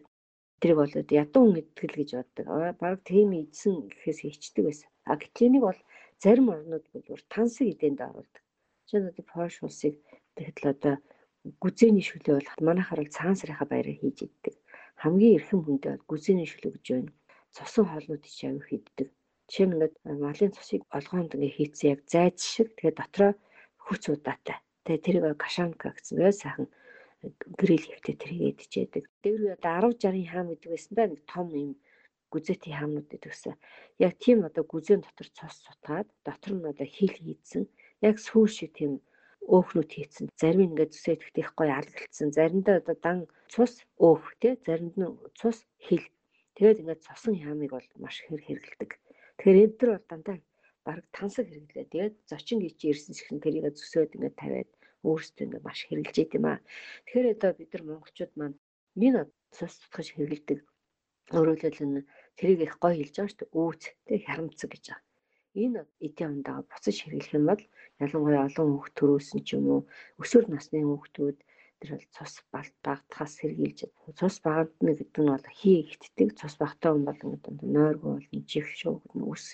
тэрийг 0.60 0.78
бол 0.78 0.94
ядуу 1.22 1.44
итгэл 1.60 1.98
гэж 1.98 2.10
боддог. 2.18 2.46
Бараг 2.80 3.00
тийм 3.06 3.28
ийдсэн 3.34 3.74
гэхээс 3.90 4.20
хичдэг 4.22 4.64
байсан. 4.66 4.88
А 5.10 5.14
гэтэнийг 5.22 5.62
бол 5.66 5.80
зарим 6.22 6.48
орнууд 6.54 6.86
бол 6.92 7.22
тансаг 7.34 7.66
идэнд 7.70 8.00
оруулдаг. 8.08 8.42
Жишээ 8.86 9.00
нь 9.02 9.30
Польш 9.32 9.56
улсыг 9.66 9.94
тэгэхэд 10.36 10.58
л 10.62 10.72
одоо 10.74 10.94
гүзээний 11.62 12.04
шүлээ 12.06 12.34
бол 12.36 12.66
манайхаар 12.68 13.00
бол 13.02 13.16
цаан 13.16 13.36
сарынхаа 13.38 13.68
баярыг 13.70 13.98
хийж 14.00 14.18
иддэг 14.26 14.54
хамгийн 15.02 15.36
эрхэм 15.38 15.60
хүндээ 15.66 15.92
бол 15.92 16.08
гүзээний 16.10 16.48
шүлэг 16.50 16.72
гэж 16.78 16.86
байна. 16.94 17.12
Цосон 17.54 17.86
хоолнууд 17.90 18.22
чи 18.36 18.46
аяг 18.46 18.62
хийддэг. 18.70 19.08
Жишээ 19.50 19.66
нь 19.66 19.74
ингээд 19.74 19.94
малын 20.24 20.54
цусыг 20.54 20.82
олгоонд 20.98 21.34
ингээд 21.34 21.56
хийцэн 21.58 21.90
яг 21.94 22.00
зайд 22.12 22.36
шиг 22.38 22.68
тэгээ 22.78 22.94
дотроо 22.98 23.32
хүч 23.84 24.02
удаатай. 24.14 24.58
Тэгээ 24.86 25.04
тэрийг 25.04 25.24
гашанка 25.42 25.90
гэсэн 25.90 26.16
бай 26.22 26.32
сайхан 26.32 26.66
грил 27.60 27.84
хийхдээ 27.90 28.16
тэрийг 28.22 28.42
идчихэдэг. 28.62 29.04
Дээр 29.22 29.40
үе 29.42 29.52
одоо 29.58 29.90
10 29.90 29.98
60 29.98 30.30
хаам 30.30 30.46
гэдэг 30.54 30.70
байсан 30.70 30.92
да 30.94 31.04
нэг 31.10 31.20
том 31.32 31.46
юм 31.50 31.70
гүзээтэй 32.32 32.72
хаамнууд 32.78 33.08
гэдэгсэн. 33.10 33.54
Яг 34.06 34.12
тийм 34.22 34.38
одоо 34.46 34.62
гүзэн 34.70 35.02
дотор 35.02 35.28
цус 35.34 35.54
сутгаад 35.66 36.08
дотор 36.26 36.52
нь 36.54 36.70
одоо 36.72 36.86
хил 36.86 37.14
хийдсэн. 37.18 37.66
Яг 38.08 38.16
сүүр 38.26 38.50
шиг 38.50 38.70
тийм 38.78 38.92
өөхнүүд 39.54 39.90
хийцэн. 39.94 40.26
Зарим 40.40 40.60
нь 40.62 40.68
ингээд 40.70 40.94
зүсээ 40.94 41.16
гоё 41.58 41.74
алгалцсан. 41.78 42.28
Заримдаа 42.36 42.76
одоо 42.80 42.96
дан 43.06 43.18
цус 43.52 43.72
өөх 44.06 44.24
тий 44.42 44.54
заримд 44.66 44.94
нь 44.98 45.06
цус 45.38 45.58
хил. 45.86 46.06
Тэгээд 46.56 46.80
ингээд 46.82 47.04
цосон 47.06 47.34
ямыг 47.50 47.70
бол 47.74 47.88
маш 48.02 48.16
хэр 48.22 48.42
хэрэгэлдэг. 48.42 48.90
Тэгэхээр 49.38 49.64
эдгээр 49.66 49.90
бол 49.94 50.06
дандаа 50.10 50.36
бараг 50.86 51.06
тансаг 51.16 51.46
хэрэглээ. 51.50 51.86
Тэгээд 51.90 52.14
зочин 52.30 52.58
гэж 52.62 52.78
ирсэн 52.90 53.14
шиг 53.14 53.28
тэрийг 53.42 53.66
зүсөөд 53.74 54.14
ингээд 54.16 54.40
тавиад 54.40 54.70
өөрсдөө 55.06 55.44
ингээд 55.46 55.66
маш 55.66 55.78
хэрэгжилж 55.86 56.18
идэм 56.22 56.44
аа. 56.46 56.58
Тэгэхээр 57.06 57.34
одоо 57.34 57.50
бид 57.58 57.70
нар 57.72 57.84
монголчууд 57.86 58.32
маань 58.38 58.56
минь 59.00 59.18
цус 59.56 59.74
тутгаж 59.82 60.06
хэрэгэлдэг. 60.14 60.58
Өөрөөр 61.34 61.60
хэлбэл 61.62 62.10
тэрийг 62.38 62.60
их 62.66 62.74
гоё 62.82 62.94
хэлж 62.98 63.14
байгаа 63.16 63.30
шүү 63.30 63.40
дээ. 63.40 63.58
Үүц 63.58 63.82
тий 64.06 64.18
харамцаг 64.22 64.70
гэж 64.70 64.84
байгаа 64.90 65.02
энэ 65.54 65.84
эдийн 66.06 66.40
ундаага 66.40 66.64
буцаж 66.70 66.96
хэрэглэх 67.00 67.36
юм 67.36 67.44
бол 67.50 67.62
ялангуяа 68.04 68.46
олон 68.48 68.68
хүүхд 68.72 68.94
төрөөсөн 68.98 69.40
ч 69.46 69.48
юм 69.56 69.66
уу 69.74 69.80
өсвөр 70.22 70.44
насны 70.48 70.78
хүүхдүүд 70.84 71.38
тэр 71.82 71.90
бол 71.98 72.06
цус 72.14 72.34
багтахаас 72.54 73.32
сэргийлж 73.38 73.78
цус 74.18 74.36
багтна 74.46 74.92
гэдэг 74.94 75.22
нь 75.22 75.32
бол 75.34 75.48
хий 75.58 75.78
ихтдэг 75.82 76.28
цус 76.38 76.54
багтаа 76.62 76.90
хүн 76.94 77.04
бол 77.06 77.24
ингээд 77.26 77.60
нойргүй 77.74 78.12
бол 78.14 78.28
жих 78.50 78.68
шуугд 78.80 79.10
нь 79.18 79.26
үс 79.32 79.44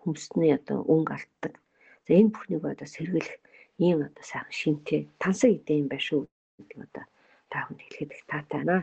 хүмсний 0.00 0.52
одоо 0.58 0.78
өнгө 0.92 1.12
алтдаг. 1.16 1.54
За 2.06 2.10
энэ 2.18 2.32
бүхнийг 2.32 2.64
одоо 2.64 2.88
сэргийлэх 2.94 3.36
ийм 3.84 3.98
одоо 4.08 4.24
сайхан 4.30 4.54
шинтэй 4.60 5.00
тансаг 5.22 5.50
эдийн 5.58 5.82
юм 5.82 5.88
байна 5.90 6.06
шүү 6.08 6.20
гэдэг 6.56 6.78
одоо 6.86 7.04
та 7.50 7.58
бүхэнд 7.66 7.82
хэлэхэд 7.82 8.14
их 8.14 8.24
таатай 8.30 8.60
байна. 8.62 8.78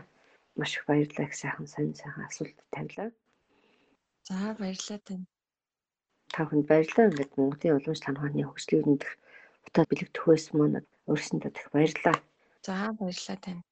Маш 0.58 0.72
их 0.76 0.84
баярлалаа 0.86 1.26
их 1.26 1.34
сайхан 1.34 1.66
сонь 1.66 1.98
сайхан 1.98 2.24
асуулт 2.28 2.58
тавилаа. 2.74 3.10
За 4.28 4.34
баярлалаа 4.60 5.00
тань 5.06 5.26
та 6.34 6.42
бүхэнд 6.44 6.66
баярлалаа. 6.66 7.06
Ингээд 7.10 7.32
Монголын 7.38 7.76
уламж 7.78 8.00
танхааны 8.02 8.42
хөгжлийг 8.42 8.84
нэмэх 8.86 9.12
утаа 9.66 9.84
бэлэгдэх 9.86 10.24
байсан 10.26 10.54
маань 10.58 10.78
өөрсөндөө 11.10 11.50
их 11.54 11.68
баярлалаа. 11.74 12.16
За 12.66 12.74
баярлалаа 12.98 13.38
тань. 13.44 13.62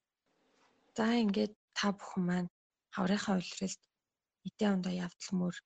За 0.96 1.06
ингээд 1.24 1.52
та 1.78 1.86
бүхэн 1.90 2.22
маань 2.28 2.48
хаврынхаа 2.94 3.34
улиралд 3.40 3.82
эдийн 4.46 4.74
ундаа 4.76 4.94
явдалмөр 5.06 5.56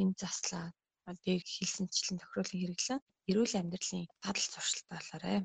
энэ 0.00 0.14
заслаа 0.20 0.66
дэг 1.24 1.40
хэлсэнчлэн 1.54 2.20
тохируулан 2.20 2.60
хэрэглэн 2.60 3.00
эрүүл 3.30 3.54
амьдралын 3.60 4.04
дадал 4.24 4.46
зуршилтай 4.52 4.98
болоорой. 5.00 5.38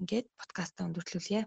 Ингээд 0.00 0.26
подкастаа 0.38 0.86
өндөрлүүлье. 0.88 1.40